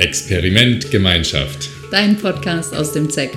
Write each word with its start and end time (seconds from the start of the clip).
Experiment 0.00 0.90
Gemeinschaft. 0.90 1.68
Dein 1.90 2.16
Podcast 2.16 2.72
aus 2.72 2.94
dem 2.94 3.10
ZEC. 3.10 3.34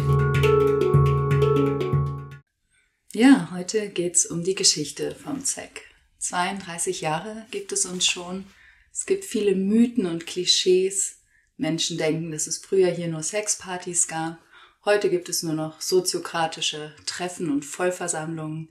Ja, 3.12 3.50
heute 3.52 3.90
geht 3.90 4.16
es 4.16 4.26
um 4.26 4.46
die 4.46 4.56
Geschichte 4.56 5.14
vom 5.14 5.44
ZEC. 5.44 5.82
32 6.20 7.02
Jahre 7.02 7.46
gibt 7.52 7.74
es 7.74 7.86
uns 7.86 8.08
schon. 8.08 8.46
Es 8.94 9.06
gibt 9.06 9.26
viele 9.26 9.56
Mythen 9.56 10.06
und 10.06 10.26
Klischees. 10.26 11.18
Menschen 11.58 11.98
denken, 11.98 12.32
dass 12.32 12.48
es 12.48 12.60
früher 12.60 12.92
hier 12.92 13.10
nur 13.10 13.24
Sexpartys 13.24 14.08
gab. 14.08 14.40
Heute 14.86 15.10
gibt 15.10 15.28
es 15.28 15.44
nur 15.44 15.56
noch 15.56 15.82
soziokratische 15.82 16.96
Treffen 17.06 17.52
und 17.52 17.66
Vollversammlungen. 17.66 18.70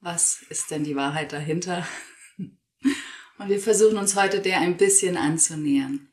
Was 0.00 0.40
ist 0.48 0.70
denn 0.70 0.84
die 0.84 0.96
Wahrheit 0.96 1.34
dahinter? 1.34 1.86
Und 3.38 3.50
wir 3.50 3.60
versuchen 3.60 3.98
uns 3.98 4.16
heute 4.16 4.40
der 4.40 4.60
ein 4.60 4.78
bisschen 4.78 5.18
anzunähern. 5.18 6.08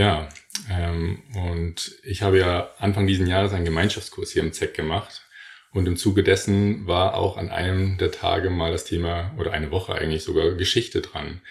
Ja, 0.00 0.30
ähm, 0.70 1.18
und 1.34 1.94
ich 2.04 2.22
habe 2.22 2.38
ja 2.38 2.70
Anfang 2.78 3.06
diesen 3.06 3.26
Jahres 3.26 3.52
einen 3.52 3.66
Gemeinschaftskurs 3.66 4.30
hier 4.30 4.42
im 4.42 4.54
ZEC 4.54 4.72
gemacht. 4.72 5.26
Und 5.72 5.86
im 5.86 5.98
Zuge 5.98 6.22
dessen 6.22 6.86
war 6.86 7.12
auch 7.16 7.36
an 7.36 7.50
einem 7.50 7.98
der 7.98 8.10
Tage 8.10 8.48
mal 8.48 8.72
das 8.72 8.86
Thema, 8.86 9.34
oder 9.36 9.52
eine 9.52 9.70
Woche 9.70 9.94
eigentlich 9.94 10.22
sogar, 10.24 10.52
Geschichte 10.52 11.02
dran. 11.02 11.42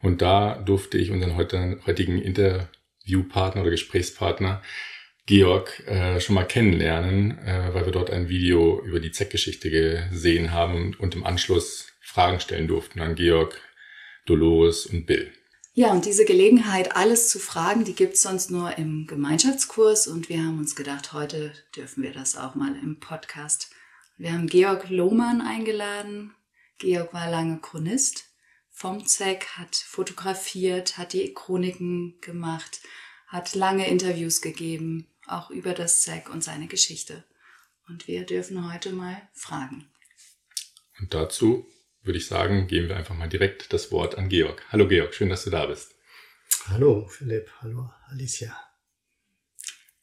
Und 0.00 0.22
da 0.22 0.54
durfte 0.54 0.98
ich 0.98 1.10
unseren 1.10 1.36
heutigen 1.36 2.22
Interviewpartner 2.22 3.62
oder 3.62 3.72
Gesprächspartner 3.72 4.62
Georg 5.26 5.82
äh, 5.88 6.20
schon 6.20 6.36
mal 6.36 6.44
kennenlernen, 6.44 7.36
äh, 7.44 7.74
weil 7.74 7.86
wir 7.86 7.92
dort 7.92 8.10
ein 8.10 8.28
Video 8.28 8.80
über 8.84 9.00
die 9.00 9.10
ZEC-Geschichte 9.10 9.68
gesehen 10.12 10.52
haben 10.52 10.94
und 11.00 11.16
im 11.16 11.26
Anschluss 11.26 11.88
Fragen 12.00 12.38
stellen 12.38 12.68
durften 12.68 13.00
an 13.00 13.16
Georg, 13.16 13.60
Dolores 14.26 14.86
und 14.86 15.06
Bill. 15.06 15.32
Ja, 15.78 15.92
und 15.92 16.06
diese 16.06 16.24
Gelegenheit, 16.24 16.96
alles 16.96 17.28
zu 17.28 17.38
fragen, 17.38 17.84
die 17.84 17.94
gibt's 17.94 18.22
sonst 18.22 18.50
nur 18.50 18.78
im 18.78 19.06
Gemeinschaftskurs 19.06 20.06
und 20.06 20.30
wir 20.30 20.38
haben 20.38 20.58
uns 20.58 20.74
gedacht, 20.74 21.12
heute 21.12 21.52
dürfen 21.76 22.02
wir 22.02 22.14
das 22.14 22.34
auch 22.34 22.54
mal 22.54 22.74
im 22.76 22.98
Podcast. 22.98 23.68
Wir 24.16 24.32
haben 24.32 24.46
Georg 24.46 24.88
Lohmann 24.88 25.42
eingeladen. 25.42 26.34
Georg 26.78 27.12
war 27.12 27.30
lange 27.30 27.60
Chronist 27.60 28.24
vom 28.70 29.04
ZEC, 29.04 29.44
hat 29.58 29.76
fotografiert, 29.76 30.96
hat 30.96 31.12
die 31.12 31.34
Chroniken 31.34 32.22
gemacht, 32.22 32.80
hat 33.26 33.54
lange 33.54 33.86
Interviews 33.86 34.40
gegeben, 34.40 35.06
auch 35.26 35.50
über 35.50 35.74
das 35.74 36.00
ZEC 36.00 36.30
und 36.30 36.42
seine 36.42 36.68
Geschichte. 36.68 37.22
Und 37.86 38.08
wir 38.08 38.24
dürfen 38.24 38.72
heute 38.72 38.94
mal 38.94 39.28
fragen. 39.34 39.90
Und 40.98 41.12
dazu 41.12 41.66
würde 42.06 42.18
ich 42.18 42.26
sagen, 42.26 42.68
geben 42.68 42.88
wir 42.88 42.96
einfach 42.96 43.16
mal 43.16 43.28
direkt 43.28 43.72
das 43.72 43.90
Wort 43.90 44.16
an 44.16 44.28
Georg. 44.28 44.62
Hallo 44.70 44.86
Georg, 44.86 45.14
schön, 45.14 45.28
dass 45.28 45.44
du 45.44 45.50
da 45.50 45.66
bist. 45.66 45.94
Hallo 46.68 47.08
Philipp, 47.08 47.50
hallo 47.60 47.90
Alicia. 48.06 48.56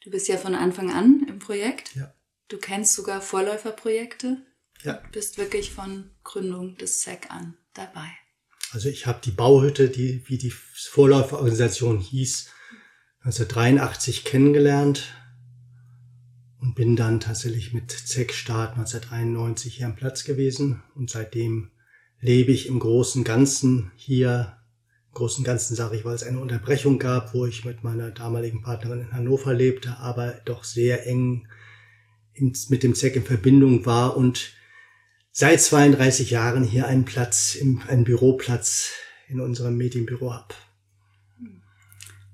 Du 0.01 0.11
bist 0.11 0.27
ja 0.27 0.37
von 0.37 0.53
Anfang 0.53 0.91
an 0.91 1.25
im 1.29 1.39
Projekt. 1.39 1.95
Ja. 1.95 2.13
Du 2.49 2.57
kennst 2.57 2.93
sogar 2.93 3.21
Vorläuferprojekte. 3.21 4.45
Ja. 4.83 5.01
Bist 5.13 5.37
wirklich 5.37 5.71
von 5.71 6.11
Gründung 6.25 6.75
des 6.75 7.03
SEC 7.03 7.31
an 7.31 7.57
dabei. 7.73 8.09
Also 8.73 8.89
ich 8.89 9.05
habe 9.05 9.21
die 9.23 9.31
Bauhütte, 9.31 9.89
die 9.89 10.27
wie 10.27 10.37
die 10.37 10.51
Vorläuferorganisation 10.51 11.99
hieß, 11.99 12.49
1983 13.19 14.25
kennengelernt 14.25 15.13
und 16.59 16.75
bin 16.75 16.97
dann 16.97 17.21
tatsächlich 17.21 17.71
mit 17.71 17.91
ZEC-Start 17.91 18.71
1993 18.77 19.75
hier 19.75 19.85
am 19.85 19.95
Platz 19.95 20.25
gewesen 20.25 20.83
und 20.95 21.09
seitdem 21.09 21.71
lebe 22.23 22.53
ich 22.53 22.67
im 22.67 22.79
großen 22.79 23.23
Ganzen 23.23 23.91
hier. 23.95 24.57
Im 25.09 25.15
großen 25.15 25.43
Ganzen 25.43 25.75
sage 25.75 25.97
ich, 25.97 26.05
weil 26.05 26.15
es 26.15 26.23
eine 26.23 26.39
Unterbrechung 26.39 26.97
gab, 26.97 27.33
wo 27.35 27.45
ich 27.45 27.65
mit 27.65 27.83
meiner 27.83 28.09
damaligen 28.09 28.63
Partnerin 28.63 29.01
in 29.01 29.13
Hannover 29.13 29.53
lebte, 29.53 29.97
aber 29.97 30.31
doch 30.45 30.63
sehr 30.63 31.05
eng 31.05 31.47
mit 32.35 32.81
dem 32.81 32.95
ZEC 32.95 33.17
in 33.17 33.25
Verbindung 33.25 33.85
war 33.85 34.17
und 34.17 34.53
seit 35.31 35.61
32 35.61 36.31
Jahren 36.31 36.63
hier 36.63 36.87
einen 36.87 37.05
Platz, 37.05 37.57
einen 37.87 38.05
Büroplatz 38.05 38.93
in 39.27 39.39
unserem 39.39 39.77
Medienbüro 39.77 40.33
habe. 40.33 40.55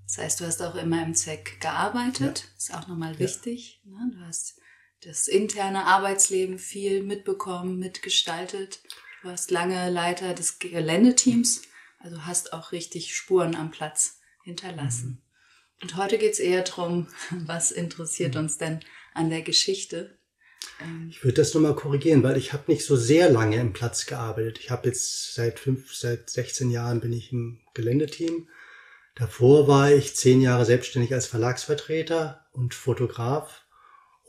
Das 0.06 0.18
heißt, 0.20 0.40
du 0.40 0.46
hast 0.46 0.62
auch 0.62 0.76
immer 0.76 1.04
im 1.04 1.16
ZEC 1.16 1.60
gearbeitet, 1.60 2.46
ja. 2.46 2.58
ist 2.58 2.74
auch 2.74 2.88
nochmal 2.88 3.20
wichtig. 3.20 3.82
Ne? 3.86 4.12
Du 4.14 4.20
hast 4.26 4.60
das 5.04 5.28
interne 5.28 5.86
Arbeitsleben 5.86 6.60
viel 6.60 7.04
mitbekommen, 7.04 7.78
mitgestaltet. 7.80 8.80
Du 9.22 9.28
warst 9.28 9.52
lange 9.52 9.90
Leiter 9.90 10.34
des 10.34 10.60
Geländeteams, 10.60 11.64
also 12.00 12.26
hast 12.26 12.54
auch 12.54 12.72
richtig 12.72 13.16
Spuren 13.16 13.56
am 13.56 13.72
Platz 13.72 14.20
hinterlassen. 14.44 15.10
Mhm. 15.10 15.82
Und 15.82 15.96
heute 15.98 16.18
geht's 16.18 16.40
eher 16.40 16.64
drum, 16.64 17.08
was 17.32 17.72
interessiert 17.72 18.36
mhm. 18.36 18.42
uns 18.42 18.58
denn 18.58 18.80
an 19.14 19.30
der 19.30 19.42
Geschichte? 19.42 20.18
Ähm, 20.82 21.08
ich 21.10 21.24
würde 21.24 21.36
das 21.36 21.54
nochmal 21.54 21.76
korrigieren, 21.76 22.24
weil 22.24 22.38
ich 22.38 22.54
habe 22.54 22.72
nicht 22.72 22.86
so 22.86 22.96
sehr 22.96 23.30
lange 23.30 23.58
im 23.58 23.74
Platz 23.74 24.06
gearbeitet. 24.06 24.60
Ich 24.60 24.72
habe 24.72 24.88
jetzt 24.88 25.34
seit 25.34 25.60
fünf, 25.60 25.94
seit 25.94 26.30
16 26.30 26.70
Jahren 26.70 27.02
bin 27.02 27.12
ich 27.12 27.32
im 27.32 27.60
Geländeteam. 27.74 28.48
Davor 29.16 29.68
war 29.68 29.92
ich 29.92 30.16
zehn 30.16 30.40
Jahre 30.40 30.66
selbstständig 30.66 31.14
als 31.14 31.28
Verlagsvertreter 31.28 32.48
und 32.54 32.74
Fotograf 32.74 33.66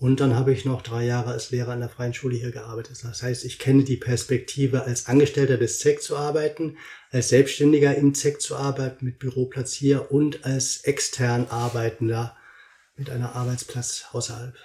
und 0.00 0.18
dann 0.20 0.34
habe 0.34 0.50
ich 0.50 0.64
noch 0.64 0.80
drei 0.80 1.04
Jahre 1.04 1.32
als 1.32 1.50
Lehrer 1.50 1.72
an 1.72 1.80
der 1.80 1.90
Freien 1.90 2.14
Schule 2.14 2.34
hier 2.34 2.52
gearbeitet. 2.52 2.96
Das 3.02 3.22
heißt, 3.22 3.44
ich 3.44 3.58
kenne 3.58 3.84
die 3.84 3.98
Perspektive, 3.98 4.84
als 4.84 5.06
Angestellter 5.06 5.58
des 5.58 5.78
ZEC 5.78 6.00
zu 6.00 6.16
arbeiten, 6.16 6.78
als 7.10 7.28
Selbstständiger 7.28 7.94
im 7.94 8.14
ZEC 8.14 8.40
zu 8.40 8.56
arbeiten, 8.56 9.04
mit 9.04 9.18
Büroplatz 9.18 9.74
hier 9.74 10.10
und 10.10 10.46
als 10.46 10.78
extern 10.84 11.48
Arbeitender 11.48 12.34
mit 12.96 13.10
einer 13.10 13.36
Arbeitsplatz 13.36 14.06
außerhalb. 14.12 14.56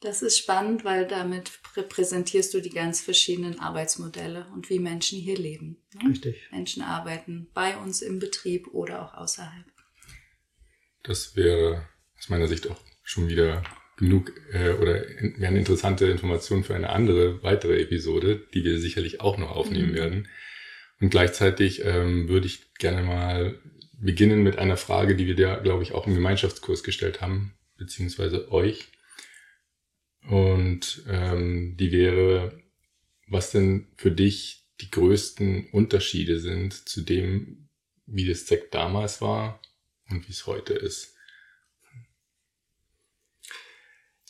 Das 0.00 0.20
ist 0.20 0.36
spannend, 0.36 0.84
weil 0.84 1.06
damit 1.06 1.52
repräsentierst 1.76 2.54
du 2.54 2.60
die 2.60 2.70
ganz 2.70 3.00
verschiedenen 3.00 3.60
Arbeitsmodelle 3.60 4.48
und 4.52 4.68
wie 4.68 4.80
Menschen 4.80 5.20
hier 5.20 5.38
leben. 5.38 5.80
Ne? 5.94 6.10
Richtig. 6.10 6.48
Menschen 6.50 6.82
arbeiten 6.82 7.50
bei 7.54 7.76
uns 7.76 8.02
im 8.02 8.18
Betrieb 8.18 8.66
oder 8.74 9.04
auch 9.04 9.14
außerhalb. 9.14 9.64
Das 11.04 11.36
wäre 11.36 11.88
aus 12.18 12.28
meiner 12.28 12.48
Sicht 12.48 12.68
auch 12.68 12.80
schon 13.06 13.28
wieder 13.28 13.62
genug 13.96 14.32
äh, 14.52 14.72
oder 14.72 15.02
wären 15.38 15.56
interessante 15.56 16.06
Informationen 16.06 16.64
für 16.64 16.74
eine 16.74 16.90
andere 16.90 17.42
weitere 17.42 17.80
Episode, 17.80 18.46
die 18.52 18.64
wir 18.64 18.78
sicherlich 18.78 19.20
auch 19.22 19.38
noch 19.38 19.52
aufnehmen 19.52 19.92
mhm. 19.92 19.94
werden. 19.94 20.28
Und 21.00 21.10
gleichzeitig 21.10 21.84
ähm, 21.84 22.28
würde 22.28 22.46
ich 22.46 22.74
gerne 22.74 23.02
mal 23.02 23.58
beginnen 23.98 24.42
mit 24.42 24.58
einer 24.58 24.76
Frage, 24.76 25.16
die 25.16 25.26
wir 25.26 25.36
dir, 25.36 25.60
glaube 25.62 25.82
ich, 25.82 25.92
auch 25.92 26.06
im 26.06 26.14
Gemeinschaftskurs 26.14 26.82
gestellt 26.82 27.22
haben, 27.22 27.54
beziehungsweise 27.78 28.50
euch. 28.52 28.88
Und 30.28 31.04
ähm, 31.08 31.76
die 31.78 31.92
wäre, 31.92 32.60
was 33.28 33.52
denn 33.52 33.86
für 33.96 34.10
dich 34.10 34.64
die 34.80 34.90
größten 34.90 35.70
Unterschiede 35.70 36.40
sind 36.40 36.72
zu 36.74 37.02
dem, 37.02 37.68
wie 38.04 38.26
das 38.26 38.46
ZEC 38.46 38.70
damals 38.72 39.22
war 39.22 39.60
und 40.10 40.28
wie 40.28 40.32
es 40.32 40.46
heute 40.46 40.74
ist. 40.74 41.15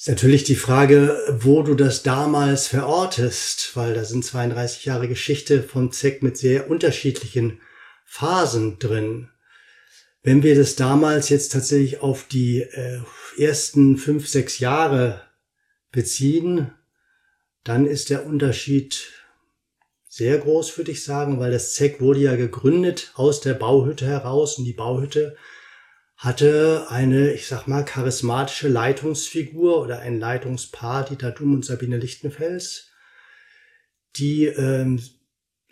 Ist 0.06 0.11
natürlich 0.11 0.44
die 0.44 0.55
Frage, 0.55 1.21
wo 1.41 1.65
du 1.65 1.75
das 1.75 2.05
damals 2.05 2.69
verortest, 2.69 3.75
weil 3.75 3.93
da 3.93 4.05
sind 4.05 4.25
32 4.25 4.84
Jahre 4.84 5.09
Geschichte 5.09 5.65
von 5.65 5.91
ZEC 5.91 6.22
mit 6.22 6.37
sehr 6.37 6.71
unterschiedlichen 6.71 7.61
Phasen 8.05 8.78
drin. 8.78 9.31
Wenn 10.22 10.45
wir 10.45 10.55
das 10.55 10.77
damals 10.77 11.28
jetzt 11.28 11.50
tatsächlich 11.50 12.03
auf 12.03 12.28
die 12.28 12.61
äh, 12.61 13.00
ersten 13.37 13.97
fünf, 13.97 14.28
sechs 14.28 14.61
Jahre 14.61 15.22
beziehen, 15.91 16.71
dann 17.65 17.84
ist 17.84 18.09
der 18.09 18.27
Unterschied 18.27 19.09
sehr 20.06 20.39
groß, 20.39 20.78
würde 20.78 20.93
ich 20.93 21.03
sagen, 21.03 21.41
weil 21.41 21.50
das 21.50 21.75
ZEC 21.75 22.00
wurde 22.00 22.21
ja 22.21 22.37
gegründet 22.37 23.11
aus 23.16 23.41
der 23.41 23.55
Bauhütte 23.55 24.06
heraus 24.06 24.56
und 24.56 24.66
die 24.66 24.72
Bauhütte 24.72 25.37
hatte 26.16 26.86
eine, 26.89 27.33
ich 27.33 27.47
sag 27.47 27.66
mal, 27.66 27.84
charismatische 27.84 28.68
Leitungsfigur 28.68 29.83
oder 29.83 30.01
ein 30.01 30.18
Leitungspaar, 30.18 31.04
Dieter 31.04 31.30
Dumm 31.30 31.54
und 31.54 31.65
Sabine 31.65 31.98
Lichtenfels, 31.98 32.91
die 34.16 34.47
ähm, 34.47 35.03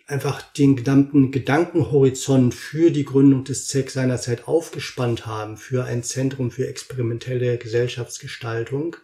einfach 0.06 0.42
den 0.52 0.76
gesamten 0.76 1.30
Gedankenhorizont 1.30 2.54
für 2.54 2.90
die 2.90 3.06
Gründung 3.06 3.44
des 3.44 3.68
ZEC 3.68 3.90
seinerzeit 3.90 4.46
aufgespannt 4.46 5.26
haben, 5.26 5.56
für 5.56 5.84
ein 5.84 6.02
Zentrum 6.02 6.50
für 6.50 6.68
experimentelle 6.68 7.56
Gesellschaftsgestaltung 7.56 8.96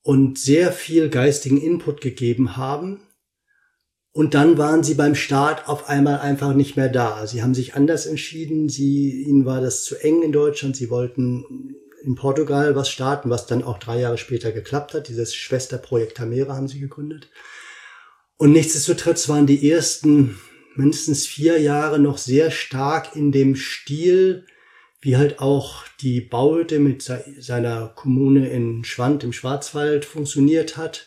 und 0.00 0.38
sehr 0.38 0.72
viel 0.72 1.10
geistigen 1.10 1.60
Input 1.60 2.00
gegeben 2.00 2.56
haben, 2.56 3.00
und 4.12 4.34
dann 4.34 4.58
waren 4.58 4.84
sie 4.84 4.94
beim 4.94 5.14
Start 5.14 5.68
auf 5.68 5.88
einmal 5.88 6.20
einfach 6.20 6.52
nicht 6.52 6.76
mehr 6.76 6.90
da. 6.90 7.26
Sie 7.26 7.42
haben 7.42 7.54
sich 7.54 7.74
anders 7.74 8.04
entschieden. 8.04 8.68
Sie, 8.68 9.22
ihnen 9.22 9.46
war 9.46 9.62
das 9.62 9.84
zu 9.84 9.96
eng 9.96 10.22
in 10.22 10.32
Deutschland. 10.32 10.76
Sie 10.76 10.90
wollten 10.90 11.76
in 12.04 12.14
Portugal 12.14 12.76
was 12.76 12.90
starten, 12.90 13.30
was 13.30 13.46
dann 13.46 13.62
auch 13.62 13.78
drei 13.78 14.00
Jahre 14.00 14.18
später 14.18 14.52
geklappt 14.52 14.92
hat. 14.92 15.08
Dieses 15.08 15.34
Schwesterprojekt 15.34 16.18
Tamera 16.18 16.54
haben 16.54 16.68
sie 16.68 16.80
gegründet. 16.80 17.30
Und 18.36 18.52
nichtsdestotrotz 18.52 19.30
waren 19.30 19.46
die 19.46 19.70
ersten 19.70 20.38
mindestens 20.74 21.26
vier 21.26 21.58
Jahre 21.60 21.98
noch 21.98 22.18
sehr 22.18 22.50
stark 22.50 23.16
in 23.16 23.32
dem 23.32 23.56
Stil, 23.56 24.44
wie 25.00 25.16
halt 25.16 25.38
auch 25.38 25.84
die 26.00 26.20
Bauhütte 26.20 26.80
mit 26.80 27.02
seiner 27.38 27.88
Kommune 27.88 28.50
in 28.50 28.84
Schwand 28.84 29.24
im 29.24 29.32
Schwarzwald 29.32 30.04
funktioniert 30.04 30.76
hat, 30.76 31.06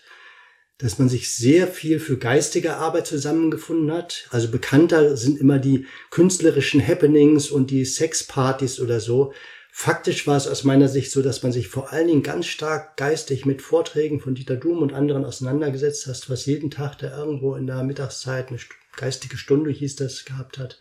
dass 0.78 1.00
man 1.00 1.08
sich 1.08 1.34
sehr 1.34 1.68
viel 1.68 2.00
für 2.00 2.18
geistige 2.18 2.76
Arbeit 2.76 3.08
zusammengefunden 3.08 3.92
hat. 3.92 4.28
Also 4.30 4.50
bekannter 4.50 5.16
sind 5.16 5.40
immer 5.40 5.58
die 5.58 5.86
künstlerischen 6.12 6.86
Happenings 6.86 7.50
und 7.50 7.72
die 7.72 7.86
Sexpartys 7.86 8.80
oder 8.80 9.00
so. 9.00 9.34
Faktisch 9.72 10.26
war 10.28 10.38
es 10.38 10.48
aus 10.48 10.64
meiner 10.64 10.88
Sicht 10.88 11.12
so, 11.12 11.22
dass 11.22 11.44
man 11.44 11.52
sich 11.52 11.68
vor 11.68 11.92
allen 11.92 12.08
Dingen 12.08 12.24
ganz 12.24 12.46
stark 12.46 12.98
geistig 12.98 13.46
mit 13.46 13.62
Vorträgen 13.62 14.20
von 14.20 14.36
Dieter 14.36 14.56
Doom 14.56 14.80
und 14.80 14.94
anderen 14.94 15.26
auseinandergesetzt 15.26 16.08
hast, 16.08 16.30
was 16.30 16.46
jeden 16.46 16.72
Tag 16.72 16.98
da 16.98 17.18
irgendwo 17.18 17.56
in 17.56 17.68
der 17.68 17.84
Mittagszeit 17.84 18.50
eine 18.50 18.60
geistige 18.96 19.38
Stunde 19.38 19.72
hieß 19.72 19.98
das 19.98 20.26
gehabt 20.26 20.58
hat 20.58 20.80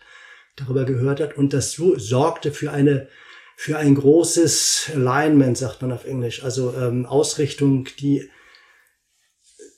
darüber 0.57 0.85
gehört 0.85 1.21
hat. 1.21 1.37
Und 1.37 1.53
das 1.53 1.73
so, 1.73 1.99
sorgte 1.99 2.53
für 2.53 2.71
eine 2.71 3.09
für 3.57 3.79
ein 3.79 3.95
großes 3.95 4.91
Alignment, 4.95 5.57
sagt 5.57 5.83
man 5.83 5.93
auf 5.93 6.05
Englisch, 6.05 6.43
also 6.43 6.75
ähm, 6.75 7.07
Ausrichtung, 7.07 7.87
die 8.01 8.29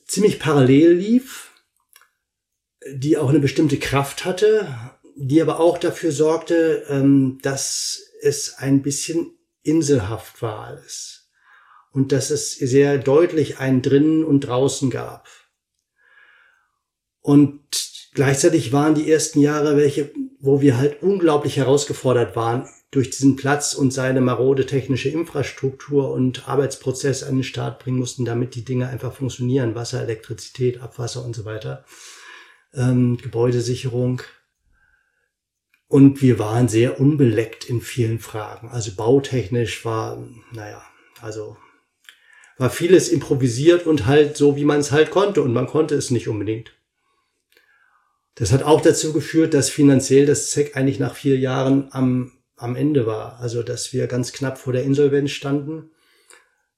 ziemlich 0.06 0.38
parallel 0.38 0.92
lief, 0.92 1.52
die 2.88 3.16
auch 3.18 3.28
eine 3.28 3.40
bestimmte 3.40 3.78
Kraft 3.78 4.24
hatte, 4.24 4.68
die 5.16 5.40
aber 5.40 5.60
auch 5.60 5.78
dafür 5.78 6.12
sorgte, 6.12 6.84
ähm, 6.88 7.38
dass 7.42 8.02
es 8.20 8.54
ein 8.58 8.82
bisschen 8.82 9.36
inselhaft 9.62 10.42
war 10.42 10.66
alles 10.66 11.28
und 11.90 12.12
dass 12.12 12.30
es 12.30 12.52
sehr 12.52 12.98
deutlich 12.98 13.58
ein 13.58 13.82
drinnen 13.82 14.24
und 14.24 14.40
draußen 14.40 14.90
gab. 14.90 15.28
Und 17.20 18.10
gleichzeitig 18.12 18.72
waren 18.72 18.94
die 18.94 19.10
ersten 19.10 19.40
Jahre 19.40 19.76
welche, 19.76 20.12
wo 20.40 20.60
wir 20.60 20.76
halt 20.76 21.02
unglaublich 21.02 21.56
herausgefordert 21.56 22.36
waren, 22.36 22.68
durch 22.90 23.10
diesen 23.10 23.36
Platz 23.36 23.74
und 23.74 23.92
seine 23.92 24.20
marode 24.20 24.64
technische 24.64 25.08
Infrastruktur 25.08 26.10
und 26.12 26.48
Arbeitsprozess 26.48 27.22
an 27.24 27.36
den 27.36 27.44
Start 27.44 27.78
bringen 27.78 27.98
mussten, 27.98 28.24
damit 28.24 28.54
die 28.54 28.64
Dinge 28.64 28.88
einfach 28.88 29.12
funktionieren. 29.12 29.74
Wasser, 29.74 30.02
Elektrizität, 30.02 30.80
Abwasser 30.80 31.24
und 31.24 31.34
so 31.34 31.44
weiter. 31.44 31.84
Ähm, 32.74 33.18
Gebäudesicherung. 33.18 34.22
Und 35.88 36.22
wir 36.22 36.38
waren 36.38 36.68
sehr 36.68 37.00
unbeleckt 37.00 37.68
in 37.68 37.80
vielen 37.80 38.18
Fragen. 38.18 38.68
Also 38.70 38.92
bautechnisch 38.96 39.84
war, 39.84 40.22
naja, 40.52 40.82
also 41.20 41.56
war 42.58 42.70
vieles 42.70 43.08
improvisiert 43.08 43.86
und 43.86 44.06
halt 44.06 44.36
so, 44.36 44.56
wie 44.56 44.64
man 44.64 44.80
es 44.80 44.90
halt 44.90 45.10
konnte. 45.10 45.42
Und 45.42 45.52
man 45.52 45.66
konnte 45.66 45.94
es 45.94 46.10
nicht 46.10 46.28
unbedingt. 46.28 46.72
Das 48.36 48.52
hat 48.52 48.62
auch 48.62 48.82
dazu 48.82 49.12
geführt, 49.12 49.54
dass 49.54 49.70
finanziell 49.70 50.26
das 50.26 50.50
ZEC 50.50 50.76
eigentlich 50.76 51.00
nach 51.00 51.16
vier 51.16 51.38
Jahren 51.38 51.88
am, 51.90 52.32
am 52.56 52.76
Ende 52.76 53.06
war. 53.06 53.40
Also, 53.40 53.62
dass 53.62 53.92
wir 53.92 54.06
ganz 54.06 54.32
knapp 54.32 54.58
vor 54.58 54.74
der 54.74 54.84
Insolvenz 54.84 55.30
standen, 55.30 55.90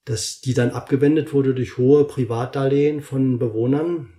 dass 0.05 0.39
die 0.39 0.53
dann 0.53 0.71
abgewendet 0.71 1.33
wurde 1.33 1.53
durch 1.53 1.77
hohe 1.77 2.05
Privatdarlehen 2.05 3.01
von 3.01 3.39
Bewohnern. 3.39 4.13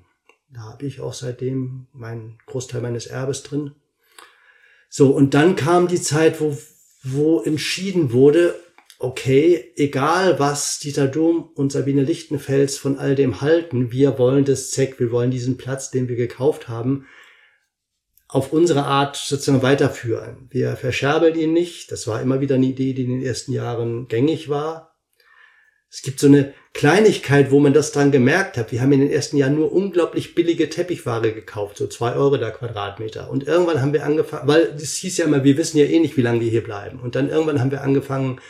Da 0.52 0.60
habe 0.60 0.84
ich 0.84 1.00
auch 1.00 1.14
seitdem 1.14 1.86
meinen 1.92 2.38
Großteil 2.44 2.82
meines 2.82 3.06
Erbes 3.06 3.42
drin. 3.42 3.72
So, 4.90 5.10
und 5.10 5.32
dann 5.32 5.56
kam 5.56 5.88
die 5.88 6.00
Zeit, 6.00 6.42
wo, 6.42 6.58
wo 7.02 7.40
entschieden 7.40 8.12
wurde, 8.12 8.54
okay, 8.98 9.72
egal 9.76 10.38
was 10.38 10.78
Dieter 10.78 11.08
Dom 11.08 11.48
und 11.54 11.72
Sabine 11.72 12.02
Lichtenfels 12.02 12.76
von 12.76 12.98
all 12.98 13.14
dem 13.14 13.40
halten, 13.40 13.92
wir 13.92 14.18
wollen 14.18 14.44
das 14.44 14.72
ZEC, 14.72 15.00
wir 15.00 15.10
wollen 15.10 15.30
diesen 15.30 15.56
Platz, 15.56 15.90
den 15.90 16.08
wir 16.08 16.16
gekauft 16.16 16.68
haben, 16.68 17.06
auf 18.30 18.52
unsere 18.52 18.84
Art 18.84 19.16
sozusagen 19.16 19.62
weiterführen. 19.62 20.46
Wir 20.50 20.76
verscherbeln 20.76 21.36
ihn 21.36 21.52
nicht. 21.52 21.90
Das 21.90 22.06
war 22.06 22.22
immer 22.22 22.40
wieder 22.40 22.54
eine 22.54 22.66
Idee, 22.66 22.92
die 22.92 23.02
in 23.02 23.10
den 23.10 23.22
ersten 23.22 23.52
Jahren 23.52 24.06
gängig 24.06 24.48
war. 24.48 24.96
Es 25.90 26.02
gibt 26.02 26.20
so 26.20 26.28
eine 26.28 26.54
Kleinigkeit, 26.72 27.50
wo 27.50 27.58
man 27.58 27.72
das 27.72 27.90
dran 27.90 28.12
gemerkt 28.12 28.56
hat. 28.56 28.70
Wir 28.70 28.80
haben 28.80 28.92
in 28.92 29.00
den 29.00 29.10
ersten 29.10 29.36
Jahren 29.36 29.56
nur 29.56 29.72
unglaublich 29.72 30.36
billige 30.36 30.70
Teppichware 30.70 31.32
gekauft, 31.32 31.78
so 31.78 31.88
zwei 31.88 32.14
Euro 32.14 32.36
der 32.36 32.52
Quadratmeter. 32.52 33.28
Und 33.28 33.48
irgendwann 33.48 33.82
haben 33.82 33.92
wir 33.92 34.06
angefangen, 34.06 34.46
weil 34.46 34.74
es 34.76 34.94
hieß 34.94 35.18
ja 35.18 35.24
immer, 35.24 35.42
wir 35.42 35.56
wissen 35.56 35.78
ja 35.78 35.86
eh 35.86 35.98
nicht, 35.98 36.16
wie 36.16 36.22
lange 36.22 36.40
wir 36.40 36.50
hier 36.50 36.62
bleiben. 36.62 37.00
Und 37.00 37.16
dann 37.16 37.28
irgendwann 37.28 37.58
haben 37.58 37.72
wir 37.72 37.82
angefangen, 37.82 38.40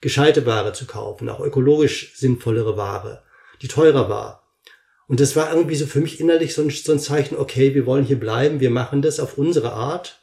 gescheite 0.00 0.44
Ware 0.46 0.72
zu 0.72 0.86
kaufen, 0.86 1.28
auch 1.28 1.38
ökologisch 1.38 2.14
sinnvollere 2.16 2.76
Ware, 2.76 3.22
die 3.62 3.68
teurer 3.68 4.08
war. 4.08 4.47
Und 5.08 5.20
das 5.20 5.34
war 5.34 5.52
irgendwie 5.52 5.74
so 5.74 5.86
für 5.86 6.00
mich 6.00 6.20
innerlich 6.20 6.54
so 6.54 6.62
ein, 6.62 6.70
so 6.70 6.92
ein 6.92 7.00
Zeichen, 7.00 7.36
okay, 7.36 7.74
wir 7.74 7.86
wollen 7.86 8.04
hier 8.04 8.20
bleiben, 8.20 8.60
wir 8.60 8.70
machen 8.70 9.00
das 9.00 9.18
auf 9.18 9.38
unsere 9.38 9.72
Art. 9.72 10.20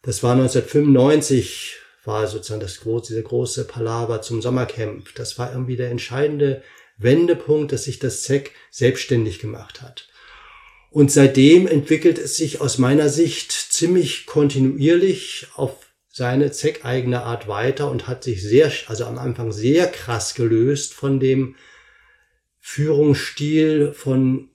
Das 0.00 0.22
war 0.22 0.32
1995, 0.32 1.76
war 2.04 2.26
sozusagen 2.26 2.60
das 2.60 2.80
große, 2.80 3.12
dieser 3.12 3.28
große 3.28 3.66
Palaver 3.66 4.22
zum 4.22 4.40
Sommercamp. 4.40 5.14
Das 5.14 5.38
war 5.38 5.52
irgendwie 5.52 5.76
der 5.76 5.90
entscheidende 5.90 6.62
Wendepunkt, 6.96 7.72
dass 7.72 7.84
sich 7.84 7.98
das 7.98 8.22
ZEC 8.22 8.52
selbstständig 8.70 9.38
gemacht 9.38 9.82
hat. 9.82 10.08
Und 10.90 11.12
seitdem 11.12 11.66
entwickelt 11.66 12.18
es 12.18 12.36
sich 12.36 12.60
aus 12.60 12.78
meiner 12.78 13.10
Sicht 13.10 13.52
ziemlich 13.52 14.26
kontinuierlich 14.26 15.48
auf 15.54 15.74
seine 16.10 16.52
ZEC-eigene 16.52 17.22
Art 17.22 17.48
weiter 17.48 17.90
und 17.90 18.08
hat 18.08 18.24
sich 18.24 18.42
sehr, 18.42 18.70
also 18.86 19.04
am 19.04 19.18
Anfang 19.18 19.52
sehr 19.52 19.86
krass 19.86 20.34
gelöst 20.34 20.94
von 20.94 21.20
dem 21.20 21.54
Führungsstil 22.64 23.92
von 23.92 24.48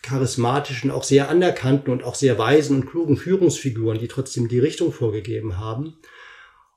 charismatischen, 0.00 0.92
auch 0.92 1.02
sehr 1.02 1.28
anerkannten 1.28 1.92
und 1.92 2.04
auch 2.04 2.14
sehr 2.14 2.38
weisen 2.38 2.76
und 2.76 2.86
klugen 2.86 3.16
Führungsfiguren, 3.16 3.98
die 3.98 4.06
trotzdem 4.06 4.48
die 4.48 4.60
Richtung 4.60 4.92
vorgegeben 4.92 5.58
haben 5.58 5.98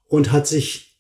und 0.07 0.31
hat 0.31 0.47
sich 0.47 0.99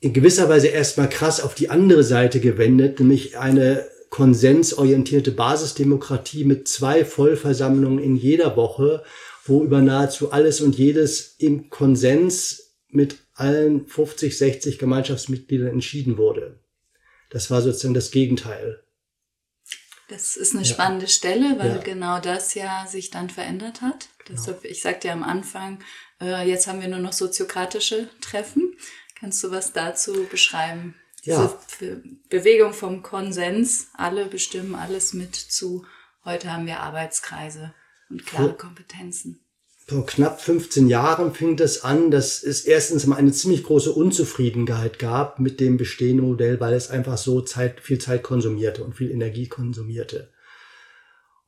in 0.00 0.14
gewisser 0.14 0.48
Weise 0.48 0.68
erstmal 0.68 1.10
krass 1.10 1.42
auf 1.42 1.54
die 1.54 1.68
andere 1.68 2.02
Seite 2.02 2.40
gewendet, 2.40 2.98
nämlich 2.98 3.38
eine 3.38 3.86
konsensorientierte 4.08 5.30
Basisdemokratie 5.30 6.44
mit 6.44 6.66
zwei 6.66 7.04
Vollversammlungen 7.04 8.02
in 8.02 8.16
jeder 8.16 8.56
Woche, 8.56 9.04
wo 9.44 9.62
über 9.62 9.82
nahezu 9.82 10.32
alles 10.32 10.62
und 10.62 10.78
jedes 10.78 11.36
im 11.38 11.68
Konsens 11.68 12.76
mit 12.88 13.18
allen 13.34 13.86
50, 13.86 14.36
60 14.36 14.78
Gemeinschaftsmitgliedern 14.78 15.68
entschieden 15.68 16.16
wurde. 16.16 16.58
Das 17.30 17.50
war 17.50 17.62
sozusagen 17.62 17.94
das 17.94 18.10
Gegenteil. 18.10 18.82
Das 20.08 20.36
ist 20.36 20.54
eine 20.54 20.64
ja. 20.64 20.68
spannende 20.68 21.06
Stelle, 21.06 21.58
weil 21.58 21.76
ja. 21.76 21.78
genau 21.78 22.18
das 22.18 22.54
ja 22.54 22.86
sich 22.88 23.10
dann 23.10 23.30
verändert 23.30 23.80
hat. 23.80 24.08
Genau. 24.24 24.38
Deshalb, 24.38 24.64
ich 24.64 24.82
sagte 24.82 25.08
ja 25.08 25.14
am 25.14 25.22
Anfang, 25.22 25.82
äh, 26.20 26.48
jetzt 26.48 26.66
haben 26.66 26.80
wir 26.80 26.88
nur 26.88 26.98
noch 26.98 27.12
soziokratische 27.12 28.08
Treffen. 28.20 28.76
Kannst 29.18 29.42
du 29.44 29.52
was 29.52 29.72
dazu 29.72 30.26
beschreiben? 30.28 30.96
Ja. 31.22 31.56
Diese 31.80 32.02
Bewegung 32.28 32.72
vom 32.72 33.02
Konsens, 33.02 33.88
alle 33.94 34.26
bestimmen 34.26 34.74
alles 34.74 35.12
mit 35.12 35.36
zu. 35.36 35.86
Heute 36.24 36.52
haben 36.52 36.66
wir 36.66 36.80
Arbeitskreise 36.80 37.72
und 38.08 38.26
klare 38.26 38.54
Kompetenzen 38.54 39.40
vor 39.90 40.06
knapp 40.06 40.40
15 40.40 40.88
Jahren 40.88 41.34
fing 41.34 41.56
das 41.56 41.82
an, 41.82 42.12
dass 42.12 42.44
es 42.44 42.64
erstens 42.64 43.06
mal 43.06 43.16
eine 43.16 43.32
ziemlich 43.32 43.64
große 43.64 43.90
Unzufriedenheit 43.90 45.00
gab 45.00 45.40
mit 45.40 45.58
dem 45.58 45.76
bestehenden 45.76 46.26
Modell, 46.26 46.60
weil 46.60 46.74
es 46.74 46.90
einfach 46.90 47.18
so 47.18 47.40
Zeit, 47.40 47.80
viel 47.80 47.98
Zeit 47.98 48.22
konsumierte 48.22 48.84
und 48.84 48.94
viel 48.94 49.10
Energie 49.10 49.48
konsumierte. 49.48 50.28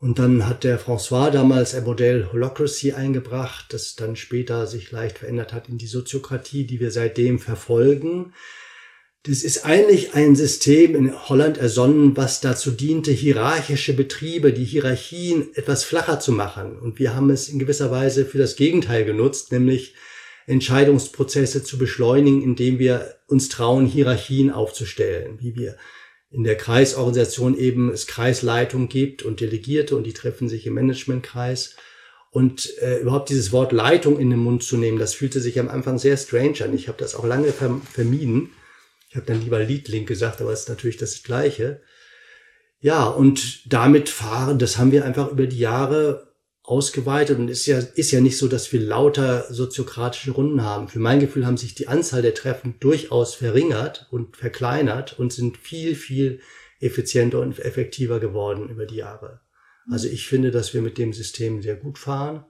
Und 0.00 0.18
dann 0.18 0.48
hat 0.48 0.64
der 0.64 0.80
François 0.80 1.30
damals 1.30 1.76
ein 1.76 1.84
Modell 1.84 2.30
Holocracy 2.32 2.92
eingebracht, 2.92 3.66
das 3.72 3.94
dann 3.94 4.16
später 4.16 4.66
sich 4.66 4.90
leicht 4.90 5.18
verändert 5.18 5.52
hat 5.52 5.68
in 5.68 5.78
die 5.78 5.86
Soziokratie, 5.86 6.66
die 6.66 6.80
wir 6.80 6.90
seitdem 6.90 7.38
verfolgen. 7.38 8.34
Das 9.24 9.44
ist 9.44 9.64
eigentlich 9.64 10.14
ein 10.14 10.34
System 10.34 10.96
in 10.96 11.28
Holland 11.28 11.56
ersonnen, 11.56 12.16
was 12.16 12.40
dazu 12.40 12.72
diente, 12.72 13.12
hierarchische 13.12 13.94
Betriebe, 13.94 14.52
die 14.52 14.64
Hierarchien 14.64 15.54
etwas 15.54 15.84
flacher 15.84 16.18
zu 16.18 16.32
machen. 16.32 16.76
Und 16.76 16.98
wir 16.98 17.14
haben 17.14 17.30
es 17.30 17.48
in 17.48 17.60
gewisser 17.60 17.92
Weise 17.92 18.24
für 18.24 18.38
das 18.38 18.56
Gegenteil 18.56 19.04
genutzt, 19.04 19.52
nämlich 19.52 19.94
Entscheidungsprozesse 20.48 21.62
zu 21.62 21.78
beschleunigen, 21.78 22.42
indem 22.42 22.80
wir 22.80 23.14
uns 23.28 23.48
trauen, 23.48 23.86
Hierarchien 23.86 24.50
aufzustellen, 24.50 25.38
wie 25.40 25.54
wir 25.54 25.76
in 26.32 26.42
der 26.42 26.56
Kreisorganisation 26.56 27.56
eben 27.56 27.92
es 27.92 28.08
Kreisleitung 28.08 28.88
gibt 28.88 29.22
und 29.22 29.38
Delegierte 29.38 29.94
und 29.94 30.02
die 30.02 30.14
treffen 30.14 30.48
sich 30.48 30.66
im 30.66 30.74
Managementkreis. 30.74 31.76
Und 32.32 32.76
äh, 32.80 32.98
überhaupt 32.98 33.28
dieses 33.28 33.52
Wort 33.52 33.70
Leitung 33.70 34.18
in 34.18 34.30
den 34.30 34.40
Mund 34.40 34.64
zu 34.64 34.76
nehmen, 34.76 34.98
das 34.98 35.14
fühlte 35.14 35.38
sich 35.38 35.60
am 35.60 35.68
Anfang 35.68 35.98
sehr 35.98 36.16
strange 36.16 36.64
an. 36.64 36.74
Ich 36.74 36.88
habe 36.88 36.98
das 36.98 37.14
auch 37.14 37.24
lange 37.24 37.52
vermieden 37.52 38.50
ich 39.12 39.16
habe 39.16 39.26
dann 39.26 39.42
lieber 39.42 39.62
Liedlink 39.62 40.08
gesagt, 40.08 40.40
aber 40.40 40.52
es 40.52 40.60
ist 40.60 40.68
natürlich 40.70 40.96
das 40.96 41.22
Gleiche. 41.22 41.82
Ja, 42.80 43.04
und 43.04 43.70
damit 43.70 44.08
fahren, 44.08 44.58
das 44.58 44.78
haben 44.78 44.90
wir 44.90 45.04
einfach 45.04 45.30
über 45.30 45.46
die 45.46 45.58
Jahre 45.58 46.32
ausgeweitet 46.62 47.38
und 47.38 47.48
ist 47.48 47.66
ja, 47.66 47.76
ist 47.76 48.10
ja 48.10 48.22
nicht 48.22 48.38
so, 48.38 48.48
dass 48.48 48.72
wir 48.72 48.80
lauter 48.80 49.52
soziokratische 49.52 50.30
Runden 50.30 50.62
haben. 50.62 50.88
Für 50.88 50.98
mein 50.98 51.20
Gefühl 51.20 51.44
haben 51.44 51.58
sich 51.58 51.74
die 51.74 51.88
Anzahl 51.88 52.22
der 52.22 52.32
Treffen 52.32 52.76
durchaus 52.80 53.34
verringert 53.34 54.08
und 54.10 54.38
verkleinert 54.38 55.18
und 55.18 55.30
sind 55.30 55.58
viel, 55.58 55.94
viel 55.94 56.40
effizienter 56.80 57.40
und 57.40 57.58
effektiver 57.58 58.18
geworden 58.18 58.70
über 58.70 58.86
die 58.86 58.96
Jahre. 58.96 59.42
Also 59.90 60.08
ich 60.08 60.26
finde, 60.26 60.50
dass 60.50 60.72
wir 60.72 60.80
mit 60.80 60.96
dem 60.96 61.12
System 61.12 61.60
sehr 61.60 61.76
gut 61.76 61.98
fahren 61.98 62.46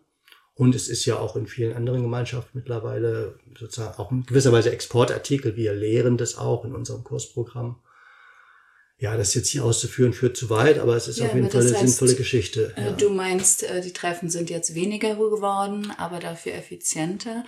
Und 0.62 0.76
es 0.76 0.86
ist 0.86 1.04
ja 1.06 1.18
auch 1.18 1.34
in 1.34 1.48
vielen 1.48 1.74
anderen 1.74 2.02
Gemeinschaften 2.02 2.56
mittlerweile 2.56 3.36
sozusagen 3.58 3.98
auch 3.98 4.12
in 4.12 4.22
gewisser 4.22 4.52
Weise 4.52 4.70
Exportartikel. 4.70 5.56
Wir 5.56 5.72
lehren 5.72 6.16
das 6.16 6.38
auch 6.38 6.64
in 6.64 6.72
unserem 6.72 7.02
Kursprogramm. 7.02 7.82
Ja, 8.96 9.16
das 9.16 9.34
jetzt 9.34 9.48
hier 9.48 9.64
auszuführen 9.64 10.12
führt 10.12 10.36
zu 10.36 10.50
weit, 10.50 10.78
aber 10.78 10.94
es 10.94 11.08
ist 11.08 11.18
ja, 11.18 11.26
auf 11.26 11.34
jeden 11.34 11.50
Fall 11.50 11.62
eine 11.62 11.70
heißt, 11.70 11.80
sinnvolle 11.80 12.14
Geschichte. 12.14 12.74
Äh, 12.76 12.84
ja. 12.84 12.92
Du 12.92 13.10
meinst, 13.10 13.64
äh, 13.64 13.80
die 13.80 13.92
Treffen 13.92 14.30
sind 14.30 14.50
jetzt 14.50 14.76
weniger 14.76 15.16
geworden, 15.16 15.92
aber 15.96 16.20
dafür 16.20 16.54
effizienter. 16.54 17.44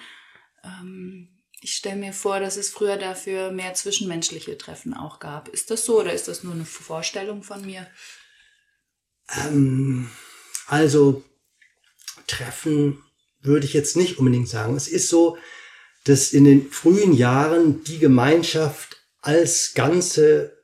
Ähm, 0.65 1.29
ich 1.61 1.77
stelle 1.77 2.01
mir 2.01 2.13
vor, 2.13 2.41
dass 2.41 2.57
es 2.57 2.71
früher 2.71 2.97
dafür 2.97 3.53
mehr 3.53 3.75
zwischenmenschliche 3.75 4.59
Treffen 4.59 4.93
auch 4.93 5.21
gab. 5.21 5.47
Ist 5.51 5.71
das 5.71 5.85
so 5.85 6.01
oder 6.01 6.13
ist 6.13 6.27
das 6.27 6.43
nur 6.43 6.55
eine 6.55 6.65
Vorstellung 6.65 7.45
von 7.45 7.65
mir? 7.65 7.87
Ähm, 9.47 10.11
also 10.67 11.23
Treffen 12.27 13.04
würde 13.45 13.67
ich 13.67 13.75
jetzt 13.75 13.97
nicht 13.97 14.19
unbedingt 14.19 14.49
sagen. 14.49 14.77
Es 14.77 14.89
ist 14.89 15.09
so, 15.09 15.37
dass 16.05 16.33
in 16.33 16.45
den 16.45 16.71
frühen 16.71 17.13
Jahren 17.15 17.83
die 17.85 17.99
Gemeinschaft 17.99 19.05
als 19.21 19.73
Ganze 19.75 20.55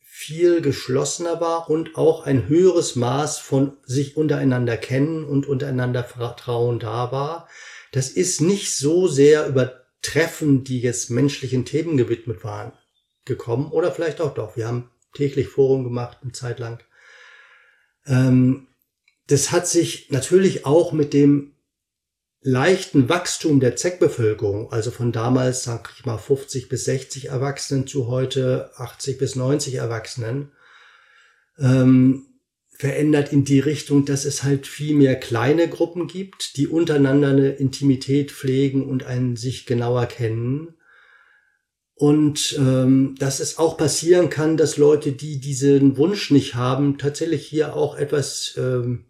viel 0.00 0.60
geschlossener 0.60 1.40
war 1.40 1.68
und 1.68 1.96
auch 1.96 2.26
ein 2.26 2.46
höheres 2.46 2.94
Maß 2.94 3.38
von 3.38 3.76
sich 3.84 4.16
untereinander 4.16 4.76
kennen 4.76 5.24
und 5.24 5.46
untereinander 5.46 6.04
Vertrauen 6.04 6.78
da 6.78 7.10
war. 7.10 7.48
Das 7.90 8.08
ist 8.08 8.40
nicht 8.40 8.76
so 8.76 9.08
sehr 9.08 9.48
über 9.48 9.82
Treffen, 10.00 10.62
die 10.62 10.80
jetzt 10.80 11.10
menschlichen 11.10 11.64
Themen 11.64 11.96
gewidmet 11.96 12.44
waren, 12.44 12.72
gekommen. 13.24 13.72
Oder 13.72 13.90
vielleicht 13.90 14.20
auch 14.20 14.34
doch. 14.34 14.56
Wir 14.56 14.68
haben 14.68 14.90
täglich 15.14 15.48
Forum 15.48 15.84
gemacht, 15.84 16.18
eine 16.22 16.32
Zeit 16.32 16.58
lang. 16.58 16.82
Ähm, 18.06 18.68
das 19.26 19.50
hat 19.50 19.66
sich 19.66 20.10
natürlich 20.10 20.66
auch 20.66 20.92
mit 20.92 21.12
dem 21.12 21.51
leichten 22.42 23.08
Wachstum 23.08 23.60
der 23.60 23.76
Zeckbevölkerung, 23.76 24.72
also 24.72 24.90
von 24.90 25.12
damals, 25.12 25.62
sag 25.62 25.92
ich 25.96 26.04
mal, 26.04 26.18
50 26.18 26.68
bis 26.68 26.84
60 26.84 27.28
Erwachsenen 27.28 27.86
zu 27.86 28.08
heute 28.08 28.70
80 28.76 29.18
bis 29.18 29.36
90 29.36 29.76
Erwachsenen, 29.76 30.50
ähm, 31.58 32.26
verändert 32.70 33.32
in 33.32 33.44
die 33.44 33.60
Richtung, 33.60 34.04
dass 34.04 34.24
es 34.24 34.42
halt 34.42 34.66
viel 34.66 34.94
mehr 34.94 35.14
kleine 35.14 35.68
Gruppen 35.68 36.08
gibt, 36.08 36.56
die 36.56 36.66
untereinander 36.66 37.28
eine 37.28 37.50
Intimität 37.50 38.32
pflegen 38.32 38.88
und 38.88 39.04
einen 39.04 39.36
sich 39.36 39.66
genauer 39.66 40.06
kennen. 40.06 40.74
Und 41.94 42.56
ähm, 42.58 43.14
dass 43.20 43.38
es 43.38 43.58
auch 43.58 43.76
passieren 43.76 44.30
kann, 44.30 44.56
dass 44.56 44.78
Leute, 44.78 45.12
die 45.12 45.38
diesen 45.38 45.96
Wunsch 45.96 46.32
nicht 46.32 46.56
haben, 46.56 46.98
tatsächlich 46.98 47.46
hier 47.46 47.76
auch 47.76 47.96
etwas 47.96 48.54
ähm, 48.58 49.04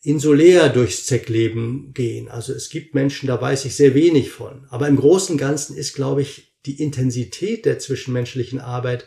insulär 0.00 0.68
durchs 0.68 1.06
Zeckleben 1.06 1.92
gehen. 1.92 2.28
Also 2.28 2.52
es 2.52 2.70
gibt 2.70 2.94
Menschen, 2.94 3.26
da 3.26 3.40
weiß 3.40 3.64
ich 3.64 3.74
sehr 3.74 3.94
wenig 3.94 4.30
von. 4.30 4.66
Aber 4.70 4.88
im 4.88 4.96
Großen 4.96 5.34
und 5.34 5.38
Ganzen 5.38 5.76
ist, 5.76 5.94
glaube 5.94 6.22
ich, 6.22 6.54
die 6.66 6.80
Intensität 6.80 7.64
der 7.64 7.78
zwischenmenschlichen 7.78 8.60
Arbeit 8.60 9.06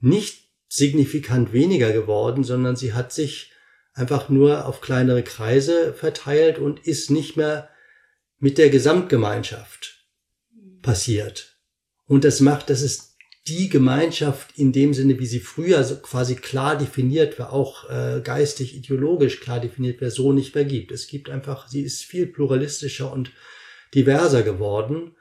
nicht 0.00 0.50
signifikant 0.68 1.52
weniger 1.52 1.92
geworden, 1.92 2.44
sondern 2.44 2.76
sie 2.76 2.92
hat 2.92 3.12
sich 3.12 3.52
einfach 3.92 4.28
nur 4.28 4.66
auf 4.66 4.80
kleinere 4.80 5.22
Kreise 5.22 5.94
verteilt 5.94 6.58
und 6.58 6.86
ist 6.86 7.10
nicht 7.10 7.36
mehr 7.36 7.70
mit 8.38 8.58
der 8.58 8.68
Gesamtgemeinschaft 8.68 10.06
passiert. 10.82 11.58
Und 12.06 12.24
das 12.24 12.40
macht, 12.40 12.68
dass 12.70 12.82
es 12.82 13.15
die 13.48 13.68
Gemeinschaft 13.68 14.58
in 14.58 14.72
dem 14.72 14.92
Sinne, 14.92 15.18
wie 15.18 15.26
sie 15.26 15.40
früher 15.40 15.82
quasi 16.02 16.34
klar 16.34 16.76
definiert 16.76 17.38
war, 17.38 17.52
auch 17.52 17.88
äh, 17.88 18.20
geistig, 18.22 18.74
ideologisch 18.74 19.40
klar 19.40 19.60
definiert 19.60 20.00
war, 20.00 20.10
so 20.10 20.32
nicht 20.32 20.54
mehr 20.54 20.64
gibt. 20.64 20.90
Es 20.90 21.06
gibt 21.06 21.30
einfach, 21.30 21.68
sie 21.68 21.82
ist 21.82 22.04
viel 22.04 22.26
pluralistischer 22.26 23.12
und 23.12 23.30
diverser 23.94 24.42
geworden. 24.42 25.16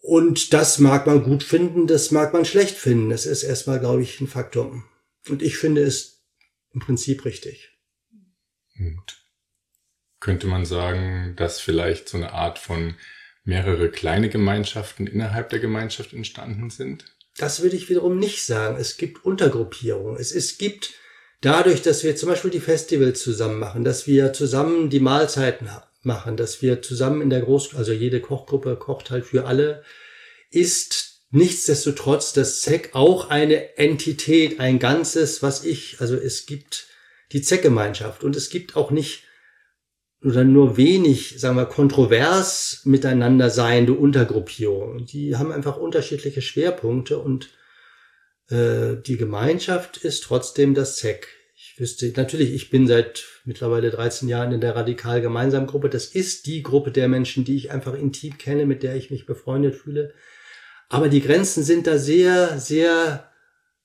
Und 0.00 0.52
das 0.52 0.78
mag 0.80 1.06
man 1.06 1.22
gut 1.22 1.42
finden, 1.42 1.86
das 1.86 2.10
mag 2.10 2.32
man 2.32 2.44
schlecht 2.44 2.76
finden. 2.76 3.10
Es 3.10 3.26
ist 3.26 3.42
erstmal, 3.42 3.80
glaube 3.80 4.02
ich, 4.02 4.20
ein 4.20 4.26
Faktum. 4.26 4.84
Und 5.28 5.40
ich 5.40 5.56
finde 5.56 5.82
es 5.82 6.24
im 6.72 6.80
Prinzip 6.80 7.24
richtig. 7.24 7.70
Und 8.78 9.24
könnte 10.20 10.46
man 10.46 10.64
sagen, 10.66 11.34
dass 11.36 11.60
vielleicht 11.60 12.08
so 12.08 12.16
eine 12.16 12.32
Art 12.32 12.58
von 12.58 12.96
mehrere 13.44 13.90
kleine 13.90 14.28
Gemeinschaften 14.28 15.06
innerhalb 15.06 15.50
der 15.50 15.58
Gemeinschaft 15.58 16.12
entstanden 16.12 16.70
sind? 16.70 17.04
Das 17.36 17.62
würde 17.62 17.76
ich 17.76 17.88
wiederum 17.88 18.18
nicht 18.18 18.44
sagen. 18.44 18.76
Es 18.78 18.96
gibt 18.96 19.24
Untergruppierungen. 19.24 20.18
Es, 20.18 20.32
es 20.32 20.58
gibt 20.58 20.94
dadurch, 21.40 21.82
dass 21.82 22.02
wir 22.04 22.16
zum 22.16 22.30
Beispiel 22.30 22.50
die 22.50 22.60
Festivals 22.60 23.22
zusammen 23.22 23.58
machen, 23.58 23.84
dass 23.84 24.06
wir 24.06 24.32
zusammen 24.32 24.88
die 24.88 25.00
Mahlzeiten 25.00 25.68
machen, 26.02 26.36
dass 26.36 26.62
wir 26.62 26.82
zusammen 26.82 27.22
in 27.22 27.30
der 27.30 27.42
Groß, 27.42 27.74
also 27.74 27.92
jede 27.92 28.20
Kochgruppe 28.20 28.76
kocht 28.76 29.10
halt 29.10 29.26
für 29.26 29.46
alle, 29.46 29.82
ist 30.50 31.22
nichtsdestotrotz 31.30 32.32
das 32.32 32.60
ZEC 32.60 32.90
auch 32.92 33.28
eine 33.28 33.76
Entität, 33.76 34.60
ein 34.60 34.78
Ganzes, 34.78 35.42
was 35.42 35.64
ich, 35.64 36.00
also 36.00 36.16
es 36.16 36.46
gibt 36.46 36.86
die 37.32 37.42
ZEC-Gemeinschaft 37.42 38.22
und 38.22 38.36
es 38.36 38.50
gibt 38.50 38.76
auch 38.76 38.90
nicht 38.90 39.24
oder 40.24 40.42
nur 40.42 40.76
wenig, 40.76 41.38
sagen 41.38 41.56
wir, 41.56 41.66
kontrovers 41.66 42.80
miteinander 42.84 43.50
seiende 43.50 43.92
Untergruppierungen. 43.92 45.04
Die 45.04 45.36
haben 45.36 45.52
einfach 45.52 45.76
unterschiedliche 45.76 46.40
Schwerpunkte 46.40 47.18
und 47.18 47.50
äh, 48.48 48.96
die 49.06 49.18
Gemeinschaft 49.18 49.98
ist 49.98 50.24
trotzdem 50.24 50.74
das 50.74 50.96
ZEC. 50.96 51.28
Ich 51.54 51.78
wüsste, 51.78 52.12
natürlich, 52.16 52.54
ich 52.54 52.70
bin 52.70 52.86
seit 52.86 53.24
mittlerweile 53.44 53.90
13 53.90 54.28
Jahren 54.28 54.52
in 54.52 54.60
der 54.60 54.74
radikal 54.76 55.20
gemeinsamen 55.20 55.66
Gruppe. 55.66 55.90
Das 55.90 56.06
ist 56.06 56.46
die 56.46 56.62
Gruppe 56.62 56.90
der 56.90 57.08
Menschen, 57.08 57.44
die 57.44 57.56
ich 57.56 57.70
einfach 57.70 57.94
intim 57.94 58.38
kenne, 58.38 58.64
mit 58.64 58.82
der 58.82 58.96
ich 58.96 59.10
mich 59.10 59.26
befreundet 59.26 59.74
fühle. 59.74 60.14
Aber 60.88 61.08
die 61.08 61.20
Grenzen 61.20 61.64
sind 61.64 61.86
da 61.86 61.98
sehr, 61.98 62.58
sehr 62.58 63.30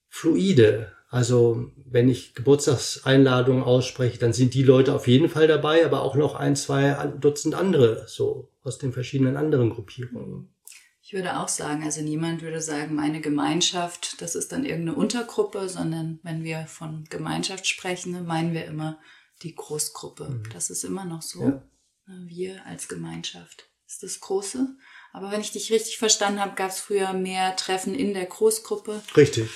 fluide. 0.07 0.91
Also 1.09 1.71
wenn 1.91 2.09
ich 2.09 2.35
Geburtstagseinladungen 2.35 3.63
ausspreche, 3.63 4.19
dann 4.19 4.33
sind 4.33 4.53
die 4.53 4.63
Leute 4.63 4.93
auf 4.93 5.07
jeden 5.07 5.29
Fall 5.29 5.47
dabei, 5.47 5.85
aber 5.85 6.01
auch 6.01 6.15
noch 6.15 6.35
ein, 6.35 6.55
zwei 6.55 6.93
Dutzend 7.19 7.55
andere, 7.55 8.05
so 8.07 8.51
aus 8.63 8.77
den 8.77 8.93
verschiedenen 8.93 9.37
anderen 9.37 9.69
Gruppierungen. 9.69 10.53
Ich 11.01 11.13
würde 11.13 11.39
auch 11.39 11.47
sagen, 11.47 11.83
also 11.83 12.01
niemand 12.01 12.43
würde 12.43 12.61
sagen, 12.61 12.93
meine 12.93 13.19
Gemeinschaft, 13.19 14.21
das 14.21 14.35
ist 14.35 14.51
dann 14.51 14.63
irgendeine 14.63 14.97
Untergruppe, 14.97 15.67
sondern 15.67 16.19
wenn 16.21 16.43
wir 16.43 16.67
von 16.67 17.05
Gemeinschaft 17.09 17.67
sprechen, 17.67 18.25
meinen 18.25 18.53
wir 18.53 18.65
immer 18.65 18.99
die 19.41 19.55
Großgruppe. 19.55 20.29
Mhm. 20.29 20.43
Das 20.53 20.69
ist 20.69 20.83
immer 20.83 21.05
noch 21.05 21.23
so. 21.23 21.41
Ja. 21.41 21.63
Ne, 22.05 22.25
wir 22.27 22.65
als 22.67 22.87
Gemeinschaft 22.87 23.69
ist 23.87 24.03
das 24.03 24.19
Große. 24.19 24.67
Aber 25.11 25.31
wenn 25.31 25.41
ich 25.41 25.51
dich 25.51 25.71
richtig 25.71 25.97
verstanden 25.97 26.41
habe, 26.41 26.53
gab 26.53 26.69
es 26.69 26.79
früher 26.79 27.13
mehr 27.13 27.55
Treffen 27.55 27.95
in 27.95 28.13
der 28.13 28.25
Großgruppe. 28.25 29.01
Richtig 29.17 29.49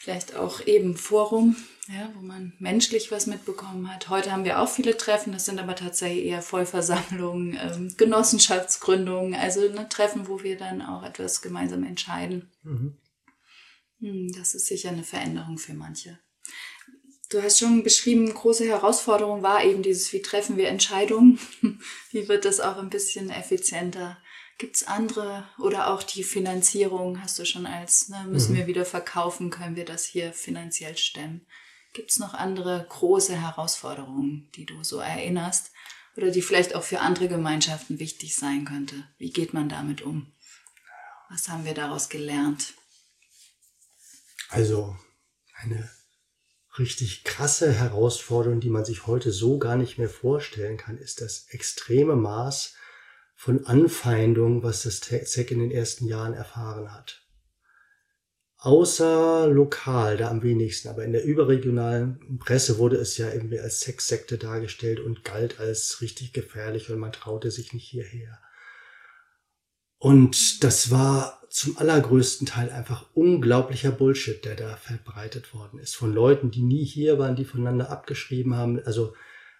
vielleicht 0.00 0.34
auch 0.34 0.66
eben 0.66 0.96
Forum, 0.96 1.56
ja, 1.86 2.10
wo 2.14 2.22
man 2.22 2.54
menschlich 2.58 3.12
was 3.12 3.26
mitbekommen 3.26 3.92
hat. 3.92 4.08
Heute 4.08 4.32
haben 4.32 4.44
wir 4.44 4.58
auch 4.58 4.68
viele 4.68 4.96
Treffen, 4.96 5.34
das 5.34 5.44
sind 5.44 5.60
aber 5.60 5.76
tatsächlich 5.76 6.24
eher 6.24 6.40
Vollversammlungen, 6.40 7.58
ähm, 7.60 7.94
Genossenschaftsgründungen, 7.98 9.34
also 9.34 9.60
ne, 9.60 9.90
Treffen, 9.90 10.26
wo 10.26 10.42
wir 10.42 10.56
dann 10.56 10.80
auch 10.80 11.02
etwas 11.02 11.42
gemeinsam 11.42 11.84
entscheiden. 11.84 12.50
Mhm. 12.62 12.96
Hm, 14.00 14.32
das 14.32 14.54
ist 14.54 14.68
sicher 14.68 14.88
eine 14.88 15.04
Veränderung 15.04 15.58
für 15.58 15.74
manche. 15.74 16.18
Du 17.30 17.40
hast 17.40 17.60
schon 17.60 17.84
beschrieben, 17.84 18.34
große 18.34 18.66
Herausforderung 18.66 19.44
war 19.44 19.64
eben 19.64 19.84
dieses, 19.84 20.12
wie 20.12 20.20
treffen 20.20 20.56
wir 20.56 20.68
Entscheidungen? 20.68 21.38
wie 22.10 22.26
wird 22.26 22.44
das 22.44 22.58
auch 22.58 22.76
ein 22.76 22.90
bisschen 22.90 23.30
effizienter? 23.30 24.18
Gibt 24.58 24.76
es 24.76 24.86
andere 24.86 25.48
oder 25.58 25.92
auch 25.92 26.02
die 26.02 26.24
Finanzierung 26.24 27.22
hast 27.22 27.38
du 27.38 27.46
schon 27.46 27.66
als, 27.66 28.08
ne, 28.08 28.26
müssen 28.28 28.52
mhm. 28.52 28.58
wir 28.58 28.66
wieder 28.66 28.84
verkaufen, 28.84 29.50
können 29.50 29.76
wir 29.76 29.84
das 29.84 30.04
hier 30.04 30.32
finanziell 30.32 30.96
stemmen? 30.96 31.46
Gibt 31.92 32.10
es 32.10 32.18
noch 32.18 32.34
andere 32.34 32.84
große 32.88 33.40
Herausforderungen, 33.40 34.50
die 34.56 34.66
du 34.66 34.82
so 34.82 34.98
erinnerst 34.98 35.70
oder 36.16 36.32
die 36.32 36.42
vielleicht 36.42 36.74
auch 36.74 36.82
für 36.82 36.98
andere 36.98 37.28
Gemeinschaften 37.28 38.00
wichtig 38.00 38.34
sein 38.34 38.64
könnte? 38.64 39.04
Wie 39.18 39.30
geht 39.30 39.54
man 39.54 39.68
damit 39.68 40.02
um? 40.02 40.32
Was 41.30 41.48
haben 41.48 41.64
wir 41.64 41.74
daraus 41.74 42.08
gelernt? 42.08 42.74
Also 44.48 44.96
eine 45.54 45.88
richtig 46.80 47.24
krasse 47.24 47.72
Herausforderung, 47.72 48.60
die 48.60 48.70
man 48.70 48.84
sich 48.84 49.06
heute 49.06 49.30
so 49.30 49.58
gar 49.58 49.76
nicht 49.76 49.98
mehr 49.98 50.08
vorstellen 50.08 50.76
kann, 50.76 50.98
ist 50.98 51.20
das 51.20 51.46
extreme 51.50 52.16
Maß 52.16 52.74
von 53.36 53.66
Anfeindung, 53.66 54.62
was 54.62 54.82
das 54.82 55.00
ZEC 55.00 55.52
in 55.52 55.60
den 55.60 55.70
ersten 55.70 56.06
Jahren 56.06 56.34
erfahren 56.34 56.92
hat. 56.92 57.22
Außer 58.56 59.48
lokal, 59.48 60.18
da 60.18 60.28
am 60.28 60.42
wenigsten, 60.42 60.88
aber 60.88 61.04
in 61.04 61.12
der 61.12 61.24
überregionalen 61.24 62.38
Presse 62.38 62.76
wurde 62.76 62.96
es 62.96 63.16
ja 63.16 63.32
irgendwie 63.32 63.58
als 63.58 63.80
Sexsekte 63.80 64.36
dargestellt 64.36 65.00
und 65.00 65.24
galt 65.24 65.60
als 65.60 66.02
richtig 66.02 66.34
gefährlich 66.34 66.90
und 66.90 66.98
man 66.98 67.12
traute 67.12 67.50
sich 67.50 67.72
nicht 67.72 67.88
hierher. 67.88 68.38
Und 69.96 70.62
das 70.62 70.90
war 70.90 71.39
zum 71.50 71.76
allergrößten 71.76 72.46
Teil 72.46 72.70
einfach 72.70 73.06
unglaublicher 73.12 73.90
Bullshit, 73.90 74.44
der 74.44 74.54
da 74.54 74.76
verbreitet 74.76 75.52
worden 75.52 75.80
ist. 75.80 75.96
Von 75.96 76.14
Leuten, 76.14 76.52
die 76.52 76.62
nie 76.62 76.84
hier 76.84 77.18
waren, 77.18 77.34
die 77.34 77.44
voneinander 77.44 77.90
abgeschrieben 77.90 78.54
haben. 78.54 78.80
Also 78.84 79.14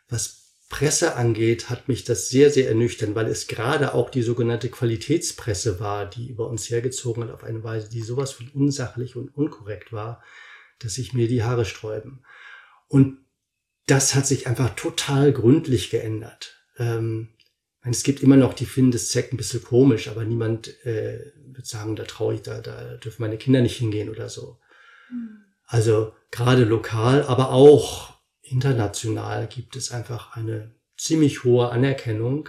was 0.09 0.55
Presse 0.69 1.17
angeht, 1.17 1.69
hat 1.69 1.89
mich 1.89 2.05
das 2.05 2.29
sehr, 2.29 2.51
sehr 2.51 2.69
ernüchtert, 2.69 3.17
weil 3.17 3.27
es 3.27 3.49
gerade 3.49 3.93
auch 3.93 4.09
die 4.09 4.23
sogenannte 4.23 4.69
Qualitätspresse 4.69 5.81
war, 5.81 6.09
die 6.09 6.29
über 6.29 6.49
uns 6.49 6.71
hergezogen 6.71 7.25
hat 7.25 7.33
auf 7.33 7.43
eine 7.43 7.65
Weise, 7.65 7.91
die 7.91 8.03
sowas 8.03 8.31
von 8.31 8.49
unsachlich 8.55 9.17
und 9.17 9.37
unkorrekt 9.37 9.93
war, 9.93 10.23
dass 10.79 10.95
sich 10.95 11.13
mir 11.13 11.27
die 11.27 11.43
Haare 11.43 11.65
sträuben. 11.65 12.23
Und 12.87 13.19
das 13.87 14.15
hat 14.15 14.29
sich 14.29 14.47
einfach 14.47 14.77
total 14.77 15.33
gründlich 15.33 15.91
geändert. 15.91 16.63
Ähm, 16.79 17.31
es 17.83 18.05
gibt 18.05 18.23
immer 18.23 18.37
noch, 18.37 18.55
die 18.55 18.67
finden 18.67 18.93
das 18.93 19.09
Zeck 19.09 19.33
ein 19.33 19.37
bisschen 19.37 19.65
komisch, 19.65 20.09
aber 20.09 20.25
niemand 20.25 20.85
äh, 20.87 21.33
wird 21.61 21.67
sagen, 21.67 21.95
da 21.95 22.05
traue 22.05 22.35
ich, 22.35 22.43
da, 22.43 22.63
da 22.63 22.97
dürfen 22.97 23.21
meine 23.21 23.37
Kinder 23.37 23.61
nicht 23.61 23.77
hingehen 23.77 24.09
oder 24.09 24.31
so. 24.31 24.59
Mhm. 25.11 25.45
Also 25.67 26.15
gerade 26.31 26.65
lokal, 26.65 27.23
aber 27.25 27.53
auch 27.53 28.15
international 28.41 29.47
gibt 29.47 29.77
es 29.77 29.93
einfach 29.93 30.35
eine 30.37 30.75
ziemlich 30.97 31.45
hohe 31.45 31.69
Anerkennung. 31.69 32.49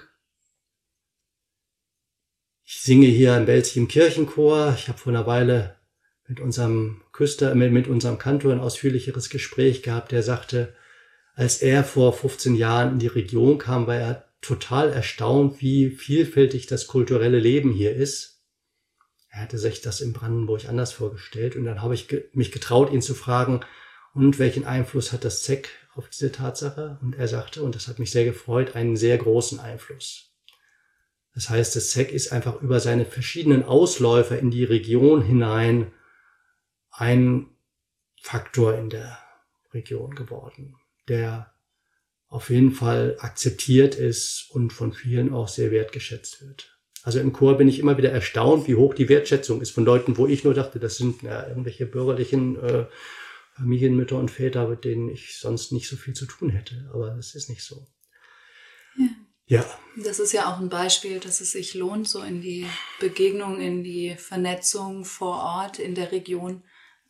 Ich 2.63 2.79
singe 2.81 3.07
hier 3.07 3.35
im 3.35 3.45
Belzig 3.45 3.75
im 3.75 3.89
Kirchenchor. 3.89 4.73
Ich 4.77 4.87
habe 4.87 4.97
vor 4.97 5.11
einer 5.11 5.27
Weile 5.27 5.75
mit 6.25 6.39
unserem 6.39 7.01
Küster, 7.11 7.53
mit, 7.53 7.73
mit 7.73 7.89
unserem 7.89 8.17
Kantor 8.17 8.53
ein 8.53 8.61
ausführlicheres 8.61 9.29
Gespräch 9.29 9.83
gehabt, 9.83 10.13
der 10.13 10.23
sagte, 10.23 10.73
als 11.35 11.61
er 11.61 11.83
vor 11.83 12.13
15 12.13 12.55
Jahren 12.55 12.93
in 12.93 12.99
die 12.99 13.07
Region 13.07 13.57
kam, 13.57 13.87
war 13.87 13.97
er 13.97 14.31
total 14.39 14.89
erstaunt, 14.89 15.61
wie 15.61 15.89
vielfältig 15.89 16.67
das 16.67 16.87
kulturelle 16.87 17.39
Leben 17.39 17.73
hier 17.73 17.93
ist. 17.93 18.30
Er 19.31 19.41
hatte 19.41 19.57
sich 19.57 19.81
das 19.81 20.01
in 20.01 20.13
Brandenburg 20.13 20.65
anders 20.67 20.91
vorgestellt 20.91 21.55
und 21.55 21.63
dann 21.63 21.81
habe 21.81 21.95
ich 21.95 22.07
mich 22.33 22.51
getraut, 22.51 22.91
ihn 22.91 23.01
zu 23.01 23.15
fragen, 23.15 23.61
und 24.13 24.39
welchen 24.39 24.65
Einfluss 24.65 25.13
hat 25.13 25.23
das 25.23 25.43
ZEC 25.43 25.69
auf 25.95 26.09
diese 26.09 26.31
Tatsache? 26.31 26.99
Und 27.01 27.15
er 27.15 27.27
sagte, 27.27 27.63
und 27.63 27.75
das 27.75 27.87
hat 27.87 27.97
mich 27.97 28.11
sehr 28.11 28.25
gefreut, 28.25 28.75
einen 28.75 28.97
sehr 28.97 29.17
großen 29.17 29.59
Einfluss. 29.59 30.33
Das 31.33 31.49
heißt, 31.49 31.75
das 31.77 31.91
ZEC 31.91 32.11
ist 32.11 32.33
einfach 32.33 32.61
über 32.61 32.81
seine 32.81 33.05
verschiedenen 33.05 33.63
Ausläufer 33.63 34.37
in 34.37 34.51
die 34.51 34.65
Region 34.65 35.21
hinein 35.21 35.93
ein 36.91 37.47
Faktor 38.21 38.77
in 38.77 38.89
der 38.89 39.17
Region 39.73 40.13
geworden, 40.13 40.75
der 41.07 41.53
auf 42.27 42.49
jeden 42.49 42.71
Fall 42.71 43.15
akzeptiert 43.19 43.95
ist 43.95 44.49
und 44.51 44.73
von 44.73 44.91
vielen 44.91 45.33
auch 45.33 45.47
sehr 45.47 45.71
wertgeschätzt 45.71 46.41
wird. 46.41 46.80
Also 47.03 47.19
im 47.19 47.33
Chor 47.33 47.57
bin 47.57 47.67
ich 47.67 47.79
immer 47.79 47.97
wieder 47.97 48.11
erstaunt, 48.11 48.67
wie 48.67 48.75
hoch 48.75 48.93
die 48.93 49.09
Wertschätzung 49.09 49.61
ist 49.61 49.71
von 49.71 49.85
Leuten, 49.85 50.17
wo 50.17 50.27
ich 50.27 50.43
nur 50.43 50.53
dachte, 50.53 50.79
das 50.79 50.97
sind 50.97 51.23
ja, 51.23 51.47
irgendwelche 51.47 51.85
bürgerlichen 51.85 52.57
äh, 52.59 52.85
Familienmütter 53.55 54.17
und 54.17 54.29
Väter, 54.29 54.67
mit 54.67 54.85
denen 54.85 55.09
ich 55.09 55.39
sonst 55.39 55.71
nicht 55.71 55.87
so 55.87 55.95
viel 55.95 56.13
zu 56.13 56.25
tun 56.25 56.49
hätte. 56.49 56.89
Aber 56.93 57.17
es 57.17 57.33
ist 57.33 57.49
nicht 57.49 57.63
so. 57.63 57.87
Ja. 58.97 59.07
ja. 59.47 59.79
Das 60.03 60.19
ist 60.19 60.31
ja 60.31 60.51
auch 60.51 60.59
ein 60.59 60.69
Beispiel, 60.69 61.19
dass 61.19 61.41
es 61.41 61.51
sich 61.51 61.73
lohnt, 61.73 62.07
so 62.07 62.21
in 62.21 62.41
die 62.41 62.67
Begegnung, 62.99 63.59
in 63.59 63.83
die 63.83 64.15
Vernetzung 64.17 65.03
vor 65.03 65.37
Ort, 65.37 65.79
in 65.79 65.95
der 65.95 66.11
Region 66.11 66.63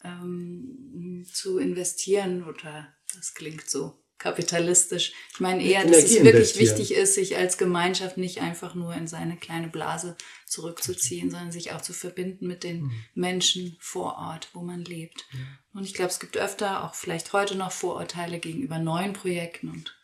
ähm, 0.03 1.25
zu 1.31 1.57
investieren. 1.57 2.43
Oder 2.43 2.93
das 3.13 3.33
klingt 3.33 3.69
so 3.69 4.00
kapitalistisch. 4.21 5.13
Ich 5.33 5.39
meine 5.39 5.63
eher, 5.63 5.83
dass 5.83 6.03
es 6.03 6.23
wirklich 6.23 6.57
wichtig 6.57 6.93
ist, 6.93 7.15
sich 7.15 7.37
als 7.37 7.57
Gemeinschaft 7.57 8.17
nicht 8.17 8.39
einfach 8.39 8.75
nur 8.75 8.93
in 8.93 9.07
seine 9.07 9.35
kleine 9.35 9.67
Blase 9.67 10.15
zurückzuziehen, 10.45 11.31
sondern 11.31 11.51
sich 11.51 11.71
auch 11.71 11.81
zu 11.81 11.91
verbinden 11.91 12.47
mit 12.47 12.63
den 12.63 12.83
mhm. 12.83 12.91
Menschen 13.15 13.75
vor 13.79 14.17
Ort, 14.17 14.49
wo 14.53 14.61
man 14.61 14.85
lebt. 14.85 15.25
Ja. 15.33 15.39
Und 15.73 15.85
ich 15.85 15.95
glaube, 15.95 16.11
es 16.11 16.19
gibt 16.19 16.37
öfter, 16.37 16.83
auch 16.83 16.93
vielleicht 16.93 17.33
heute 17.33 17.55
noch 17.55 17.71
Vorurteile 17.71 18.37
gegenüber 18.39 18.77
neuen 18.77 19.13
Projekten 19.13 19.69
und 19.69 19.97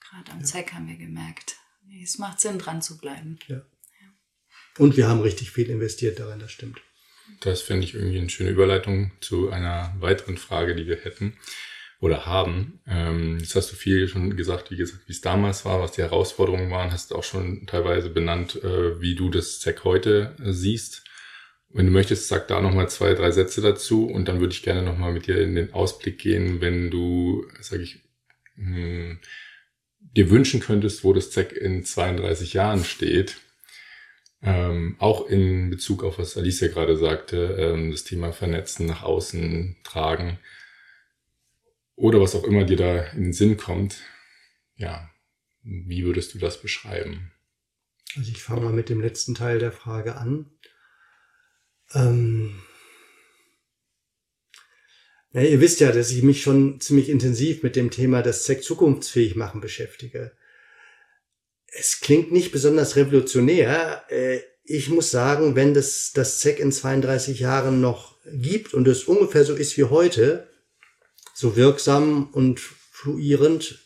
gerade 0.00 0.32
am 0.32 0.40
ja. 0.40 0.46
ZEC 0.46 0.72
haben 0.72 0.88
wir 0.88 0.96
gemerkt, 0.96 1.56
es 2.02 2.18
macht 2.18 2.40
Sinn, 2.40 2.58
dran 2.58 2.82
zu 2.82 2.98
bleiben. 2.98 3.38
Ja. 3.46 3.56
ja. 3.56 3.62
Und 4.78 4.96
wir 4.96 5.08
haben 5.08 5.20
richtig 5.20 5.52
viel 5.52 5.70
investiert 5.70 6.18
darin, 6.18 6.40
das 6.40 6.50
stimmt. 6.50 6.80
Das 7.40 7.62
finde 7.62 7.84
ich 7.84 7.94
irgendwie 7.94 8.18
eine 8.18 8.30
schöne 8.30 8.50
Überleitung 8.50 9.12
zu 9.20 9.50
einer 9.50 9.94
weiteren 10.00 10.36
Frage, 10.36 10.74
die 10.74 10.88
wir 10.88 10.96
hätten 10.96 11.36
oder 12.00 12.24
haben. 12.24 12.80
Ähm, 12.86 13.38
jetzt 13.38 13.54
hast 13.54 13.70
du 13.70 13.76
viel 13.76 14.08
schon 14.08 14.36
gesagt, 14.36 14.70
wie 14.70 14.76
gesagt, 14.76 15.06
wie 15.06 15.12
es 15.12 15.20
damals 15.20 15.64
war, 15.64 15.80
was 15.80 15.92
die 15.92 16.00
Herausforderungen 16.00 16.70
waren, 16.70 16.90
hast 16.90 17.10
du 17.10 17.14
auch 17.14 17.24
schon 17.24 17.66
teilweise 17.66 18.08
benannt, 18.08 18.56
äh, 18.64 19.00
wie 19.00 19.14
du 19.14 19.28
das 19.28 19.60
ZEC 19.60 19.84
heute 19.84 20.34
äh, 20.42 20.52
siehst. 20.52 21.04
Wenn 21.68 21.86
du 21.86 21.92
möchtest, 21.92 22.28
sag 22.28 22.48
da 22.48 22.60
nochmal 22.60 22.88
zwei, 22.88 23.14
drei 23.14 23.30
Sätze 23.30 23.60
dazu 23.60 24.06
und 24.06 24.26
dann 24.26 24.40
würde 24.40 24.52
ich 24.52 24.62
gerne 24.62 24.82
nochmal 24.82 25.12
mit 25.12 25.26
dir 25.26 25.40
in 25.40 25.54
den 25.54 25.72
Ausblick 25.72 26.18
gehen, 26.18 26.60
wenn 26.60 26.90
du, 26.90 27.46
sag 27.60 27.80
ich, 27.80 28.00
mh, 28.56 28.76
hm, 28.76 29.18
dir 30.16 30.30
wünschen 30.30 30.60
könntest, 30.60 31.04
wo 31.04 31.12
das 31.12 31.30
ZEC 31.30 31.52
in 31.52 31.84
32 31.84 32.54
Jahren 32.54 32.84
steht. 32.84 33.36
Ähm, 34.42 34.96
auch 34.98 35.28
in 35.28 35.68
Bezug 35.68 36.02
auf 36.02 36.18
was 36.18 36.38
Alicia 36.38 36.68
gerade 36.68 36.96
sagte, 36.96 37.56
ähm, 37.60 37.90
das 37.90 38.04
Thema 38.04 38.32
Vernetzen 38.32 38.86
nach 38.86 39.02
außen 39.02 39.76
tragen 39.84 40.38
oder 42.00 42.20
was 42.20 42.34
auch 42.34 42.44
immer 42.44 42.64
dir 42.64 42.78
da 42.78 43.02
in 43.12 43.24
den 43.24 43.32
Sinn 43.32 43.56
kommt. 43.58 43.98
Ja, 44.76 45.10
wie 45.62 46.04
würdest 46.04 46.34
du 46.34 46.38
das 46.38 46.60
beschreiben? 46.60 47.32
Also 48.16 48.30
ich 48.32 48.42
fange 48.42 48.62
mal 48.62 48.72
mit 48.72 48.88
dem 48.88 49.00
letzten 49.00 49.34
Teil 49.34 49.58
der 49.58 49.70
Frage 49.70 50.16
an. 50.16 50.50
Ähm 51.92 52.62
ja, 55.32 55.42
ihr 55.42 55.60
wisst 55.60 55.80
ja, 55.80 55.92
dass 55.92 56.10
ich 56.10 56.22
mich 56.22 56.42
schon 56.42 56.80
ziemlich 56.80 57.10
intensiv 57.10 57.62
mit 57.62 57.76
dem 57.76 57.90
Thema 57.90 58.22
des 58.22 58.46
Sex 58.46 58.64
zukunftsfähig 58.64 59.36
machen 59.36 59.60
beschäftige. 59.60 60.32
Es 61.66 62.00
klingt 62.00 62.32
nicht 62.32 62.50
besonders 62.50 62.96
revolutionär. 62.96 64.04
Äh, 64.08 64.40
ich 64.64 64.88
muss 64.88 65.10
sagen, 65.10 65.54
wenn 65.54 65.74
das, 65.74 66.12
das 66.14 66.38
ZEC 66.38 66.60
in 66.60 66.72
32 66.72 67.40
Jahren 67.40 67.82
noch 67.82 68.16
gibt 68.24 68.72
und 68.72 68.88
es 68.88 69.04
ungefähr 69.04 69.44
so 69.44 69.54
ist 69.54 69.76
wie 69.76 69.84
heute, 69.84 70.49
so 71.40 71.56
wirksam 71.56 72.28
und 72.32 72.60
fluierend, 72.60 73.78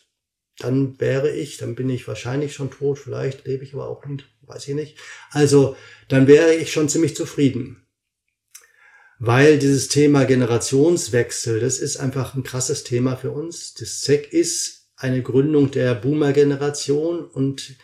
dann 0.59 0.99
wäre 0.99 1.31
ich, 1.31 1.57
dann 1.57 1.75
bin 1.75 1.89
ich 1.89 2.07
wahrscheinlich 2.07 2.53
schon 2.53 2.69
tot, 2.69 2.99
vielleicht 2.99 3.45
lebe 3.45 3.63
ich 3.63 3.73
aber 3.73 3.87
auch 3.87 4.05
nicht, 4.05 4.25
weiß 4.41 4.67
ich 4.67 4.75
nicht. 4.75 4.97
Also, 5.31 5.77
dann 6.09 6.27
wäre 6.27 6.53
ich 6.53 6.71
schon 6.71 6.89
ziemlich 6.89 7.15
zufrieden. 7.15 7.87
Weil 9.19 9.57
dieses 9.57 9.87
Thema 9.87 10.25
Generationswechsel, 10.25 11.61
das 11.61 11.79
ist 11.79 11.95
einfach 11.97 12.35
ein 12.35 12.43
krasses 12.43 12.83
Thema 12.83 13.15
für 13.15 13.31
uns. 13.31 13.73
Das 13.73 14.01
ZEC 14.01 14.33
ist 14.33 14.89
eine 14.97 15.21
Gründung 15.23 15.71
der 15.71 15.95
Boomer-Generation 15.95 17.23
und 17.25 17.75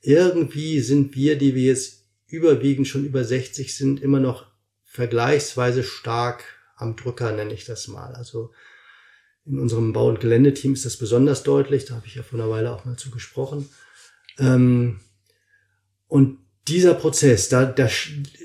irgendwie 0.00 0.80
sind 0.80 1.14
wir, 1.14 1.36
die 1.36 1.54
wir 1.54 1.64
jetzt 1.64 2.06
überwiegend 2.26 2.88
schon 2.88 3.04
über 3.04 3.24
60 3.24 3.76
sind, 3.76 4.00
immer 4.00 4.20
noch 4.20 4.46
vergleichsweise 4.84 5.82
stark 5.82 6.44
am 6.76 6.96
Drücker, 6.96 7.32
nenne 7.32 7.52
ich 7.52 7.66
das 7.66 7.88
mal. 7.88 8.14
Also 8.14 8.52
in 9.48 9.58
unserem 9.58 9.92
Bau- 9.92 10.08
und 10.08 10.20
Geländeteam 10.20 10.74
ist 10.74 10.84
das 10.84 10.96
besonders 10.96 11.42
deutlich. 11.42 11.86
Da 11.86 11.94
habe 11.94 12.06
ich 12.06 12.14
ja 12.14 12.22
vor 12.22 12.38
einer 12.38 12.50
Weile 12.50 12.72
auch 12.72 12.84
mal 12.84 12.96
zu 12.96 13.10
gesprochen. 13.10 13.68
Ähm, 14.38 15.00
und 16.06 16.38
dieser 16.68 16.94
Prozess, 16.94 17.48
da, 17.48 17.64
da 17.64 17.88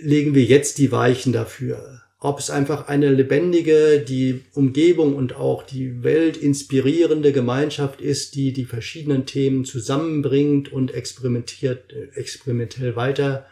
legen 0.01 0.33
wir 0.33 0.43
jetzt 0.43 0.77
die 0.77 0.91
Weichen 0.91 1.33
dafür. 1.33 2.01
Ob 2.19 2.39
es 2.39 2.49
einfach 2.49 2.87
eine 2.87 3.09
lebendige, 3.11 3.99
die 3.99 4.43
Umgebung 4.53 5.15
und 5.17 5.35
auch 5.35 5.63
die 5.63 6.03
Welt 6.03 6.37
inspirierende 6.37 7.33
Gemeinschaft 7.33 7.99
ist, 7.99 8.35
die 8.35 8.53
die 8.53 8.63
verschiedenen 8.63 9.25
Themen 9.25 9.65
zusammenbringt 9.65 10.71
und 10.71 10.93
experimentiert, 10.93 11.91
experimentell 12.15 12.95
weiter 12.95 13.45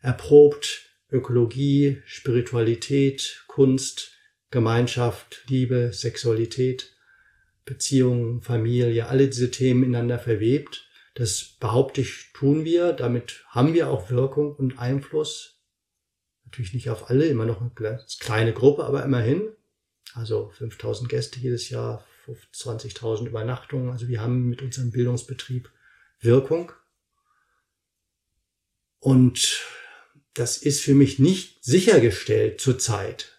erprobt. 0.00 0.82
Ökologie, 1.10 2.02
Spiritualität, 2.06 3.44
Kunst, 3.46 4.17
Gemeinschaft, 4.50 5.44
Liebe, 5.48 5.92
Sexualität, 5.92 6.94
Beziehungen, 7.64 8.40
Familie, 8.40 9.08
alle 9.08 9.28
diese 9.28 9.50
Themen 9.50 9.84
ineinander 9.84 10.18
verwebt. 10.18 10.88
Das 11.14 11.56
behaupte 11.60 12.00
ich, 12.00 12.32
tun 12.32 12.64
wir. 12.64 12.92
Damit 12.92 13.44
haben 13.48 13.74
wir 13.74 13.90
auch 13.90 14.10
Wirkung 14.10 14.54
und 14.54 14.78
Einfluss. 14.78 15.60
Natürlich 16.44 16.72
nicht 16.72 16.88
auf 16.88 17.10
alle, 17.10 17.26
immer 17.26 17.44
noch 17.44 17.60
eine 17.60 18.00
kleine 18.20 18.54
Gruppe, 18.54 18.84
aber 18.84 19.04
immerhin. 19.04 19.50
Also 20.14 20.50
5000 20.50 21.10
Gäste 21.10 21.38
jedes 21.40 21.68
Jahr, 21.68 22.06
20.000 22.54 23.26
Übernachtungen. 23.26 23.90
Also 23.90 24.08
wir 24.08 24.22
haben 24.22 24.48
mit 24.48 24.62
unserem 24.62 24.90
Bildungsbetrieb 24.90 25.70
Wirkung. 26.20 26.72
Und 28.98 29.62
das 30.34 30.56
ist 30.56 30.80
für 30.80 30.94
mich 30.94 31.18
nicht 31.18 31.64
sichergestellt 31.64 32.60
zurzeit. 32.60 33.37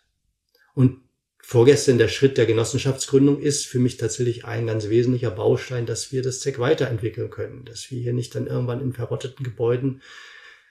Und 0.79 1.01
vorgestern 1.39 1.97
der 1.97 2.07
Schritt 2.07 2.37
der 2.37 2.45
Genossenschaftsgründung 2.45 3.41
ist 3.41 3.67
für 3.67 3.79
mich 3.79 3.97
tatsächlich 3.97 4.45
ein 4.45 4.65
ganz 4.65 4.87
wesentlicher 4.87 5.29
Baustein, 5.29 5.85
dass 5.85 6.13
wir 6.13 6.21
das 6.21 6.39
ZEC 6.39 6.57
weiterentwickeln 6.59 7.29
können, 7.29 7.65
dass 7.65 7.91
wir 7.91 7.99
hier 8.01 8.13
nicht 8.13 8.33
dann 8.33 8.47
irgendwann 8.47 8.79
in 8.79 8.93
verrotteten 8.93 9.43
Gebäuden 9.43 10.01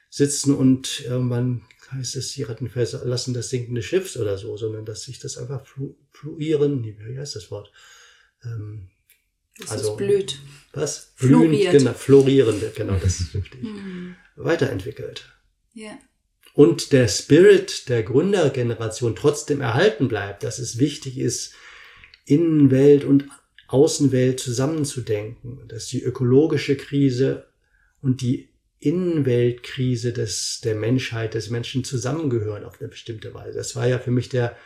sitzen 0.08 0.54
und 0.54 1.04
irgendwann 1.04 1.60
heißt 1.92 2.16
es, 2.16 2.32
sie 2.32 2.44
Ratten 2.44 2.70
verlassen 2.70 3.34
das 3.34 3.50
sinkende 3.50 3.82
Schiffs 3.82 4.16
oder 4.16 4.38
so, 4.38 4.56
sondern 4.56 4.86
dass 4.86 5.02
sich 5.02 5.18
das 5.18 5.36
einfach 5.36 5.66
flu 5.66 5.94
fluieren, 6.10 6.82
wie 6.82 7.18
heißt 7.18 7.36
das 7.36 7.50
Wort? 7.50 7.70
Ähm, 8.42 8.88
Das 9.58 9.72
also, 9.72 9.94
blüht. 9.94 10.38
Was? 10.72 11.12
Floriert. 11.16 11.50
Blühend, 11.50 11.78
genau, 11.78 11.92
florierende, 11.92 12.72
genau, 12.74 12.94
das 12.94 13.20
ist 13.20 13.34
richtig. 13.34 13.60
Weiterentwickelt. 14.36 15.30
Ja. 15.74 15.98
Und 16.58 16.90
der 16.90 17.06
Spirit 17.06 17.88
der 17.88 18.02
Gründergeneration 18.02 19.14
trotzdem 19.14 19.60
erhalten 19.60 20.08
bleibt, 20.08 20.42
dass 20.42 20.58
es 20.58 20.80
wichtig 20.80 21.16
ist, 21.16 21.54
Innenwelt 22.24 23.04
und 23.04 23.26
Außenwelt 23.68 24.40
zusammenzudenken, 24.40 25.68
dass 25.68 25.86
die 25.86 26.02
ökologische 26.02 26.76
Krise 26.76 27.46
und 28.02 28.22
die 28.22 28.48
Innenweltkrise 28.80 30.12
des, 30.12 30.60
der 30.64 30.74
Menschheit, 30.74 31.34
des 31.34 31.48
Menschen 31.48 31.84
zusammengehören 31.84 32.64
auf 32.64 32.80
eine 32.80 32.88
bestimmte 32.88 33.32
Weise. 33.34 33.56
Das 33.56 33.76
war 33.76 33.86
ja 33.86 34.00
für 34.00 34.10
mich 34.10 34.28
der 34.28 34.56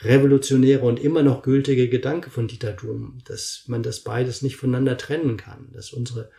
revolutionäre 0.00 0.86
und 0.86 1.00
immer 1.00 1.22
noch 1.22 1.42
gültige 1.42 1.90
Gedanke 1.90 2.30
von 2.30 2.48
Dieter 2.48 2.72
Doom, 2.72 3.18
dass 3.26 3.64
man 3.66 3.82
das 3.82 4.00
beides 4.00 4.40
nicht 4.40 4.56
voneinander 4.56 4.96
trennen 4.96 5.36
kann, 5.36 5.70
dass 5.74 5.92
unsere, 5.92 6.30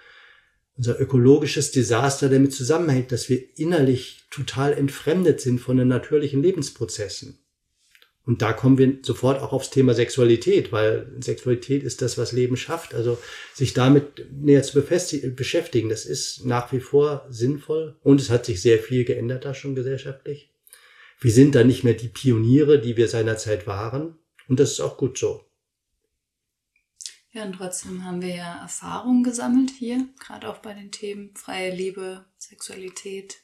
unser 0.75 0.99
ökologisches 0.99 1.71
Desaster 1.71 2.29
damit 2.29 2.53
zusammenhängt, 2.53 3.11
dass 3.11 3.29
wir 3.29 3.41
innerlich 3.57 4.23
total 4.31 4.73
entfremdet 4.73 5.39
sind 5.39 5.59
von 5.59 5.77
den 5.77 5.87
natürlichen 5.87 6.41
Lebensprozessen. 6.41 7.39
Und 8.25 8.41
da 8.41 8.53
kommen 8.53 8.77
wir 8.77 8.99
sofort 9.01 9.41
auch 9.41 9.51
aufs 9.51 9.69
Thema 9.69 9.93
Sexualität, 9.93 10.71
weil 10.71 11.11
Sexualität 11.19 11.83
ist 11.83 12.01
das, 12.01 12.17
was 12.17 12.31
Leben 12.31 12.55
schafft. 12.55 12.93
Also 12.95 13.17
sich 13.53 13.73
damit 13.73 14.25
näher 14.31 14.63
zu 14.63 14.81
beschäftigen, 14.81 15.89
das 15.89 16.05
ist 16.05 16.45
nach 16.45 16.71
wie 16.71 16.79
vor 16.79 17.27
sinnvoll. 17.29 17.97
Und 18.01 18.21
es 18.21 18.29
hat 18.29 18.45
sich 18.45 18.61
sehr 18.61 18.79
viel 18.79 19.03
geändert 19.03 19.43
da 19.43 19.53
schon 19.53 19.75
gesellschaftlich. 19.75 20.51
Wir 21.19 21.31
sind 21.31 21.53
da 21.55 21.65
nicht 21.65 21.83
mehr 21.83 21.95
die 21.95 22.07
Pioniere, 22.07 22.79
die 22.79 22.95
wir 22.95 23.09
seinerzeit 23.09 23.67
waren. 23.67 24.17
Und 24.47 24.59
das 24.59 24.71
ist 24.71 24.79
auch 24.79 24.97
gut 24.97 25.17
so. 25.17 25.45
Ja, 27.33 27.43
und 27.45 27.53
trotzdem 27.53 28.05
haben 28.05 28.21
wir 28.21 28.35
ja 28.35 28.61
Erfahrungen 28.61 29.23
gesammelt 29.23 29.71
hier, 29.71 30.07
gerade 30.19 30.47
auch 30.47 30.59
bei 30.59 30.73
den 30.73 30.91
Themen 30.91 31.35
freie 31.35 31.73
Liebe, 31.73 32.25
Sexualität, 32.37 33.41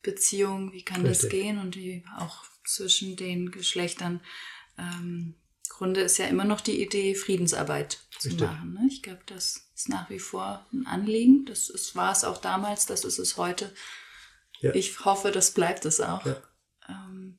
Beziehung, 0.00 0.72
wie 0.72 0.82
kann 0.82 1.04
Richtig. 1.04 1.22
das 1.22 1.30
gehen 1.30 1.58
und 1.58 1.76
wie 1.76 2.04
auch 2.16 2.44
zwischen 2.64 3.16
den 3.16 3.50
Geschlechtern. 3.50 4.22
Ähm, 4.78 5.34
Grunde 5.68 6.00
ist 6.00 6.18
ja 6.18 6.26
immer 6.26 6.44
noch 6.44 6.60
die 6.60 6.82
Idee, 6.82 7.14
Friedensarbeit 7.14 8.00
zu 8.18 8.28
Richtig. 8.28 8.46
machen. 8.46 8.72
Ne? 8.72 8.88
Ich 8.88 9.02
glaube, 9.02 9.22
das 9.26 9.70
ist 9.74 9.88
nach 9.88 10.08
wie 10.10 10.18
vor 10.18 10.66
ein 10.72 10.86
Anliegen. 10.86 11.44
Das 11.44 11.68
ist, 11.68 11.94
war 11.94 12.10
es 12.10 12.24
auch 12.24 12.38
damals, 12.38 12.86
das 12.86 13.04
ist 13.04 13.18
es 13.18 13.36
heute. 13.36 13.72
Ja. 14.60 14.74
Ich 14.74 15.04
hoffe, 15.04 15.30
das 15.30 15.52
bleibt 15.52 15.84
es 15.84 16.00
auch. 16.00 16.26
Ja. 16.26 16.42
Ähm, 16.88 17.38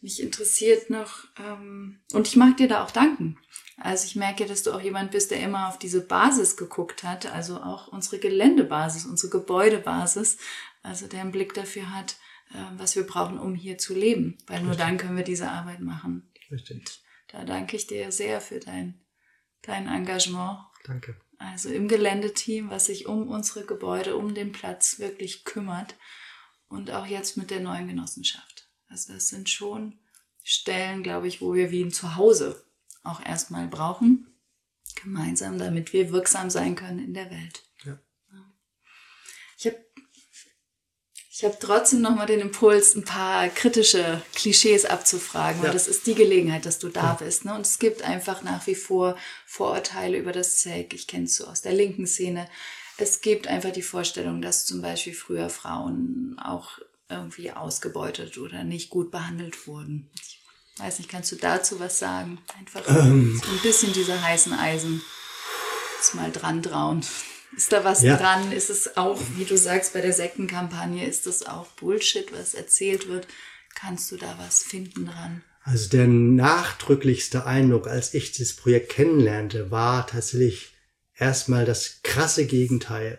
mich 0.00 0.22
interessiert 0.22 0.88
noch, 0.90 1.24
ähm, 1.38 2.00
und 2.12 2.26
ich 2.26 2.36
mag 2.36 2.56
dir 2.56 2.68
da 2.68 2.84
auch 2.84 2.90
danken. 2.90 3.38
Also 3.76 4.06
ich 4.06 4.14
merke, 4.14 4.46
dass 4.46 4.62
du 4.62 4.72
auch 4.72 4.80
jemand 4.80 5.10
bist, 5.10 5.30
der 5.30 5.40
immer 5.40 5.68
auf 5.68 5.78
diese 5.78 6.06
Basis 6.06 6.56
geguckt 6.56 7.02
hat, 7.02 7.26
also 7.26 7.56
auch 7.56 7.88
unsere 7.88 8.18
Geländebasis, 8.18 9.04
unsere 9.04 9.30
Gebäudebasis, 9.30 10.38
also 10.82 11.08
der 11.08 11.22
einen 11.22 11.32
Blick 11.32 11.54
dafür 11.54 11.92
hat, 11.92 12.16
äh, 12.50 12.58
was 12.76 12.94
wir 12.94 13.04
brauchen, 13.04 13.38
um 13.38 13.54
hier 13.54 13.78
zu 13.78 13.94
leben. 13.94 14.38
Weil 14.46 14.58
Richtig. 14.58 14.66
nur 14.66 14.76
dann 14.76 14.96
können 14.96 15.16
wir 15.16 15.24
diese 15.24 15.50
Arbeit 15.50 15.80
machen. 15.80 16.30
Richtig. 16.50 16.76
Und 16.76 17.02
da 17.28 17.44
danke 17.44 17.76
ich 17.76 17.86
dir 17.86 18.12
sehr 18.12 18.40
für 18.40 18.60
dein, 18.60 19.04
dein 19.62 19.88
Engagement. 19.88 20.58
Danke. 20.84 21.16
Also 21.38 21.68
im 21.68 21.88
Geländeteam, 21.88 22.70
was 22.70 22.86
sich 22.86 23.06
um 23.06 23.28
unsere 23.28 23.64
Gebäude, 23.64 24.16
um 24.16 24.34
den 24.34 24.52
Platz 24.52 25.00
wirklich 25.00 25.44
kümmert. 25.44 25.96
Und 26.68 26.90
auch 26.90 27.06
jetzt 27.06 27.36
mit 27.36 27.50
der 27.50 27.60
neuen 27.60 27.88
Genossenschaft. 27.88 28.68
Also 28.88 29.12
das 29.12 29.28
sind 29.28 29.48
schon 29.48 29.98
Stellen, 30.42 31.02
glaube 31.02 31.26
ich, 31.26 31.40
wo 31.40 31.54
wir 31.54 31.70
wie 31.70 31.82
ein 31.82 31.92
Zuhause 31.92 32.64
auch 33.04 33.24
erstmal 33.24 33.68
brauchen. 33.68 34.26
Gemeinsam, 35.02 35.58
damit 35.58 35.92
wir 35.92 36.12
wirksam 36.12 36.50
sein 36.50 36.76
können 36.76 36.98
in 36.98 37.14
der 37.14 37.30
Welt. 37.30 37.62
Ja. 37.84 37.98
Ich 39.56 39.66
habe 39.66 39.78
ich 41.36 41.58
trotzdem 41.58 42.00
nochmal 42.00 42.26
den 42.26 42.40
Impuls, 42.40 42.94
ein 42.94 43.04
paar 43.04 43.48
kritische 43.48 44.22
Klischees 44.34 44.84
abzufragen, 44.84 45.60
weil 45.60 45.68
ja. 45.68 45.72
das 45.72 45.88
ist 45.88 46.06
die 46.06 46.14
Gelegenheit, 46.14 46.64
dass 46.64 46.78
du 46.78 46.88
da 46.88 47.02
ja. 47.02 47.14
bist. 47.14 47.44
Ne? 47.44 47.54
Und 47.54 47.62
es 47.62 47.80
gibt 47.80 48.02
einfach 48.02 48.42
nach 48.42 48.66
wie 48.68 48.76
vor 48.76 49.16
Vorurteile 49.44 50.16
über 50.16 50.30
das 50.30 50.58
ZEG. 50.58 50.94
Ich 50.94 51.08
kenne 51.08 51.24
es 51.24 51.36
so 51.36 51.46
aus 51.46 51.60
der 51.60 51.72
linken 51.72 52.06
Szene. 52.06 52.48
Es 52.98 53.20
gibt 53.20 53.48
einfach 53.48 53.72
die 53.72 53.82
Vorstellung, 53.82 54.42
dass 54.42 54.64
zum 54.64 54.80
Beispiel 54.80 55.14
früher 55.14 55.50
Frauen 55.50 56.38
auch 56.38 56.78
irgendwie 57.08 57.50
ausgebeutet 57.50 58.38
oder 58.38 58.62
nicht 58.62 58.90
gut 58.90 59.10
behandelt 59.10 59.66
wurden. 59.66 60.10
Ich 60.14 60.43
weiß 60.78 60.98
nicht, 60.98 61.10
kannst 61.10 61.30
du 61.32 61.36
dazu 61.36 61.78
was 61.80 61.98
sagen? 61.98 62.38
Einfach 62.58 62.82
ähm. 62.88 63.40
so 63.44 63.50
ein 63.50 63.62
bisschen 63.62 63.92
diese 63.92 64.20
heißen 64.20 64.52
Eisen 64.52 65.02
jetzt 65.96 66.14
mal 66.14 66.30
dran 66.30 66.62
trauen. 66.62 67.04
Ist 67.56 67.72
da 67.72 67.84
was 67.84 68.02
ja. 68.02 68.16
dran? 68.16 68.52
Ist 68.52 68.70
es 68.70 68.96
auch, 68.96 69.20
wie 69.36 69.44
du 69.44 69.56
sagst, 69.56 69.92
bei 69.92 70.00
der 70.00 70.12
Sektenkampagne, 70.12 71.06
ist 71.06 71.26
das 71.26 71.46
auch 71.46 71.66
Bullshit, 71.72 72.32
was 72.32 72.54
erzählt 72.54 73.08
wird? 73.08 73.28
Kannst 73.74 74.10
du 74.10 74.16
da 74.16 74.36
was 74.38 74.62
finden 74.62 75.06
dran? 75.06 75.42
Also 75.62 75.88
der 75.88 76.06
nachdrücklichste 76.06 77.46
Eindruck, 77.46 77.86
als 77.86 78.12
ich 78.12 78.32
das 78.32 78.52
Projekt 78.52 78.90
kennenlernte, 78.90 79.70
war 79.70 80.06
tatsächlich 80.06 80.74
erstmal 81.16 81.64
das 81.64 82.00
krasse 82.02 82.44
Gegenteil. 82.46 83.18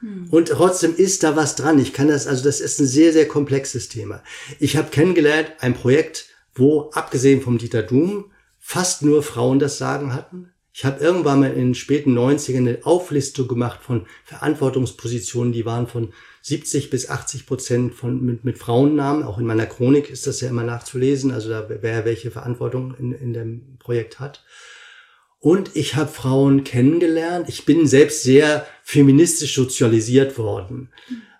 Hm. 0.00 0.28
Und 0.30 0.48
trotzdem 0.48 0.96
ist 0.96 1.22
da 1.22 1.36
was 1.36 1.56
dran. 1.56 1.78
Ich 1.78 1.92
kann 1.92 2.08
das, 2.08 2.26
also 2.26 2.44
das 2.44 2.60
ist 2.60 2.80
ein 2.80 2.86
sehr, 2.86 3.12
sehr 3.12 3.28
komplexes 3.28 3.88
Thema. 3.88 4.22
Ich 4.60 4.76
habe 4.76 4.90
kennengelernt 4.90 5.52
ein 5.60 5.74
Projekt, 5.74 6.26
wo 6.54 6.90
abgesehen 6.92 7.40
vom 7.42 7.58
Dieter 7.58 7.82
Doom 7.82 8.30
fast 8.58 9.02
nur 9.02 9.22
Frauen 9.22 9.58
das 9.58 9.78
Sagen 9.78 10.14
hatten. 10.14 10.50
Ich 10.72 10.84
habe 10.84 11.04
irgendwann 11.04 11.40
mal 11.40 11.52
in 11.52 11.68
den 11.68 11.74
späten 11.74 12.18
90ern 12.18 12.56
eine 12.56 12.78
Auflistung 12.82 13.46
gemacht 13.46 13.80
von 13.82 14.06
Verantwortungspositionen, 14.24 15.52
die 15.52 15.64
waren 15.64 15.86
von 15.86 16.12
70 16.42 16.90
bis 16.90 17.08
80 17.08 17.46
Prozent 17.46 17.94
von, 17.94 18.20
mit, 18.24 18.44
mit 18.44 18.58
Frauennamen. 18.58 19.22
Auch 19.22 19.38
in 19.38 19.46
meiner 19.46 19.66
Chronik 19.66 20.10
ist 20.10 20.26
das 20.26 20.40
ja 20.40 20.48
immer 20.48 20.64
nachzulesen, 20.64 21.30
also 21.30 21.48
da 21.48 21.68
wer 21.68 22.04
welche 22.04 22.32
Verantwortung 22.32 22.94
in, 22.98 23.12
in 23.12 23.32
dem 23.32 23.76
Projekt 23.78 24.18
hat. 24.18 24.44
Und 25.38 25.76
ich 25.76 25.94
habe 25.94 26.10
Frauen 26.10 26.64
kennengelernt. 26.64 27.48
Ich 27.48 27.66
bin 27.66 27.86
selbst 27.86 28.22
sehr 28.22 28.66
feministisch 28.82 29.54
sozialisiert 29.54 30.38
worden. 30.38 30.90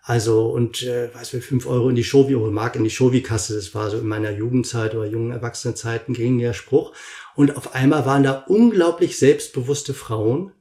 Also 0.07 0.51
und 0.51 0.83
äh, 0.83 1.13
weiß 1.15 1.33
wir 1.33 1.41
fünf 1.41 1.67
Euro 1.67 1.89
in 1.89 1.95
die 1.97 2.05
Shovi 2.05 2.35
oder 2.35 2.53
Mark 2.53 2.77
in 2.77 2.85
die 2.85 2.91
Shovi-Kasse, 2.91 3.55
das 3.55 3.75
war 3.75 3.89
so 3.89 3.99
in 3.99 4.07
meiner 4.07 4.31
Jugendzeit 4.31 4.95
oder 4.95 5.07
jungen 5.07 5.33
Erwachsenenzeiten 5.33 6.13
ging 6.13 6.39
der 6.39 6.53
Spruch. 6.53 6.93
Und 7.35 7.57
auf 7.57 7.75
einmal 7.75 8.05
waren 8.05 8.23
da 8.23 8.45
unglaublich 8.47 9.19
selbstbewusste 9.19 9.95
Frauen, 9.95 10.53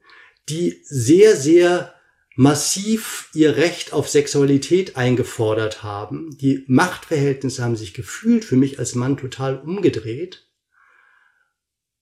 die 0.47 0.79
sehr, 0.85 1.35
sehr 1.35 1.93
massiv 2.37 3.29
ihr 3.33 3.57
Recht 3.57 3.91
auf 3.91 4.07
Sexualität 4.07 4.95
eingefordert 4.95 5.83
haben. 5.83 6.37
Die 6.37 6.63
Machtverhältnisse 6.67 7.65
haben 7.65 7.75
sich 7.75 7.93
gefühlt 7.93 8.45
für 8.45 8.55
mich 8.55 8.79
als 8.79 8.95
Mann 8.95 9.17
total 9.17 9.59
umgedreht. 9.59 10.47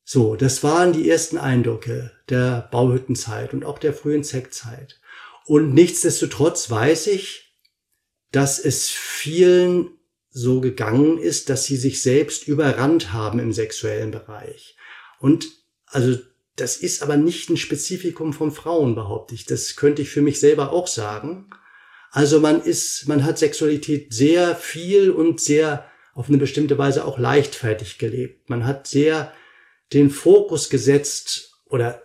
So, 0.04 0.36
das 0.36 0.62
waren 0.62 0.94
die 0.94 1.10
ersten 1.10 1.40
Eindrücke 1.40 2.12
der 2.30 2.70
Bauhüttenzeit 2.72 3.56
und 3.56 3.66
auch 3.66 3.80
der 3.80 3.94
frühen 3.94 4.24
Zektzeit. 4.24 5.01
Und 5.52 5.74
nichtsdestotrotz 5.74 6.70
weiß 6.70 7.08
ich, 7.08 7.58
dass 8.32 8.58
es 8.58 8.88
vielen 8.88 9.90
so 10.30 10.62
gegangen 10.62 11.18
ist, 11.18 11.50
dass 11.50 11.66
sie 11.66 11.76
sich 11.76 12.02
selbst 12.02 12.48
überrannt 12.48 13.12
haben 13.12 13.38
im 13.38 13.52
sexuellen 13.52 14.12
Bereich. 14.12 14.78
Und 15.20 15.50
also 15.88 16.18
das 16.56 16.78
ist 16.78 17.04
aber 17.04 17.18
nicht 17.18 17.50
ein 17.50 17.58
Spezifikum 17.58 18.32
von 18.32 18.54
Frauen, 18.54 18.96
behaupte 18.96 19.36
ich. 19.36 19.46
Das 19.46 19.76
könnte 19.76 20.04
ich 20.04 20.10
für 20.10 20.22
mich 20.22 20.40
selber 20.40 20.72
auch 20.72 20.88
sagen. 20.88 21.50
Also 22.12 22.40
man 22.40 22.62
ist, 22.62 23.10
man 23.10 23.26
hat 23.26 23.38
Sexualität 23.38 24.14
sehr 24.14 24.56
viel 24.56 25.12
und 25.12 25.42
sehr 25.42 25.86
auf 26.14 26.30
eine 26.30 26.38
bestimmte 26.38 26.78
Weise 26.78 27.04
auch 27.04 27.20
leichtfertig 27.20 27.98
gelebt. 27.98 28.50
Man 28.50 28.66
hat 28.66 28.88
sehr 28.88 29.34
den 29.92 30.12
Fokus 30.12 30.70
gesetzt 30.70 31.58
oder 31.66 32.04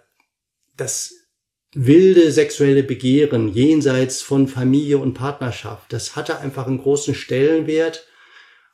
das 0.77 1.26
wilde 1.75 2.31
sexuelle 2.33 2.83
Begehren 2.83 3.53
jenseits 3.53 4.23
von 4.23 4.49
Familie 4.49 4.99
und 4.99 5.15
Partnerschaft. 5.15 5.93
Das 5.93 6.17
hatte 6.17 6.39
einfach 6.39 6.67
einen 6.67 6.81
großen 6.81 7.15
Stellenwert 7.15 8.07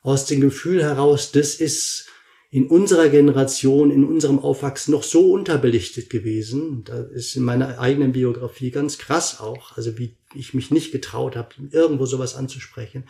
aus 0.03 0.27
dem 0.27 0.41
Gefühl 0.41 0.83
heraus, 0.83 1.33
das 1.33 1.55
ist 1.55 2.09
in 2.53 2.67
unserer 2.67 3.09
Generation, 3.09 3.91
in 3.91 4.05
unserem 4.05 4.39
Aufwachsen 4.39 4.93
noch 4.93 5.05
so 5.05 5.33
unterbelichtet 5.33 6.11
gewesen. 6.11 6.85
Da 6.85 7.01
ist 7.01 7.35
in 7.35 7.45
meiner 7.45 7.79
eigenen 7.79 8.13
Biografie 8.13 8.71
ganz 8.71 8.99
krass 8.99 9.41
auch, 9.41 9.75
also 9.75 9.97
wie 9.99 10.17
ich 10.35 10.53
mich 10.53 10.71
nicht 10.71 10.93
getraut 10.93 11.35
habe, 11.35 11.55
irgendwo 11.71 12.05
sowas 12.05 12.35
anzusprechen. 12.35 13.05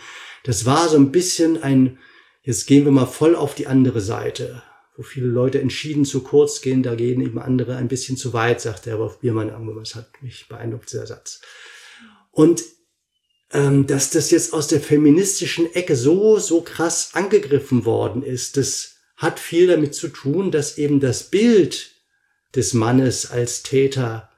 Das 0.45 0.65
war 0.65 0.89
so 0.89 0.97
ein 0.97 1.11
bisschen 1.11 1.61
ein, 1.61 1.99
jetzt 2.45 2.69
gehen 2.69 2.85
wir 2.85 2.93
mal 2.93 3.07
voll 3.07 3.35
auf 3.35 3.57
die 3.57 3.67
andere 3.67 4.01
Seite, 4.01 4.63
wo 4.97 5.03
viele 5.03 5.27
Leute 5.27 5.61
entschieden 5.61 6.05
zu 6.05 6.23
kurz 6.23 6.61
gehen, 6.61 6.83
da 6.83 6.95
gehen 6.95 7.21
eben 7.21 7.39
andere 7.39 7.77
ein 7.77 7.89
bisschen 7.89 8.17
zu 8.17 8.33
weit, 8.33 8.61
sagt 8.61 8.87
der 8.87 8.99
Wolf 8.99 9.19
Biermann 9.19 9.49
irgendwo. 9.49 9.79
Das 9.79 9.95
hat 9.95 10.23
mich 10.23 10.49
beeindruckt, 10.49 10.93
dieser 10.93 11.07
Satz. 11.07 11.41
Und 12.31 12.63
ähm, 13.53 13.87
dass 13.87 14.11
das 14.11 14.31
jetzt 14.31 14.53
aus 14.53 14.69
der 14.69 14.81
feministischen 14.81 15.73
Ecke 15.75 15.97
so, 15.97 16.39
so 16.39 16.63
krass 16.63 17.11
angegriffen 17.15 17.85
worden 17.85 18.23
ist, 18.23 18.57
das 18.57 18.97
hat 19.17 19.39
viel 19.39 19.67
damit 19.67 19.95
zu 19.95 20.09
tun, 20.09 20.51
dass 20.51 20.79
eben 20.79 21.01
das 21.01 21.25
Bild 21.25 21.93
des 22.55 22.75
Mannes 22.75 23.31
als 23.31 23.63
Täter 23.63 24.31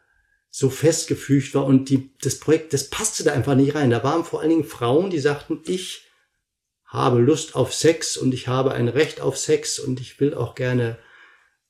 so 0.50 0.70
festgefügt 0.70 1.54
war 1.54 1.64
und 1.64 1.90
die, 1.90 2.10
das 2.20 2.38
Projekt, 2.38 2.72
das 2.72 2.90
passte 2.90 3.24
da 3.24 3.32
einfach 3.32 3.56
nicht 3.56 3.74
rein. 3.74 3.90
Da 3.90 4.04
waren 4.04 4.24
vor 4.24 4.40
allen 4.40 4.50
Dingen 4.50 4.64
Frauen, 4.64 5.10
die 5.10 5.18
sagten, 5.18 5.60
ich 5.66 6.03
habe 6.94 7.18
Lust 7.18 7.57
auf 7.57 7.74
Sex 7.74 8.16
und 8.16 8.33
ich 8.33 8.48
habe 8.48 8.72
ein 8.72 8.88
Recht 8.88 9.20
auf 9.20 9.37
Sex 9.37 9.78
und 9.78 10.00
ich 10.00 10.20
will 10.20 10.33
auch 10.33 10.54
gerne 10.54 10.96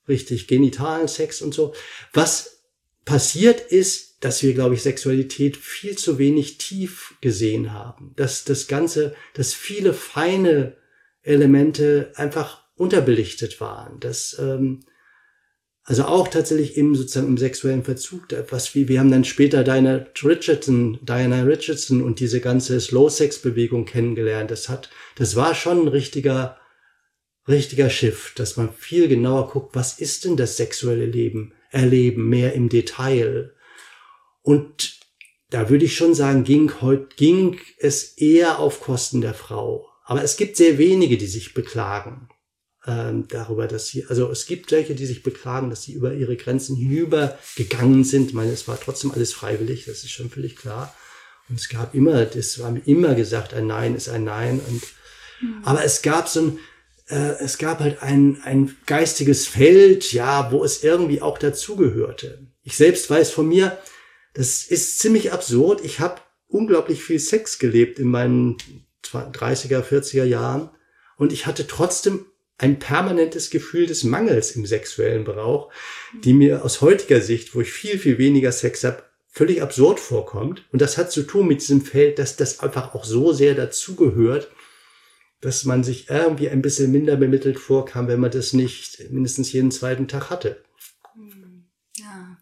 richtig 0.07 0.47
genitalen 0.47 1.07
Sex 1.07 1.41
und 1.41 1.53
so. 1.53 1.73
Was 2.13 2.61
passiert 3.05 3.59
ist, 3.59 4.23
dass 4.23 4.41
wir, 4.43 4.53
glaube 4.53 4.75
ich, 4.75 4.81
Sexualität 4.81 5.57
viel 5.57 5.97
zu 5.97 6.17
wenig 6.17 6.57
tief 6.57 7.15
gesehen 7.21 7.73
haben. 7.73 8.13
Dass 8.15 8.43
das 8.43 8.67
Ganze, 8.67 9.15
dass 9.33 9.53
viele 9.53 9.93
feine 9.93 10.77
Elemente 11.21 12.11
einfach 12.15 12.63
unterbelichtet 12.75 13.61
waren. 13.61 13.99
Dass 13.99 14.37
ähm, 14.39 14.81
also 15.87 16.05
auch 16.05 16.27
tatsächlich 16.27 16.77
im 16.77 16.95
sozusagen 16.95 17.27
im 17.27 17.37
sexuellen 17.37 17.83
Verzug, 17.83 18.23
was 18.49 18.73
wie 18.73 18.87
wir 18.87 18.99
haben 18.99 19.11
dann 19.11 19.23
später 19.23 19.63
Diana 19.63 20.03
Richardson, 20.23 20.97
Diana 21.03 21.43
Richardson 21.43 22.01
und 22.01 22.19
diese 22.19 22.41
ganze 22.41 22.81
Slow 22.81 23.07
Sex 23.07 23.39
Bewegung 23.39 23.85
kennengelernt. 23.85 24.49
Das 24.49 24.67
hat, 24.67 24.89
das 25.15 25.35
war 25.35 25.53
schon 25.53 25.83
ein 25.83 25.87
richtiger, 25.87 26.57
richtiger 27.47 27.91
Schiff, 27.91 28.33
dass 28.35 28.57
man 28.57 28.73
viel 28.73 29.07
genauer 29.07 29.51
guckt, 29.51 29.75
was 29.75 29.99
ist 29.99 30.25
denn 30.25 30.37
das 30.37 30.57
sexuelle 30.57 31.05
Leben, 31.05 31.53
Erleben, 31.69 32.29
mehr 32.29 32.53
im 32.53 32.67
Detail. 32.69 33.53
Und 34.41 34.99
da 35.51 35.69
würde 35.69 35.85
ich 35.85 35.95
schon 35.95 36.15
sagen, 36.15 36.43
ging 36.43 36.81
heute, 36.81 37.09
ging 37.15 37.59
es 37.77 38.17
eher 38.17 38.57
auf 38.57 38.81
Kosten 38.81 39.21
der 39.21 39.35
Frau. 39.35 39.87
Aber 40.03 40.23
es 40.23 40.35
gibt 40.35 40.57
sehr 40.57 40.79
wenige, 40.79 41.17
die 41.17 41.27
sich 41.27 41.53
beklagen 41.53 42.27
ähm, 42.87 43.27
darüber, 43.27 43.67
dass 43.67 43.87
sie, 43.87 44.05
also 44.05 44.29
es 44.29 44.45
gibt 44.45 44.71
welche, 44.71 44.95
die 44.95 45.05
sich 45.05 45.23
beklagen, 45.23 45.69
dass 45.69 45.83
sie 45.83 45.93
über 45.93 46.13
ihre 46.13 46.35
Grenzen 46.35 46.75
hinübergegangen 46.75 48.03
sind. 48.03 48.29
Ich 48.29 48.33
meine, 48.33 48.51
es 48.51 48.67
war 48.67 48.79
trotzdem 48.79 49.11
alles 49.11 49.33
freiwillig, 49.33 49.85
das 49.85 50.03
ist 50.03 50.11
schon 50.11 50.29
völlig 50.29 50.55
klar. 50.55 50.93
Und 51.49 51.59
es 51.59 51.69
gab 51.69 51.95
immer, 51.95 52.35
es 52.35 52.59
war 52.59 52.71
mir 52.71 52.81
immer 52.85 53.15
gesagt, 53.15 53.53
ein 53.53 53.67
Nein 53.67 53.95
ist 53.95 54.09
ein 54.09 54.23
Nein. 54.23 54.59
Und, 54.67 54.81
mhm. 55.41 55.61
Aber 55.63 55.83
es 55.83 56.01
gab 56.01 56.27
so 56.27 56.41
ein, 56.41 56.59
äh, 57.07 57.35
es 57.39 57.57
gab 57.57 57.79
halt 57.79 58.01
ein, 58.01 58.41
ein 58.43 58.75
geistiges 58.85 59.47
Feld, 59.47 60.11
ja, 60.11 60.51
wo 60.51 60.63
es 60.63 60.83
irgendwie 60.83 61.21
auch 61.21 61.37
dazugehörte. 61.37 62.47
Ich 62.63 62.77
selbst 62.77 63.09
weiß 63.09 63.31
von 63.31 63.47
mir, 63.47 63.77
das 64.33 64.63
ist 64.63 64.99
ziemlich 64.99 65.31
absurd. 65.31 65.83
Ich 65.83 65.99
habe 65.99 66.21
unglaublich 66.47 67.03
viel 67.03 67.19
Sex 67.19 67.57
gelebt 67.59 67.99
in 67.99 68.07
meinen 68.07 68.57
30er, 69.03 69.81
40er 69.81 70.23
Jahren 70.23 70.69
und 71.17 71.31
ich 71.31 71.45
hatte 71.45 71.67
trotzdem 71.67 72.25
ein 72.57 72.79
permanentes 72.79 73.49
Gefühl 73.49 73.85
des 73.85 74.03
Mangels 74.03 74.51
im 74.51 74.65
sexuellen 74.65 75.25
Brauch, 75.25 75.71
die 76.23 76.33
mir 76.33 76.63
aus 76.63 76.81
heutiger 76.81 77.21
Sicht, 77.21 77.53
wo 77.53 77.61
ich 77.61 77.71
viel, 77.71 77.99
viel 77.99 78.17
weniger 78.17 78.51
Sex 78.51 78.83
habe, 78.83 79.03
völlig 79.27 79.61
absurd 79.61 79.99
vorkommt. 79.99 80.63
Und 80.71 80.81
das 80.81 80.97
hat 80.97 81.11
zu 81.11 81.23
tun 81.23 81.47
mit 81.47 81.61
diesem 81.61 81.81
Feld, 81.81 82.17
dass 82.17 82.37
das 82.37 82.61
einfach 82.61 82.95
auch 82.95 83.03
so 83.03 83.33
sehr 83.33 83.55
dazugehört, 83.55 84.49
dass 85.41 85.65
man 85.65 85.83
sich 85.83 86.09
irgendwie 86.09 86.49
ein 86.49 86.61
bisschen 86.61 86.91
minder 86.91 87.17
bemittelt 87.17 87.59
vorkam, 87.59 88.07
wenn 88.07 88.21
man 88.21 88.31
das 88.31 88.53
nicht 88.53 89.11
mindestens 89.11 89.51
jeden 89.51 89.71
zweiten 89.71 90.07
Tag 90.07 90.29
hatte. 90.29 90.63
Hm, 91.13 91.65
ja. 91.97 92.37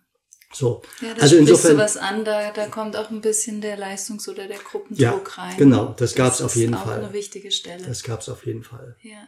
So. 0.53 0.83
Ja, 1.01 1.15
da 1.15 1.23
also 1.23 1.37
insofern 1.37 1.71
du 1.71 1.77
was 1.79 1.97
an, 1.97 2.23
da, 2.23 2.51
da 2.51 2.67
kommt 2.67 2.95
auch 2.95 3.09
ein 3.09 3.21
bisschen 3.21 3.59
der 3.61 3.75
Leistungs- 3.75 4.29
oder 4.29 4.47
der 4.47 4.59
Gruppendruck 4.59 4.99
ja, 5.35 5.43
rein. 5.43 5.57
Genau, 5.57 5.87
das, 5.87 6.11
das 6.11 6.15
gab 6.15 6.33
es 6.33 6.41
auf 6.41 6.55
jeden 6.55 6.75
Fall. 6.75 6.83
Das 6.83 6.91
ist 6.91 6.99
auch 6.99 7.03
eine 7.05 7.13
wichtige 7.13 7.51
Stelle. 7.51 7.83
Das 7.83 8.03
gab 8.03 8.21
es 8.21 8.29
auf 8.29 8.45
jeden 8.45 8.63
Fall. 8.63 8.95
Ja. 9.01 9.27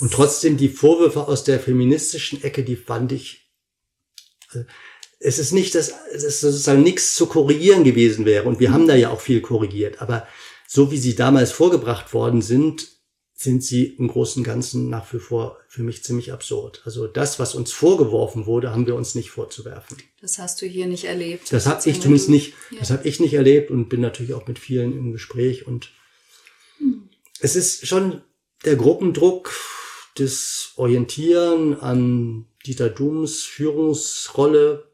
Und 0.00 0.12
trotzdem 0.12 0.56
die 0.56 0.68
Vorwürfe 0.68 1.26
aus 1.26 1.44
der 1.44 1.60
feministischen 1.60 2.42
Ecke, 2.42 2.64
die 2.64 2.76
fand 2.76 3.12
ich, 3.12 3.50
äh, 4.52 4.64
es 5.18 5.38
ist 5.38 5.52
nicht, 5.52 5.74
dass 5.74 5.92
es 6.12 6.40
sozusagen 6.40 6.82
nichts 6.82 7.14
zu 7.14 7.26
korrigieren 7.26 7.84
gewesen 7.84 8.26
wäre. 8.26 8.46
Und 8.46 8.60
wir 8.60 8.72
haben 8.72 8.86
da 8.86 8.94
ja 8.94 9.10
auch 9.10 9.20
viel 9.20 9.40
korrigiert. 9.40 10.02
Aber 10.02 10.26
so 10.68 10.90
wie 10.90 10.98
sie 10.98 11.14
damals 11.14 11.52
vorgebracht 11.52 12.12
worden 12.12 12.42
sind, 12.42 12.88
sind 13.38 13.62
sie 13.62 13.84
im 13.84 14.08
Großen 14.08 14.40
und 14.40 14.44
Ganzen 14.44 14.88
nach 14.88 15.12
wie 15.12 15.18
vor 15.18 15.58
für 15.68 15.82
mich 15.82 16.02
ziemlich 16.02 16.32
absurd. 16.32 16.82
Also 16.86 17.06
das, 17.06 17.38
was 17.38 17.54
uns 17.54 17.70
vorgeworfen 17.70 18.46
wurde, 18.46 18.70
haben 18.70 18.86
wir 18.86 18.94
uns 18.94 19.14
nicht 19.14 19.30
vorzuwerfen. 19.30 19.98
Das 20.22 20.38
hast 20.38 20.62
du 20.62 20.66
hier 20.66 20.86
nicht 20.86 21.04
erlebt. 21.04 21.52
Das 21.52 21.66
habe 21.66 21.88
ich 21.88 22.00
zumindest 22.00 22.30
nicht, 22.30 22.54
ja. 22.70 22.78
das 22.78 22.90
habe 22.90 23.06
ich 23.06 23.20
nicht 23.20 23.34
erlebt 23.34 23.70
und 23.70 23.90
bin 23.90 24.00
natürlich 24.00 24.32
auch 24.32 24.46
mit 24.46 24.58
vielen 24.58 24.96
im 24.96 25.12
Gespräch 25.12 25.66
und 25.66 25.92
hm. 26.78 27.10
es 27.40 27.56
ist 27.56 27.86
schon 27.86 28.22
der 28.66 28.76
Gruppendruck, 28.76 29.52
das 30.16 30.72
Orientieren 30.76 31.80
an 31.80 32.46
Dieter 32.66 32.90
Dums 32.90 33.44
Führungsrolle, 33.44 34.90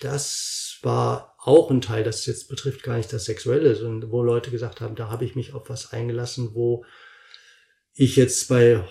das 0.00 0.78
war 0.82 1.34
auch 1.38 1.70
ein 1.70 1.80
Teil, 1.80 2.04
das 2.04 2.26
jetzt 2.26 2.48
betrifft 2.48 2.82
gar 2.82 2.98
nicht 2.98 3.12
das 3.12 3.24
Sexuelle, 3.24 3.74
sondern 3.76 4.10
wo 4.10 4.22
Leute 4.22 4.50
gesagt 4.50 4.80
haben, 4.80 4.94
da 4.94 5.08
habe 5.08 5.24
ich 5.24 5.36
mich 5.36 5.54
auf 5.54 5.70
was 5.70 5.92
eingelassen, 5.92 6.54
wo 6.54 6.84
ich 7.94 8.16
jetzt 8.16 8.48
bei 8.48 8.84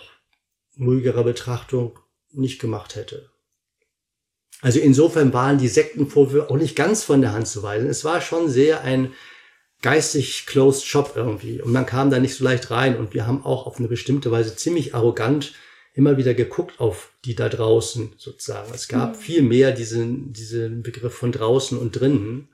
ruhigerer 0.78 1.22
Betrachtung 1.22 1.98
nicht 2.32 2.60
gemacht 2.60 2.96
hätte. 2.96 3.30
Also 4.62 4.80
insofern 4.80 5.32
waren 5.32 5.58
die 5.58 5.68
Sektenvorwürfe 5.68 6.50
auch 6.50 6.56
nicht 6.56 6.74
ganz 6.74 7.04
von 7.04 7.20
der 7.20 7.32
Hand 7.32 7.46
zu 7.46 7.62
weisen. 7.62 7.88
Es 7.88 8.04
war 8.04 8.20
schon 8.20 8.48
sehr 8.48 8.80
ein 8.80 9.12
geistig 9.82 10.46
closed 10.46 10.84
shop 10.84 11.12
irgendwie. 11.16 11.60
Und 11.60 11.72
man 11.72 11.86
kam 11.86 12.10
da 12.10 12.18
nicht 12.18 12.34
so 12.34 12.44
leicht 12.44 12.70
rein. 12.70 12.96
Und 12.96 13.14
wir 13.14 13.26
haben 13.26 13.44
auch 13.44 13.66
auf 13.66 13.78
eine 13.78 13.88
bestimmte 13.88 14.30
Weise 14.30 14.56
ziemlich 14.56 14.94
arrogant 14.94 15.54
immer 15.96 16.18
wieder 16.18 16.34
geguckt 16.34 16.78
auf 16.78 17.10
die 17.24 17.34
da 17.34 17.48
draußen 17.48 18.12
sozusagen. 18.18 18.72
Es 18.74 18.86
gab 18.86 19.16
mhm. 19.16 19.18
viel 19.18 19.42
mehr 19.42 19.72
diesen, 19.72 20.32
diesen 20.32 20.82
Begriff 20.82 21.14
von 21.14 21.32
draußen 21.32 21.78
und 21.78 21.98
drinnen. 21.98 22.48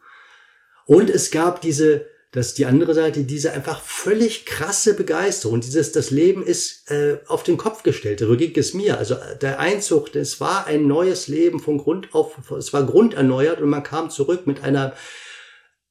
Und 0.86 1.10
es 1.10 1.32
gab 1.32 1.60
diese, 1.60 2.06
das 2.30 2.54
die 2.54 2.66
andere 2.66 2.94
Seite, 2.94 3.24
diese 3.24 3.52
einfach 3.52 3.82
völlig 3.82 4.46
krasse 4.46 4.94
Begeisterung. 4.94 5.60
Dieses, 5.60 5.90
das 5.90 6.10
Leben 6.10 6.44
ist 6.44 6.88
äh, 6.90 7.18
auf 7.26 7.42
den 7.42 7.56
Kopf 7.56 7.82
gestellt. 7.82 8.20
So 8.20 8.36
ging 8.36 8.52
es 8.56 8.74
mir. 8.74 8.98
Also 8.98 9.14
äh, 9.14 9.36
der 9.40 9.58
Einzug, 9.58 10.14
es 10.14 10.40
war 10.40 10.66
ein 10.66 10.86
neues 10.86 11.26
Leben 11.26 11.58
von 11.58 11.78
Grund 11.78 12.14
auf, 12.14 12.38
es 12.56 12.72
war 12.72 12.86
grunderneuert 12.86 13.60
und 13.60 13.70
man 13.70 13.82
kam 13.82 14.08
zurück 14.10 14.46
mit 14.46 14.62
einer 14.62 14.94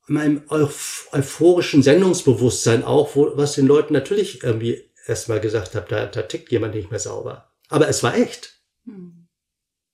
meinem 0.07 0.43
euphorischen 0.49 1.83
Sendungsbewusstsein 1.83 2.83
auch, 2.83 3.15
wo, 3.15 3.37
was 3.37 3.53
den 3.53 3.67
Leuten 3.67 3.93
natürlich 3.93 4.43
irgendwie 4.43 4.89
erstmal 5.05 5.39
gesagt 5.39 5.75
hat, 5.75 5.91
da, 5.91 6.05
da 6.05 6.21
tickt 6.23 6.51
jemand 6.51 6.75
nicht 6.75 6.91
mehr 6.91 6.99
sauber. 6.99 7.51
Aber 7.69 7.87
es 7.87 8.03
war 8.03 8.15
echt. 8.15 8.61
Hm. 8.85 9.27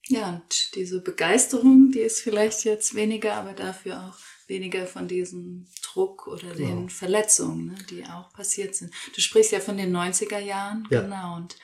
Ja, 0.10 0.30
und 0.30 0.76
diese 0.76 1.02
Begeisterung, 1.02 1.92
die 1.92 2.00
ist 2.00 2.22
vielleicht 2.22 2.64
jetzt 2.64 2.96
weniger, 2.96 3.36
aber 3.36 3.54
dafür 3.54 4.08
auch 4.08 4.18
weniger 4.48 4.88
von 4.88 5.10
diesem 5.10 5.68
Druck 5.84 6.28
oder 6.28 6.54
den 6.54 6.68
genau. 6.68 6.88
Verletzungen, 6.88 7.66
ne, 7.68 7.76
die 7.90 8.06
auch 8.06 8.32
passiert 8.32 8.76
sind. 8.76 8.94
Du 9.14 9.22
sprichst 9.22 9.52
ja 9.52 9.60
von 9.60 9.76
den 9.76 9.96
90er 9.96 10.40
Jahren, 10.40 10.88
ja. 10.90 11.02
genau, 11.02 11.36
und, 11.36 11.58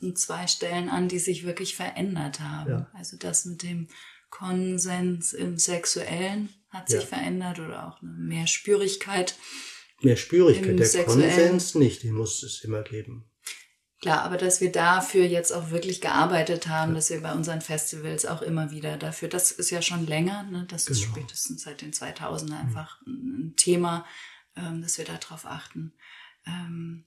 und 0.00 0.18
zwei 0.18 0.46
Stellen 0.46 0.88
an, 0.88 1.08
die 1.08 1.18
sich 1.18 1.44
wirklich 1.44 1.76
verändert 1.76 2.40
haben. 2.40 2.70
Ja. 2.70 2.90
Also 2.94 3.18
das 3.18 3.44
mit 3.44 3.62
dem 3.62 3.88
Konsens 4.30 5.34
im 5.34 5.58
Sexuellen 5.58 6.48
hat 6.72 6.88
sich 6.88 7.00
ja. 7.00 7.06
verändert 7.06 7.60
oder 7.60 7.88
auch 7.88 8.02
eine 8.02 8.10
mehr 8.10 8.46
Spürigkeit. 8.46 9.34
Mehr 10.00 10.16
Spürigkeit, 10.16 10.78
der 10.78 10.86
Sexuellen. 10.86 11.50
Konsens 11.50 11.74
nicht, 11.74 12.02
den 12.02 12.14
muss 12.14 12.42
es 12.42 12.64
immer 12.64 12.82
geben. 12.82 13.24
Klar, 14.00 14.22
aber 14.22 14.36
dass 14.36 14.60
wir 14.60 14.72
dafür 14.72 15.24
jetzt 15.26 15.52
auch 15.52 15.70
wirklich 15.70 16.00
gearbeitet 16.00 16.66
haben, 16.66 16.90
ja. 16.90 16.96
dass 16.96 17.10
wir 17.10 17.20
bei 17.20 17.32
unseren 17.34 17.60
Festivals 17.60 18.26
auch 18.26 18.42
immer 18.42 18.72
wieder 18.72 18.96
dafür, 18.96 19.28
das 19.28 19.52
ist 19.52 19.70
ja 19.70 19.80
schon 19.80 20.06
länger, 20.08 20.42
ne? 20.42 20.66
das 20.68 20.86
genau. 20.86 20.98
ist 20.98 21.04
spätestens 21.04 21.62
seit 21.62 21.82
den 21.82 21.92
2000 21.92 22.50
er 22.50 22.58
einfach 22.58 23.00
mhm. 23.06 23.12
ein 23.12 23.56
Thema, 23.56 24.04
ähm, 24.56 24.82
dass 24.82 24.98
wir 24.98 25.04
darauf 25.04 25.46
achten. 25.46 25.92
Ähm, 26.46 27.04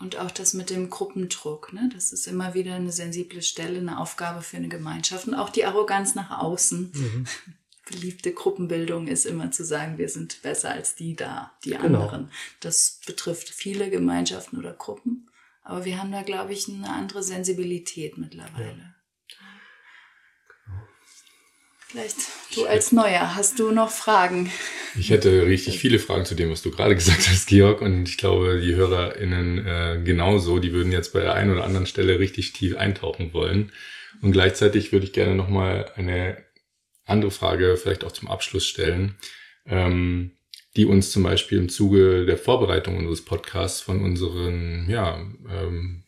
und 0.00 0.16
auch 0.16 0.30
das 0.30 0.54
mit 0.54 0.70
dem 0.70 0.88
Gruppendruck, 0.88 1.74
ne? 1.74 1.90
das 1.92 2.10
ist 2.10 2.26
immer 2.26 2.54
wieder 2.54 2.74
eine 2.74 2.92
sensible 2.92 3.42
Stelle, 3.42 3.78
eine 3.78 4.00
Aufgabe 4.00 4.40
für 4.40 4.56
eine 4.56 4.68
Gemeinschaft 4.68 5.28
und 5.28 5.34
auch 5.34 5.50
die 5.50 5.66
Arroganz 5.66 6.14
nach 6.14 6.38
außen. 6.38 6.92
Mhm. 6.94 7.26
Beliebte 7.90 8.32
Gruppenbildung 8.32 9.08
ist 9.08 9.26
immer 9.26 9.50
zu 9.50 9.64
sagen, 9.64 9.98
wir 9.98 10.08
sind 10.08 10.42
besser 10.42 10.70
als 10.70 10.94
die 10.94 11.16
da, 11.16 11.52
die 11.64 11.70
genau. 11.70 12.04
anderen. 12.04 12.30
Das 12.60 13.00
betrifft 13.06 13.48
viele 13.48 13.90
Gemeinschaften 13.90 14.58
oder 14.58 14.72
Gruppen, 14.72 15.28
aber 15.62 15.84
wir 15.84 15.98
haben 15.98 16.12
da, 16.12 16.22
glaube 16.22 16.52
ich, 16.52 16.68
eine 16.68 16.90
andere 16.90 17.22
Sensibilität 17.22 18.18
mittlerweile. 18.18 18.78
Ja. 18.78 18.94
Vielleicht 21.90 22.18
du 22.54 22.66
als 22.66 22.92
Neuer, 22.92 23.34
hast 23.34 23.58
du 23.58 23.72
noch 23.72 23.90
Fragen? 23.90 24.48
Ich 24.96 25.10
hätte 25.10 25.46
richtig 25.46 25.80
viele 25.80 25.98
Fragen 25.98 26.24
zu 26.24 26.36
dem, 26.36 26.48
was 26.48 26.62
du 26.62 26.70
gerade 26.70 26.94
gesagt 26.94 27.28
hast, 27.28 27.48
Georg. 27.48 27.80
Und 27.80 28.08
ich 28.08 28.16
glaube, 28.16 28.60
die 28.60 28.76
HörerInnen 28.76 29.66
äh, 29.66 30.00
genauso, 30.04 30.60
die 30.60 30.72
würden 30.72 30.92
jetzt 30.92 31.12
bei 31.12 31.20
der 31.20 31.34
einen 31.34 31.50
oder 31.50 31.64
anderen 31.64 31.86
Stelle 31.86 32.20
richtig 32.20 32.52
tief 32.52 32.76
eintauchen 32.76 33.32
wollen. 33.32 33.72
Und 34.22 34.30
gleichzeitig 34.30 34.92
würde 34.92 35.04
ich 35.04 35.12
gerne 35.12 35.34
nochmal 35.34 35.90
eine 35.96 36.36
andere 37.10 37.30
Frage 37.30 37.76
vielleicht 37.76 38.04
auch 38.04 38.12
zum 38.12 38.28
Abschluss 38.28 38.66
stellen, 38.66 39.16
ähm, 39.66 40.32
die 40.76 40.84
uns 40.84 41.10
zum 41.10 41.22
Beispiel 41.22 41.58
im 41.58 41.68
Zuge 41.68 42.24
der 42.26 42.38
Vorbereitung 42.38 42.96
unseres 42.96 43.24
Podcasts 43.24 43.80
von 43.80 44.02
unseren, 44.02 44.88
ja, 44.88 45.20
ähm, 45.48 46.04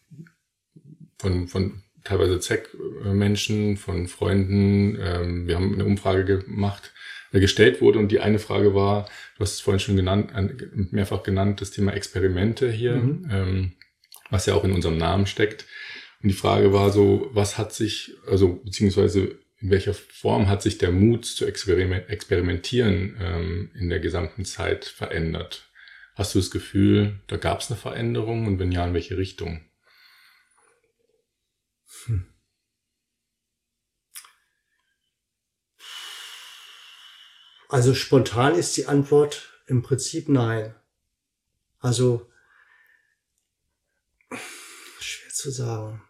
von, 1.18 1.48
von 1.48 1.82
teilweise 2.04 2.40
ZEC-Menschen, 2.40 3.76
von 3.76 4.08
Freunden. 4.08 4.98
Ähm, 5.00 5.46
wir 5.46 5.56
haben 5.56 5.74
eine 5.74 5.84
Umfrage 5.84 6.40
gemacht, 6.40 6.92
äh, 7.32 7.40
gestellt 7.40 7.80
wurde 7.80 7.98
und 7.98 8.08
die 8.08 8.20
eine 8.20 8.38
Frage 8.38 8.74
war, 8.74 9.08
du 9.36 9.42
hast 9.42 9.54
es 9.54 9.60
vorhin 9.60 9.80
schon 9.80 9.96
genannt, 9.96 10.32
mehrfach 10.92 11.22
genannt, 11.22 11.60
das 11.60 11.70
Thema 11.70 11.92
Experimente 11.92 12.70
hier, 12.70 12.96
mhm. 12.96 13.28
ähm, 13.30 13.72
was 14.30 14.46
ja 14.46 14.54
auch 14.54 14.64
in 14.64 14.72
unserem 14.72 14.98
Namen 14.98 15.26
steckt. 15.26 15.66
Und 16.22 16.28
die 16.28 16.34
Frage 16.34 16.72
war 16.72 16.90
so, 16.90 17.28
was 17.32 17.58
hat 17.58 17.72
sich, 17.72 18.14
also 18.28 18.60
beziehungsweise 18.64 19.38
in 19.62 19.70
welcher 19.70 19.94
Form 19.94 20.48
hat 20.48 20.61
sich 20.61 20.79
der 20.79 20.90
Mut 20.90 21.25
zu 21.25 21.46
experimentieren 21.46 23.16
ähm, 23.20 23.70
in 23.75 23.88
der 23.88 24.01
gesamten 24.01 24.44
Zeit 24.44 24.85
verändert? 24.85 25.70
Hast 26.16 26.35
du 26.35 26.40
das 26.40 26.51
Gefühl, 26.51 27.20
da 27.29 27.37
gab 27.37 27.61
es 27.61 27.70
eine 27.70 27.79
Veränderung 27.79 28.46
und 28.46 28.59
wenn 28.59 28.72
ja, 28.72 28.85
in 28.85 28.92
welche 28.92 29.16
Richtung? 29.16 29.64
Hm. 32.07 32.27
Also 37.68 37.94
spontan 37.94 38.57
ist 38.57 38.77
die 38.77 38.87
Antwort 38.87 39.62
im 39.66 39.83
Prinzip 39.83 40.29
nein. 40.29 40.75
Also 41.79 42.31
schwer 44.98 45.31
zu 45.31 45.51
sagen. 45.51 46.03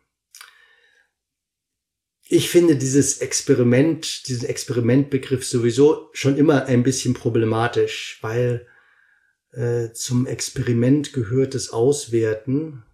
Ich 2.34 2.48
finde 2.48 2.76
dieses 2.76 3.18
Experiment, 3.18 4.26
diesen 4.26 4.48
Experimentbegriff 4.48 5.44
sowieso 5.44 6.08
schon 6.14 6.38
immer 6.38 6.64
ein 6.64 6.82
bisschen 6.82 7.12
problematisch, 7.12 8.20
weil 8.22 8.66
äh, 9.50 9.92
zum 9.92 10.26
Experiment 10.26 11.12
gehört 11.12 11.54
das 11.54 11.68
Auswerten 11.68 12.84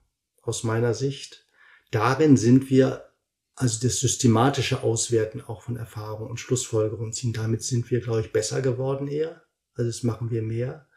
aus 0.42 0.64
meiner 0.64 0.92
Sicht. 0.92 1.46
Darin 1.92 2.37
sind 2.37 2.68
wir, 2.68 3.12
also 3.55 3.79
das 3.81 4.01
systematische 4.01 4.83
Auswerten 4.83 5.40
auch 5.40 5.62
von 5.62 5.77
Erfahrungen 5.77 6.31
und 6.31 6.40
Schlussfolgerungen 6.40 7.12
ziehen. 7.12 7.33
Damit 7.33 7.62
sind 7.62 7.92
wir, 7.92 8.01
glaube 8.01 8.22
ich, 8.22 8.33
besser 8.33 8.61
geworden 8.61 9.07
eher. 9.07 9.44
Also 9.74 9.88
das 9.88 10.03
machen 10.03 10.33
wir 10.33 10.42
mehr. 10.42 10.88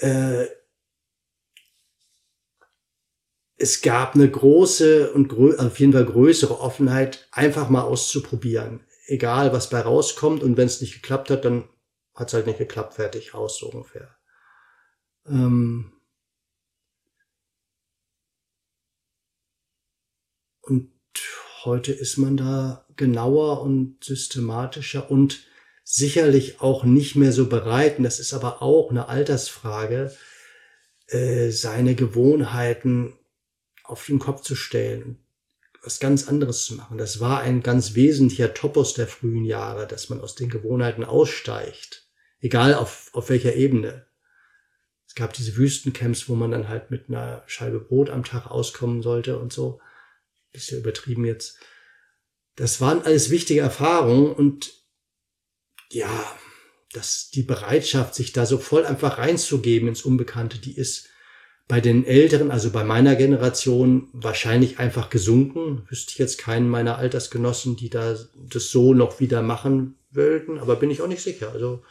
Äh, 0.00 0.46
es 3.58 3.80
gab 3.80 4.14
eine 4.14 4.30
große 4.30 5.12
und 5.12 5.32
auf 5.58 5.80
jeden 5.80 5.92
Fall 5.92 6.04
größere 6.04 6.60
Offenheit, 6.60 7.26
einfach 7.32 7.70
mal 7.70 7.82
auszuprobieren. 7.82 8.84
Egal, 9.06 9.52
was 9.52 9.70
bei 9.70 9.80
rauskommt. 9.80 10.42
Und 10.42 10.56
wenn 10.56 10.66
es 10.66 10.80
nicht 10.80 10.94
geklappt 10.94 11.30
hat, 11.30 11.44
dann 11.44 11.68
hat 12.14 12.28
es 12.28 12.34
halt 12.34 12.46
nicht 12.46 12.58
geklappt, 12.58 12.94
fertig, 12.94 13.34
aus, 13.34 13.58
so 13.58 13.70
ungefähr. 13.70 14.16
Ähm 15.26 15.92
und 20.62 20.90
heute 21.64 21.92
ist 21.92 22.18
man 22.18 22.36
da 22.36 22.86
genauer 22.96 23.62
und 23.62 24.02
systematischer 24.04 25.10
und 25.10 25.46
sicherlich 25.84 26.60
auch 26.60 26.84
nicht 26.84 27.16
mehr 27.16 27.32
so 27.32 27.48
bereit, 27.48 27.98
und 27.98 28.04
das 28.04 28.18
ist 28.18 28.34
aber 28.34 28.60
auch 28.60 28.90
eine 28.90 29.08
Altersfrage, 29.08 30.14
äh, 31.08 31.50
seine 31.50 31.94
Gewohnheiten 31.94 33.14
auf 33.88 34.06
den 34.06 34.18
Kopf 34.18 34.42
zu 34.42 34.54
stellen, 34.54 35.18
was 35.82 36.00
ganz 36.00 36.28
anderes 36.28 36.64
zu 36.64 36.74
machen. 36.74 36.98
Das 36.98 37.20
war 37.20 37.40
ein 37.40 37.62
ganz 37.62 37.94
wesentlicher 37.94 38.54
Topos 38.54 38.94
der 38.94 39.06
frühen 39.06 39.44
Jahre, 39.44 39.86
dass 39.86 40.08
man 40.08 40.20
aus 40.20 40.34
den 40.34 40.48
Gewohnheiten 40.48 41.04
aussteigt, 41.04 42.08
egal 42.40 42.74
auf, 42.74 43.10
auf 43.12 43.28
welcher 43.28 43.54
Ebene. 43.54 44.06
Es 45.06 45.14
gab 45.14 45.32
diese 45.32 45.56
Wüstencamps, 45.56 46.28
wo 46.28 46.34
man 46.34 46.50
dann 46.50 46.68
halt 46.68 46.90
mit 46.90 47.08
einer 47.08 47.44
Scheibe 47.46 47.80
Brot 47.80 48.10
am 48.10 48.24
Tag 48.24 48.50
auskommen 48.50 49.02
sollte 49.02 49.38
und 49.38 49.52
so. 49.52 49.80
Bisschen 50.52 50.80
übertrieben 50.80 51.24
jetzt. 51.24 51.58
Das 52.56 52.80
waren 52.80 53.02
alles 53.02 53.30
wichtige 53.30 53.60
Erfahrungen 53.60 54.32
und 54.32 54.72
ja, 55.90 56.36
dass 56.92 57.30
die 57.30 57.42
Bereitschaft, 57.42 58.14
sich 58.14 58.32
da 58.32 58.46
so 58.46 58.58
voll 58.58 58.86
einfach 58.86 59.18
reinzugeben 59.18 59.88
ins 59.88 60.02
Unbekannte, 60.02 60.58
die 60.58 60.76
ist 60.76 61.08
bei 61.68 61.80
den 61.80 62.06
Älteren, 62.06 62.50
also 62.50 62.70
bei 62.70 62.84
meiner 62.84 63.16
Generation, 63.16 64.08
wahrscheinlich 64.12 64.78
einfach 64.78 65.10
gesunken. 65.10 65.82
Wüsste 65.88 66.12
ich 66.12 66.18
jetzt 66.18 66.38
keinen 66.38 66.68
meiner 66.68 66.98
Altersgenossen, 66.98 67.76
die 67.76 67.90
da 67.90 68.16
das 68.48 68.70
so 68.70 68.94
noch 68.94 69.18
wieder 69.18 69.42
machen 69.42 69.96
wollten, 70.12 70.58
aber 70.58 70.76
bin 70.76 70.90
ich 70.90 71.02
auch 71.02 71.08
nicht 71.08 71.22
sicher. 71.22 71.50
Also, 71.52 71.82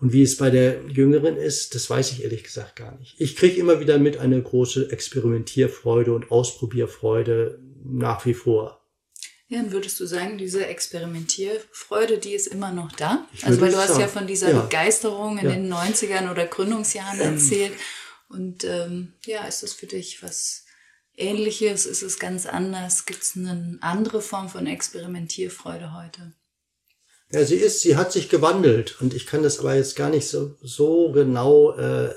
und 0.00 0.12
wie 0.12 0.22
es 0.22 0.36
bei 0.36 0.50
der 0.50 0.82
Jüngeren 0.88 1.36
ist, 1.36 1.74
das 1.74 1.88
weiß 1.88 2.12
ich 2.12 2.24
ehrlich 2.24 2.44
gesagt 2.44 2.76
gar 2.76 2.96
nicht. 2.98 3.14
Ich 3.18 3.36
kriege 3.36 3.60
immer 3.60 3.78
wieder 3.78 3.98
mit 3.98 4.16
eine 4.16 4.42
große 4.42 4.90
Experimentierfreude 4.90 6.12
und 6.12 6.30
Ausprobierfreude 6.30 7.58
nach 7.84 8.24
wie 8.24 8.34
vor. 8.34 8.80
Ja, 9.48 9.60
dann 9.60 9.72
würdest 9.72 10.00
du 10.00 10.06
sagen, 10.06 10.38
diese 10.38 10.66
Experimentierfreude, 10.66 12.16
die 12.16 12.32
ist 12.32 12.46
immer 12.46 12.72
noch 12.72 12.90
da? 12.92 13.26
Also, 13.42 13.60
weil 13.60 13.70
du 13.70 13.76
hast 13.76 13.88
sagen. 13.88 14.00
ja 14.00 14.08
von 14.08 14.26
dieser 14.26 14.50
ja. 14.50 14.60
Begeisterung 14.62 15.36
in 15.36 15.44
ja. 15.44 15.52
den 15.52 15.72
90ern 15.72 16.30
oder 16.30 16.46
Gründungsjahren 16.46 17.20
ähm. 17.20 17.34
erzählt. 17.34 17.72
Und 18.28 18.64
ähm, 18.64 19.12
ja, 19.24 19.44
ist 19.44 19.62
das 19.62 19.72
für 19.72 19.86
dich 19.86 20.22
was 20.22 20.64
Ähnliches? 21.16 21.86
Ist 21.86 22.02
es 22.02 22.18
ganz 22.18 22.46
anders? 22.46 23.06
Gibt 23.06 23.22
es 23.22 23.36
eine 23.36 23.78
andere 23.80 24.20
Form 24.20 24.48
von 24.48 24.66
Experimentierfreude 24.66 25.94
heute? 25.94 26.32
Ja, 27.30 27.44
sie 27.44 27.56
ist, 27.56 27.80
sie 27.80 27.96
hat 27.96 28.12
sich 28.12 28.28
gewandelt 28.28 29.00
und 29.00 29.14
ich 29.14 29.26
kann 29.26 29.42
das 29.42 29.58
aber 29.58 29.74
jetzt 29.74 29.96
gar 29.96 30.10
nicht 30.10 30.28
so, 30.28 30.56
so 30.60 31.10
genau 31.12 31.76
äh, 31.76 32.14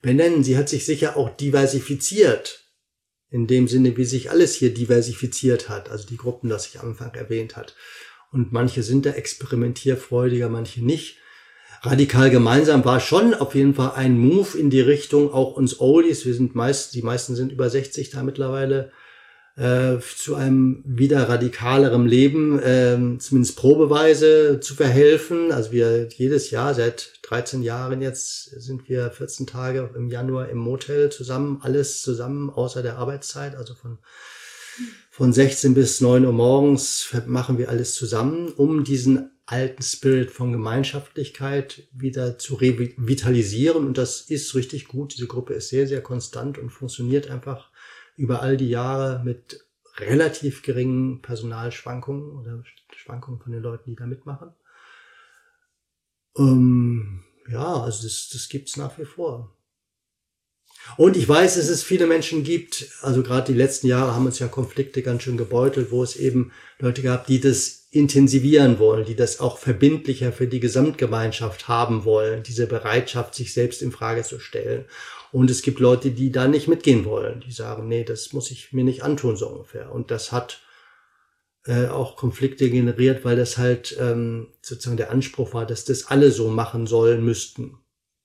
benennen. 0.00 0.44
Sie 0.44 0.56
hat 0.56 0.68
sich 0.68 0.84
sicher 0.84 1.16
auch 1.16 1.30
diversifiziert. 1.30 2.60
In 3.30 3.48
dem 3.48 3.66
Sinne, 3.66 3.96
wie 3.96 4.04
sich 4.04 4.30
alles 4.30 4.54
hier 4.54 4.72
diversifiziert 4.72 5.68
hat, 5.68 5.88
also 5.88 6.06
die 6.06 6.16
Gruppen, 6.16 6.48
das 6.48 6.68
ich 6.68 6.78
am 6.78 6.90
Anfang 6.90 7.14
erwähnt 7.14 7.56
hat. 7.56 7.74
Und 8.30 8.52
manche 8.52 8.84
sind 8.84 9.06
da 9.06 9.10
experimentierfreudiger, 9.10 10.48
manche 10.48 10.84
nicht 10.84 11.18
radikal 11.84 12.30
gemeinsam 12.30 12.84
war 12.84 13.00
schon 13.00 13.34
auf 13.34 13.54
jeden 13.54 13.74
Fall 13.74 13.92
ein 13.94 14.18
Move 14.18 14.56
in 14.58 14.70
die 14.70 14.80
Richtung, 14.80 15.32
auch 15.32 15.56
uns 15.56 15.80
Oldies, 15.80 16.24
wir 16.24 16.34
sind 16.34 16.54
meist, 16.54 16.94
die 16.94 17.02
meisten 17.02 17.36
sind 17.36 17.52
über 17.52 17.68
60 17.68 18.10
da 18.10 18.22
mittlerweile, 18.22 18.90
äh, 19.56 19.98
zu 20.16 20.34
einem 20.34 20.82
wieder 20.84 21.28
radikaleren 21.28 22.06
Leben, 22.06 22.58
äh, 22.58 23.18
zumindest 23.18 23.56
probeweise 23.56 24.58
zu 24.60 24.74
verhelfen. 24.74 25.52
Also 25.52 25.70
wir 25.70 26.08
jedes 26.08 26.50
Jahr, 26.50 26.74
seit 26.74 27.12
13 27.22 27.62
Jahren 27.62 28.02
jetzt, 28.02 28.50
sind 28.60 28.88
wir 28.88 29.10
14 29.10 29.46
Tage 29.46 29.90
im 29.94 30.08
Januar 30.08 30.48
im 30.48 30.58
Motel 30.58 31.10
zusammen, 31.10 31.60
alles 31.62 32.02
zusammen, 32.02 32.50
außer 32.50 32.82
der 32.82 32.98
Arbeitszeit, 32.98 33.54
also 33.54 33.74
von 33.74 33.98
von 35.10 35.32
16 35.32 35.74
bis 35.74 36.00
9 36.00 36.24
Uhr 36.24 36.32
morgens 36.32 37.06
machen 37.26 37.56
wir 37.56 37.68
alles 37.68 37.94
zusammen, 37.94 38.48
um 38.48 38.82
diesen 38.82 39.30
alten 39.46 39.82
Spirit 39.82 40.30
von 40.30 40.52
Gemeinschaftlichkeit 40.52 41.86
wieder 41.92 42.38
zu 42.38 42.54
revitalisieren. 42.54 43.86
Und 43.86 43.98
das 43.98 44.22
ist 44.22 44.54
richtig 44.54 44.88
gut. 44.88 45.14
Diese 45.14 45.26
Gruppe 45.26 45.54
ist 45.54 45.68
sehr, 45.68 45.86
sehr 45.86 46.02
konstant 46.02 46.58
und 46.58 46.70
funktioniert 46.70 47.30
einfach 47.30 47.70
über 48.16 48.42
all 48.42 48.56
die 48.56 48.70
Jahre 48.70 49.22
mit 49.22 49.66
relativ 49.96 50.62
geringen 50.62 51.20
Personalschwankungen 51.22 52.32
oder 52.32 52.62
Schwankungen 52.94 53.40
von 53.40 53.52
den 53.52 53.62
Leuten, 53.62 53.90
die 53.90 53.96
da 53.96 54.06
mitmachen. 54.06 54.54
Ähm, 56.36 57.22
ja, 57.48 57.82
also 57.82 58.02
das, 58.02 58.30
das 58.32 58.48
gibt's 58.48 58.76
nach 58.76 58.98
wie 58.98 59.04
vor. 59.04 59.53
Und 60.96 61.16
ich 61.16 61.28
weiß, 61.28 61.56
dass 61.56 61.68
es 61.68 61.82
viele 61.82 62.06
Menschen 62.06 62.44
gibt, 62.44 62.86
also 63.00 63.22
gerade 63.22 63.52
die 63.52 63.58
letzten 63.58 63.86
Jahre 63.86 64.14
haben 64.14 64.26
uns 64.26 64.38
ja 64.38 64.48
Konflikte 64.48 65.02
ganz 65.02 65.22
schön 65.22 65.36
gebeutelt, 65.36 65.90
wo 65.90 66.02
es 66.02 66.16
eben 66.16 66.52
Leute 66.78 67.02
gab, 67.02 67.26
die 67.26 67.40
das 67.40 67.86
intensivieren 67.90 68.78
wollen, 68.78 69.04
die 69.04 69.14
das 69.14 69.40
auch 69.40 69.58
verbindlicher 69.58 70.32
für 70.32 70.46
die 70.46 70.60
Gesamtgemeinschaft 70.60 71.68
haben 71.68 72.04
wollen, 72.04 72.42
diese 72.42 72.66
Bereitschaft, 72.66 73.34
sich 73.34 73.52
selbst 73.52 73.82
in 73.82 73.92
Frage 73.92 74.22
zu 74.24 74.40
stellen. 74.40 74.84
Und 75.32 75.50
es 75.50 75.62
gibt 75.62 75.80
Leute, 75.80 76.10
die 76.10 76.30
da 76.30 76.48
nicht 76.48 76.68
mitgehen 76.68 77.04
wollen, 77.04 77.40
die 77.40 77.52
sagen, 77.52 77.88
nee, 77.88 78.04
das 78.04 78.32
muss 78.32 78.50
ich 78.50 78.72
mir 78.72 78.84
nicht 78.84 79.02
antun, 79.02 79.36
so 79.36 79.48
ungefähr. 79.48 79.92
Und 79.92 80.10
das 80.10 80.32
hat 80.32 80.60
äh, 81.66 81.86
auch 81.86 82.16
Konflikte 82.16 82.68
generiert, 82.68 83.24
weil 83.24 83.36
das 83.36 83.58
halt 83.58 83.96
ähm, 83.98 84.48
sozusagen 84.60 84.96
der 84.96 85.10
Anspruch 85.10 85.54
war, 85.54 85.66
dass 85.66 85.84
das 85.84 86.06
alle 86.06 86.30
so 86.30 86.50
machen 86.50 86.86
sollen 86.86 87.24
müssten. 87.24 87.78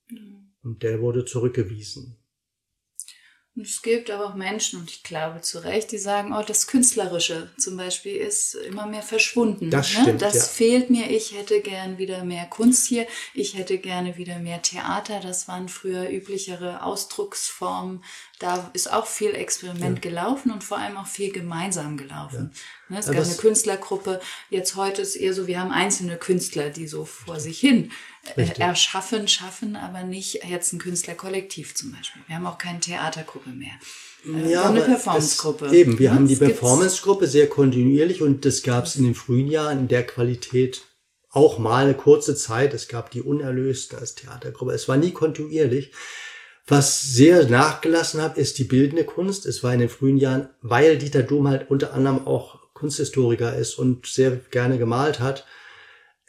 Mhm. 0.08 0.52
Und 0.62 0.82
der 0.82 1.00
wurde 1.00 1.24
zurückgewiesen. 1.24 2.16
Und 3.56 3.66
es 3.66 3.82
gibt 3.82 4.10
aber 4.10 4.26
auch 4.26 4.34
Menschen, 4.34 4.80
und 4.80 4.90
ich 4.90 5.02
glaube 5.02 5.40
zu 5.40 5.58
Recht, 5.58 5.90
die 5.90 5.98
sagen, 5.98 6.32
oh, 6.32 6.42
das 6.46 6.68
Künstlerische 6.68 7.50
zum 7.58 7.76
Beispiel 7.76 8.14
ist 8.14 8.54
immer 8.54 8.86
mehr 8.86 9.02
verschwunden. 9.02 9.70
Das, 9.70 9.92
ne? 9.92 10.02
stimmt, 10.02 10.22
das 10.22 10.34
ja. 10.34 10.42
fehlt 10.42 10.90
mir. 10.90 11.10
Ich 11.10 11.36
hätte 11.36 11.60
gern 11.60 11.98
wieder 11.98 12.24
mehr 12.24 12.46
Kunst 12.46 12.86
hier. 12.86 13.08
Ich 13.34 13.56
hätte 13.56 13.78
gerne 13.78 14.16
wieder 14.16 14.38
mehr 14.38 14.62
Theater. 14.62 15.18
Das 15.18 15.48
waren 15.48 15.68
früher 15.68 16.08
üblichere 16.08 16.84
Ausdrucksformen. 16.84 18.04
Da 18.38 18.70
ist 18.72 18.92
auch 18.92 19.06
viel 19.06 19.34
Experiment 19.34 19.98
ja. 20.04 20.10
gelaufen 20.10 20.52
und 20.52 20.62
vor 20.62 20.78
allem 20.78 20.96
auch 20.96 21.08
viel 21.08 21.32
gemeinsam 21.32 21.96
gelaufen. 21.96 22.52
Ja. 22.88 22.94
Ne? 22.94 22.98
Es 23.00 23.06
gab 23.06 23.24
eine 23.24 23.34
Künstlergruppe. 23.34 24.20
Jetzt 24.50 24.76
heute 24.76 25.02
ist 25.02 25.16
eher 25.16 25.34
so, 25.34 25.48
wir 25.48 25.58
haben 25.58 25.72
einzelne 25.72 26.18
Künstler, 26.18 26.70
die 26.70 26.86
so 26.86 27.04
vor 27.04 27.40
sich 27.40 27.58
hin 27.58 27.90
äh, 28.36 28.46
erschaffen, 28.58 29.28
schaffen, 29.28 29.76
aber 29.76 30.02
nicht 30.02 30.44
jetzt 30.44 30.72
ein 30.72 30.78
Künstlerkollektiv 30.78 31.74
zum 31.74 31.92
Beispiel. 31.92 32.22
Wir 32.26 32.36
haben 32.36 32.46
auch 32.46 32.58
keine 32.58 32.80
Theatergruppe 32.80 33.50
mehr. 33.50 33.72
Äh, 34.26 34.52
ja, 34.52 34.68
eine 34.68 34.82
Performancegruppe. 34.82 35.74
Eben, 35.74 35.98
wir 35.98 36.06
ja, 36.06 36.14
haben 36.14 36.28
die 36.28 36.36
Performancegruppe 36.36 37.26
sehr 37.26 37.48
kontinuierlich 37.48 38.22
und 38.22 38.44
das 38.44 38.62
gab 38.62 38.84
es 38.86 38.96
in 38.96 39.04
den 39.04 39.14
frühen 39.14 39.48
Jahren 39.48 39.80
in 39.80 39.88
der 39.88 40.06
Qualität 40.06 40.82
auch 41.30 41.58
mal 41.58 41.84
eine 41.84 41.94
kurze 41.94 42.34
Zeit. 42.34 42.74
Es 42.74 42.88
gab 42.88 43.10
die 43.10 43.22
Unerlösten 43.22 43.98
als 43.98 44.14
Theatergruppe. 44.14 44.72
Es 44.72 44.88
war 44.88 44.96
nie 44.96 45.12
kontinuierlich. 45.12 45.92
Was 46.66 47.02
sehr 47.02 47.48
nachgelassen 47.48 48.20
hat, 48.20 48.36
ist 48.36 48.58
die 48.58 48.64
bildende 48.64 49.04
Kunst. 49.04 49.46
Es 49.46 49.62
war 49.62 49.72
in 49.72 49.80
den 49.80 49.88
frühen 49.88 50.18
Jahren, 50.18 50.50
weil 50.60 50.98
Dieter 50.98 51.22
Dom 51.22 51.48
halt 51.48 51.70
unter 51.70 51.94
anderem 51.94 52.26
auch 52.26 52.60
Kunsthistoriker 52.74 53.56
ist 53.56 53.74
und 53.74 54.06
sehr 54.06 54.32
gerne 54.50 54.78
gemalt 54.78 55.20
hat. 55.20 55.46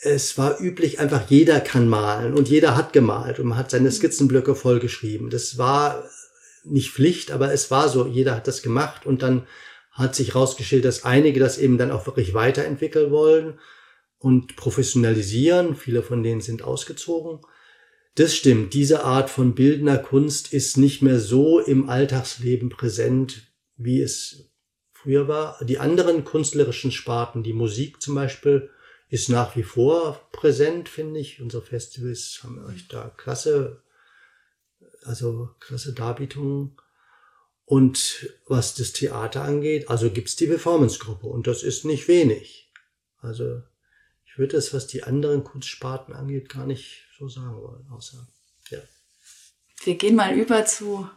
Es 0.03 0.37
war 0.37 0.59
üblich, 0.59 0.99
einfach 0.99 1.29
jeder 1.29 1.59
kann 1.59 1.87
malen 1.87 2.33
und 2.33 2.49
jeder 2.49 2.75
hat 2.75 2.91
gemalt 2.91 3.39
und 3.39 3.47
man 3.47 3.57
hat 3.57 3.69
seine 3.69 3.91
Skizzenblöcke 3.91 4.55
vollgeschrieben. 4.55 5.29
Das 5.29 5.59
war 5.59 6.03
nicht 6.63 6.91
Pflicht, 6.91 7.31
aber 7.31 7.53
es 7.53 7.69
war 7.69 7.87
so, 7.87 8.07
jeder 8.07 8.35
hat 8.35 8.47
das 8.47 8.63
gemacht 8.63 9.05
und 9.05 9.21
dann 9.21 9.45
hat 9.91 10.15
sich 10.15 10.33
rausgestellt, 10.33 10.85
dass 10.85 11.03
einige 11.03 11.39
das 11.39 11.57
eben 11.57 11.77
dann 11.77 11.91
auch 11.91 12.07
wirklich 12.07 12.33
weiterentwickeln 12.33 13.11
wollen 13.11 13.59
und 14.17 14.55
professionalisieren. 14.55 15.75
Viele 15.75 16.01
von 16.01 16.23
denen 16.23 16.41
sind 16.41 16.63
ausgezogen. 16.63 17.41
Das 18.15 18.35
stimmt. 18.35 18.73
Diese 18.73 19.03
Art 19.03 19.29
von 19.29 19.53
bildender 19.53 19.97
Kunst 19.97 20.51
ist 20.51 20.77
nicht 20.77 21.01
mehr 21.01 21.19
so 21.19 21.59
im 21.59 21.89
Alltagsleben 21.89 22.69
präsent, 22.69 23.53
wie 23.77 24.01
es 24.01 24.51
früher 24.93 25.27
war. 25.27 25.63
Die 25.63 25.79
anderen 25.79 26.25
künstlerischen 26.25 26.91
Sparten, 26.91 27.43
die 27.43 27.53
Musik 27.53 28.01
zum 28.01 28.15
Beispiel, 28.15 28.69
ist 29.11 29.27
nach 29.27 29.57
wie 29.57 29.63
vor 29.63 30.29
präsent, 30.31 30.87
finde 30.87 31.19
ich. 31.19 31.41
Unsere 31.41 31.61
Festivals 31.61 32.39
haben 32.43 32.63
euch 32.65 32.87
da 32.87 33.09
klasse, 33.17 33.83
also 35.03 35.49
klasse 35.59 35.93
Darbietungen. 35.93 36.77
Und 37.65 38.29
was 38.47 38.73
das 38.73 38.93
Theater 38.93 39.43
angeht, 39.43 39.89
also 39.89 40.09
gibt's 40.09 40.37
die 40.37 40.47
Performance-Gruppe 40.47 41.27
und 41.27 41.45
das 41.45 41.61
ist 41.61 41.83
nicht 41.83 42.07
wenig. 42.07 42.71
Also 43.19 43.61
ich 44.25 44.37
würde 44.37 44.55
das, 44.55 44.73
was 44.73 44.87
die 44.87 45.03
anderen 45.03 45.43
Kunstsparten 45.43 46.13
angeht, 46.13 46.47
gar 46.47 46.65
nicht 46.65 47.03
so 47.19 47.27
sagen 47.27 47.61
wollen, 47.61 47.85
außer, 47.91 48.25
ja. 48.69 48.79
Wir 49.83 49.95
gehen 49.95 50.15
mal 50.15 50.33
über 50.33 50.65
zu 50.65 51.09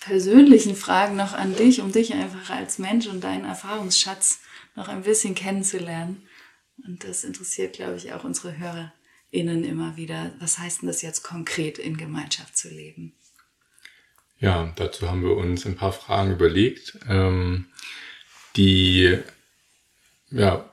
persönlichen 0.00 0.76
Fragen 0.76 1.16
noch 1.16 1.34
an 1.34 1.54
dich, 1.54 1.82
um 1.82 1.92
dich 1.92 2.14
einfach 2.14 2.50
als 2.50 2.78
Mensch 2.78 3.06
und 3.06 3.22
deinen 3.22 3.44
Erfahrungsschatz 3.44 4.40
noch 4.76 4.88
ein 4.88 5.02
bisschen 5.02 5.34
kennenzulernen. 5.34 6.26
Und 6.82 7.04
das 7.04 7.24
interessiert, 7.24 7.74
glaube 7.74 7.96
ich, 7.96 8.12
auch 8.12 8.24
unsere 8.24 8.56
HörerInnen 8.58 9.64
immer 9.64 9.96
wieder. 9.96 10.32
Was 10.40 10.58
heißt 10.58 10.82
denn 10.82 10.88
das 10.88 11.02
jetzt 11.02 11.22
konkret 11.22 11.78
in 11.78 11.96
Gemeinschaft 11.96 12.56
zu 12.56 12.68
leben? 12.68 13.14
Ja, 14.40 14.72
dazu 14.76 15.08
haben 15.08 15.22
wir 15.22 15.36
uns 15.36 15.64
ein 15.64 15.76
paar 15.76 15.92
Fragen 15.92 16.32
überlegt, 16.32 16.98
ähm, 17.08 17.66
die 18.56 19.18
ja, 20.30 20.68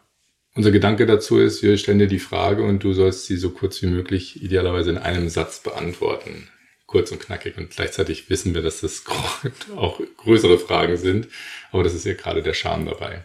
unser 0.54 0.72
Gedanke 0.72 1.06
dazu 1.06 1.38
ist, 1.39 1.64
wir 1.64 1.78
stellen 1.78 1.99
dir 1.99 2.08
die 2.08 2.20
Frage 2.20 2.64
und 2.64 2.84
du 2.84 2.93
sollst 2.93 3.26
sie 3.26 3.38
so 3.38 3.52
kurz 3.52 3.82
wie 3.82 3.88
möglich 3.88 4.41
idealerweise 4.43 4.89
in 4.89 4.97
einem 4.97 5.30
Satz 5.30 5.62
beantworten. 5.62 6.49
Kurz 6.88 7.12
und 7.12 7.22
knackig 7.22 7.58
und 7.58 7.70
gleichzeitig 7.70 8.30
wissen 8.30 8.54
wir, 8.54 8.62
dass 8.62 8.82
das 8.82 9.04
auch 9.78 10.02
größere 10.18 10.60
Fragen 10.60 10.97
sind, 10.97 11.28
aber 11.72 11.84
das 11.84 11.93
ist 11.93 12.06
ja 12.06 12.14
gerade 12.14 12.43
der 12.43 12.54
Charme 12.54 12.88
dabei. 12.88 13.24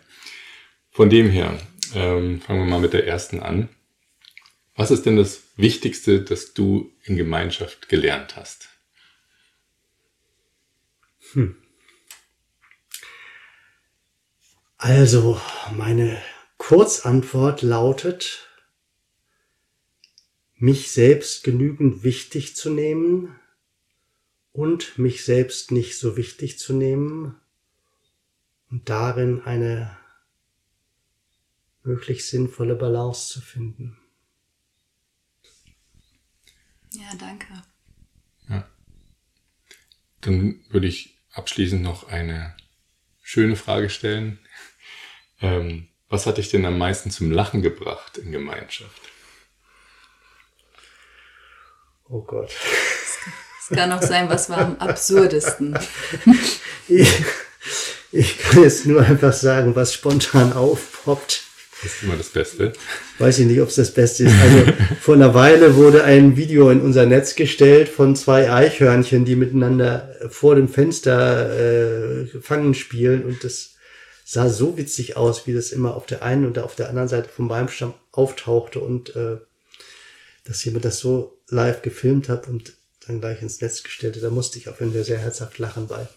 Von 0.93 1.11
dem 1.11 1.29
her, 1.29 1.59
ähm, 1.95 2.41
fangen 2.41 2.61
wir 2.61 2.71
mal 2.71 2.81
mit 2.81 2.93
der 2.93 3.07
ersten 3.07 3.41
an. 3.41 3.69
Was 4.75 4.91
ist 4.91 5.07
denn 5.07 5.17
das 5.17 5.43
Wichtigste, 5.57 6.23
das 6.23 6.53
du 6.53 6.93
in 7.05 7.17
Gemeinschaft 7.17 7.89
gelernt 7.89 8.37
hast? 8.37 8.69
Hm. 11.33 11.57
Also, 14.77 15.41
meine 15.75 16.21
Kurzantwort 16.59 17.63
lautet, 17.63 18.49
mich 20.57 20.91
selbst 20.91 21.45
genügend 21.45 22.03
wichtig 22.03 22.57
zu 22.57 22.71
nehmen 22.71 23.39
und 24.53 24.99
mich 24.99 25.25
selbst 25.25 25.71
nicht 25.71 25.99
so 25.99 26.17
wichtig 26.17 26.59
zu 26.59 26.73
nehmen 26.73 27.37
und 28.71 28.89
darin 28.89 29.41
eine 29.43 29.97
möglichst 31.87 32.31
sinnvolle 32.31 32.75
Balance 32.75 33.29
zu 33.33 33.41
finden. 33.41 33.97
Ja, 36.91 37.15
danke. 37.19 37.47
Ja. 38.49 38.69
Dann 40.21 40.65
würde 40.71 40.87
ich 40.87 41.19
abschließend 41.33 41.83
noch 41.83 42.09
eine 42.09 42.57
schöne 43.23 43.57
Frage 43.57 43.91
stellen. 43.91 44.39
Ähm, 45.41 45.89
was 46.09 46.27
hat 46.27 46.39
dich 46.39 46.51
denn 46.51 46.65
am 46.65 46.79
meisten 46.79 47.11
zum 47.11 47.31
Lachen 47.31 47.63
gebracht 47.63 48.19
in 48.19 48.33
Gemeinschaft? 48.33 49.03
Oh 52.09 52.23
Gott. 52.23 52.53
Es 53.61 53.77
kann 53.77 53.91
auch 53.91 54.03
sein, 54.03 54.29
was 54.29 54.49
war 54.49 54.59
am 54.59 54.77
absurdesten. 54.79 55.79
Ich, 56.89 57.13
ich 58.13 58.39
kann 58.39 58.63
jetzt 58.63 58.87
nur 58.87 59.03
einfach 59.03 59.33
sagen, 59.33 59.75
was 59.75 59.93
spontan 59.93 60.53
aufpoppt. 60.53 61.46
Das 61.83 61.93
ist 61.93 62.03
immer 62.03 62.17
das 62.17 62.31
Beste. 62.31 62.73
Weiß 63.19 63.39
ich 63.39 63.47
nicht, 63.47 63.61
ob 63.61 63.69
es 63.69 63.75
das 63.75 63.91
Beste 63.91 64.25
ist. 64.25 64.35
Also 64.41 64.73
vor 65.01 65.15
einer 65.15 65.35
Weile 65.35 65.77
wurde 65.77 66.05
ein 66.05 66.37
Video 66.37 66.71
in 66.71 66.81
unser 66.81 67.05
Netz 67.05 67.35
gestellt 67.35 67.89
von 67.89 68.17
zwei 68.17 68.51
Eichhörnchen, 68.51 69.25
die 69.25 69.37
miteinander 69.37 70.15
vor 70.31 70.55
dem 70.55 70.69
Fenster 70.69 72.25
äh, 72.25 72.27
fangen 72.41 72.75
spielen 72.75 73.25
und 73.25 73.45
das 73.45 73.75
sah 74.25 74.49
so 74.49 74.77
witzig 74.77 75.17
aus, 75.17 75.47
wie 75.47 75.55
das 75.55 75.71
immer 75.71 75.95
auf 75.95 76.07
der 76.07 76.23
einen 76.23 76.47
und 76.47 76.59
auf 76.59 76.75
der 76.75 76.89
anderen 76.89 77.09
Seite 77.09 77.29
vom 77.29 77.49
Baumstamm 77.49 77.95
auftauchte 78.11 78.81
und 78.81 79.15
äh, 79.15 79.37
dass 80.45 80.65
jemand 80.65 80.85
das 80.85 80.99
so 80.99 81.39
live 81.49 81.83
gefilmt 81.83 82.29
hat 82.29 82.49
und 82.49 82.73
dann 83.07 83.21
gleich 83.21 83.43
ins 83.43 83.61
Netz 83.61 83.83
gestellt 83.83 84.17
hat. 84.17 84.23
Da 84.23 84.31
musste 84.31 84.59
ich 84.59 84.69
auf 84.69 84.81
jeden 84.81 84.93
Fall 84.93 85.05
sehr 85.05 85.19
herzhaft 85.19 85.59
lachen 85.59 85.87
bei. 85.87 86.09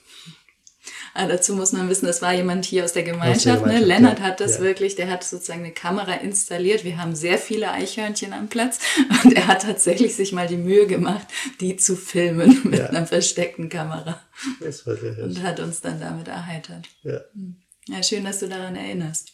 Ah, 1.14 1.28
dazu 1.28 1.56
muss 1.56 1.72
man 1.72 1.90
wissen, 1.90 2.06
das 2.06 2.22
war 2.22 2.34
jemand 2.34 2.66
hier 2.66 2.84
aus 2.84 2.94
der 2.94 3.04
Gemeinschaft. 3.04 3.46
Der 3.46 3.56
Gemeinschaft 3.56 3.82
ne? 3.82 3.88
Lennart 3.88 4.22
hat 4.22 4.40
das 4.40 4.58
ja. 4.58 4.62
wirklich, 4.62 4.96
der 4.96 5.10
hat 5.10 5.24
sozusagen 5.24 5.64
eine 5.64 5.74
Kamera 5.74 6.14
installiert. 6.14 6.84
Wir 6.84 6.98
haben 6.98 7.16
sehr 7.16 7.38
viele 7.38 7.72
Eichhörnchen 7.72 8.34
am 8.34 8.48
Platz 8.48 8.80
und 9.24 9.34
er 9.34 9.48
hat 9.48 9.64
tatsächlich 9.64 10.16
sich 10.16 10.32
mal 10.32 10.48
die 10.48 10.58
Mühe 10.58 10.88
gemacht, 10.88 11.28
die 11.60 11.76
zu 11.76 11.96
filmen 11.96 12.62
mit 12.64 12.80
ja. 12.80 12.88
einer 12.88 13.06
versteckten 13.06 13.70
Kamera. 13.70 14.22
Das 14.60 14.86
war 14.88 14.96
sehr 14.96 15.18
Und 15.24 15.44
hat 15.44 15.60
uns 15.60 15.82
dann 15.82 16.00
damit 16.00 16.28
erheitert. 16.28 16.88
Ja. 17.04 17.22
Hm. 17.34 17.58
Ja, 17.88 18.04
schön, 18.04 18.24
dass 18.24 18.40
du 18.40 18.48
daran 18.48 18.76
erinnerst. 18.76 19.32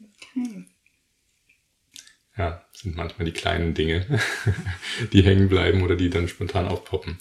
Okay. 0.00 0.66
Ja, 2.36 2.66
sind 2.72 2.96
manchmal 2.96 3.24
die 3.24 3.32
kleinen 3.32 3.72
Dinge, 3.72 4.20
die 5.12 5.22
hängen 5.22 5.48
bleiben 5.48 5.82
oder 5.82 5.96
die 5.96 6.10
dann 6.10 6.28
spontan 6.28 6.68
aufpoppen. 6.68 7.18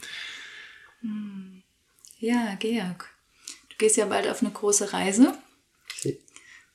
Hm. 1.02 1.64
Ja, 2.20 2.56
Georg, 2.60 3.15
du 3.76 3.86
gehst 3.86 3.98
ja 3.98 4.06
bald 4.06 4.28
auf 4.28 4.42
eine 4.42 4.52
große 4.52 4.94
Reise. 4.94 5.38
Okay. 5.98 6.20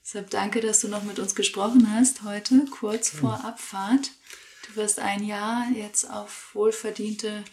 Deshalb 0.05 0.31
danke, 0.31 0.61
dass 0.61 0.81
du 0.81 0.89
noch 0.89 1.03
mit 1.03 1.19
uns 1.19 1.35
gesprochen 1.35 1.93
hast 1.95 2.23
heute, 2.23 2.67
kurz 2.71 3.09
vor 3.11 3.45
Abfahrt. 3.45 4.11
Du 4.67 4.77
wirst 4.77 4.99
ein 4.99 5.25
Jahr 5.25 5.67
jetzt 5.75 6.11
auf 6.11 6.55
wohlverdiente 6.55 7.45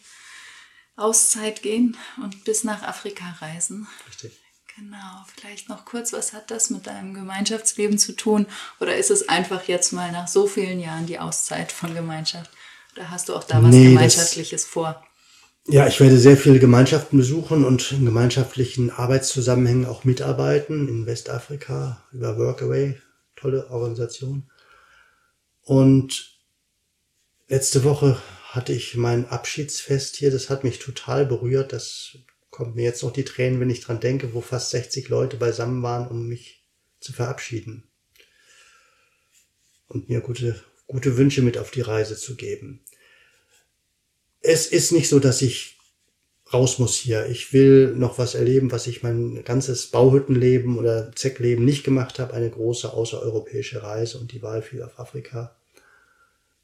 Auszeit 0.95 1.61
gehen 1.61 1.97
und 2.21 2.43
bis 2.43 2.63
nach 2.63 2.83
Afrika 2.83 3.37
reisen. 3.39 3.87
Richtig. 4.07 4.39
Genau, 4.75 5.25
vielleicht 5.35 5.69
noch 5.69 5.85
kurz, 5.85 6.13
was 6.13 6.33
hat 6.33 6.51
das 6.51 6.69
mit 6.69 6.85
deinem 6.85 7.15
Gemeinschaftsleben 7.15 7.97
zu 7.97 8.15
tun? 8.15 8.45
Oder 8.79 8.95
ist 8.95 9.09
es 9.09 9.27
einfach 9.27 9.67
jetzt 9.67 9.91
mal 9.91 10.11
nach 10.11 10.27
so 10.27 10.45
vielen 10.45 10.79
Jahren 10.79 11.07
die 11.07 11.17
Auszeit 11.17 11.71
von 11.71 11.95
Gemeinschaft? 11.95 12.51
Oder 12.95 13.09
hast 13.09 13.29
du 13.29 13.35
auch 13.35 13.43
da 13.43 13.63
was 13.63 13.71
nee, 13.71 13.89
Gemeinschaftliches 13.89 14.63
das, 14.63 14.69
vor? 14.69 15.06
Ja, 15.69 15.85
ich 15.85 15.99
werde 15.99 16.17
sehr 16.17 16.37
viele 16.37 16.59
Gemeinschaften 16.59 17.17
besuchen 17.17 17.65
und 17.65 17.91
in 17.91 18.05
gemeinschaftlichen 18.05 18.89
Arbeitszusammenhängen 18.89 19.85
auch 19.85 20.05
mitarbeiten 20.05 20.87
in 20.87 21.05
Westafrika 21.05 22.01
über 22.13 22.37
Workaway, 22.37 22.95
tolle 23.35 23.69
Organisation. 23.69 24.49
Und 25.63 26.39
letzte 27.49 27.83
Woche 27.83 28.17
hatte 28.45 28.71
ich 28.71 28.95
mein 28.95 29.27
Abschiedsfest 29.27 30.15
hier, 30.15 30.31
das 30.31 30.49
hat 30.49 30.63
mich 30.63 30.79
total 30.79 31.25
berührt. 31.25 31.73
Das 31.73 32.17
kommt 32.49 32.77
mir 32.77 32.85
jetzt 32.85 33.03
noch 33.03 33.11
die 33.11 33.25
Tränen, 33.25 33.59
wenn 33.59 33.69
ich 33.69 33.81
dran 33.81 33.99
denke, 33.99 34.33
wo 34.33 34.39
fast 34.39 34.69
60 34.69 35.09
Leute 35.09 35.35
beisammen 35.35 35.83
waren, 35.83 36.07
um 36.07 36.29
mich 36.29 36.65
zu 37.01 37.11
verabschieden. 37.11 37.83
Und 39.89 40.07
mir 40.07 40.21
gute, 40.21 40.63
gute 40.87 41.17
Wünsche 41.17 41.41
mit 41.41 41.57
auf 41.57 41.71
die 41.71 41.81
Reise 41.81 42.15
zu 42.15 42.37
geben. 42.37 42.85
Es 44.41 44.67
ist 44.67 44.91
nicht 44.91 45.09
so, 45.09 45.19
dass 45.19 45.41
ich 45.41 45.77
raus 46.53 46.79
muss 46.79 46.95
hier. 46.95 47.25
Ich 47.27 47.53
will 47.53 47.93
noch 47.95 48.17
was 48.17 48.35
erleben, 48.35 48.71
was 48.71 48.87
ich 48.87 49.03
mein 49.03 49.43
ganzes 49.43 49.87
Bauhüttenleben 49.87 50.77
oder 50.77 51.11
Zeckleben 51.13 51.65
nicht 51.65 51.83
gemacht 51.83 52.19
habe. 52.19 52.33
Eine 52.33 52.49
große 52.49 52.91
außereuropäische 52.91 53.83
Reise 53.83 54.17
und 54.17 54.31
die 54.31 54.41
Wahl 54.41 54.61
fiel 54.61 54.83
auf 54.83 54.99
Afrika. 54.99 55.55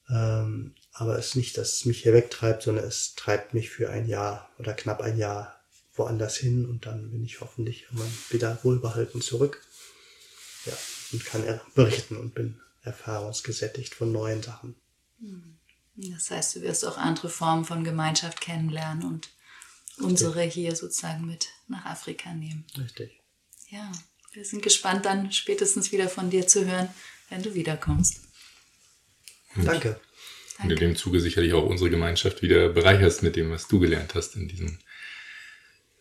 Ähm, 0.10 0.76
aber 0.92 1.18
es 1.18 1.30
ist 1.30 1.36
nicht, 1.36 1.58
dass 1.58 1.74
es 1.74 1.86
mich 1.86 2.04
hier 2.04 2.14
wegtreibt, 2.14 2.64
sondern 2.64 2.86
es 2.86 3.16
treibt 3.16 3.54
mich 3.54 3.70
für 3.70 3.90
ein 3.90 4.08
Jahr 4.08 4.50
oder 4.60 4.74
knapp 4.74 5.02
ein 5.02 5.18
Jahr 5.18 5.60
woanders 5.96 6.38
hin 6.38 6.66
und 6.66 6.86
dann 6.86 7.12
bin 7.12 7.24
ich 7.24 7.42
hoffentlich 7.42 7.88
wieder 8.30 8.58
wohlbehalten 8.64 9.22
zurück. 9.22 9.62
Ja, 10.66 10.74
und 11.12 11.26
kann 11.26 11.60
berichten 11.76 12.18
und 12.18 12.34
bin 12.34 12.60
erfahrungsgesättigt 12.84 13.94
von 13.94 14.12
neuen 14.12 14.42
Sachen. 14.42 14.76
Das 15.96 16.32
heißt, 16.32 16.56
du 16.56 16.62
wirst 16.62 16.86
auch 16.86 16.98
andere 16.98 17.30
Formen 17.30 17.66
von 17.66 17.84
Gemeinschaft 17.84 18.42
kennenlernen 18.42 19.04
und 19.04 19.30
unsere 19.98 20.42
hier 20.42 20.76
sozusagen 20.76 21.26
mit 21.26 21.50
nach 21.68 21.86
Afrika 21.86 22.34
nehmen. 22.34 22.66
Richtig. 22.78 23.12
Ja, 23.70 23.92
wir 24.34 24.46
sind 24.46 24.64
gespannt 24.64 25.06
dann 25.06 25.32
spätestens 25.32 25.92
wieder 25.92 26.10
von 26.10 26.30
dir 26.30 26.48
zu 26.48 26.66
hören, 26.66 26.90
wenn 27.30 27.44
du 27.44 27.54
wiederkommst. 27.54 28.22
Danke. 29.56 30.00
Und 30.64 30.72
in 30.72 30.78
dem 30.78 30.96
Zuge 30.96 31.20
sicherlich 31.20 31.54
auch 31.54 31.66
unsere 31.66 31.90
Gemeinschaft 31.90 32.42
wieder 32.42 32.70
bereicherst 32.70 33.24
mit 33.24 33.36
dem, 33.36 33.52
was 33.52 33.68
du 33.68 33.80
gelernt 33.80 34.16
hast 34.16 34.36
in 34.36 34.48
diesen 34.48 34.80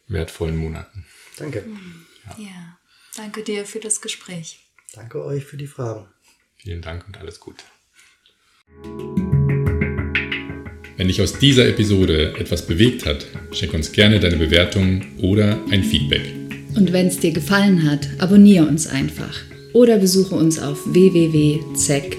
wertvollen 0.09 0.57
Monaten. 0.57 1.07
Danke. 1.37 1.67
Ja. 2.27 2.45
ja, 2.45 2.79
danke 3.17 3.43
dir 3.43 3.67
für 3.67 3.81
das 3.81 4.01
Gespräch. 4.01 4.61
Danke 4.93 5.25
euch 5.25 5.45
für 5.45 5.57
die 5.57 5.67
Fragen. 5.67 6.09
Vielen 6.57 6.83
Dank 6.83 7.07
und 7.07 7.17
alles 7.17 7.41
Gute. 7.41 7.65
Dich 11.13 11.21
aus 11.21 11.39
dieser 11.39 11.69
Episode 11.69 12.33
etwas 12.41 12.67
bewegt 12.67 13.05
hat, 13.05 13.27
schick 13.53 13.75
uns 13.75 13.93
gerne 13.93 14.19
deine 14.19 14.39
Bewertung 14.39 15.03
oder 15.21 15.61
ein 15.71 15.85
Feedback. 15.85 16.23
Und 16.75 16.91
wenn 16.95 17.09
es 17.09 17.19
dir 17.19 17.33
gefallen 17.33 17.83
hat, 17.83 18.09
abonniere 18.17 18.65
uns 18.65 18.87
einfach 18.87 19.37
oder 19.75 19.99
besuche 19.99 20.35
uns 20.35 20.59
auf 20.59 20.79
www.zeck.de. 20.87 22.13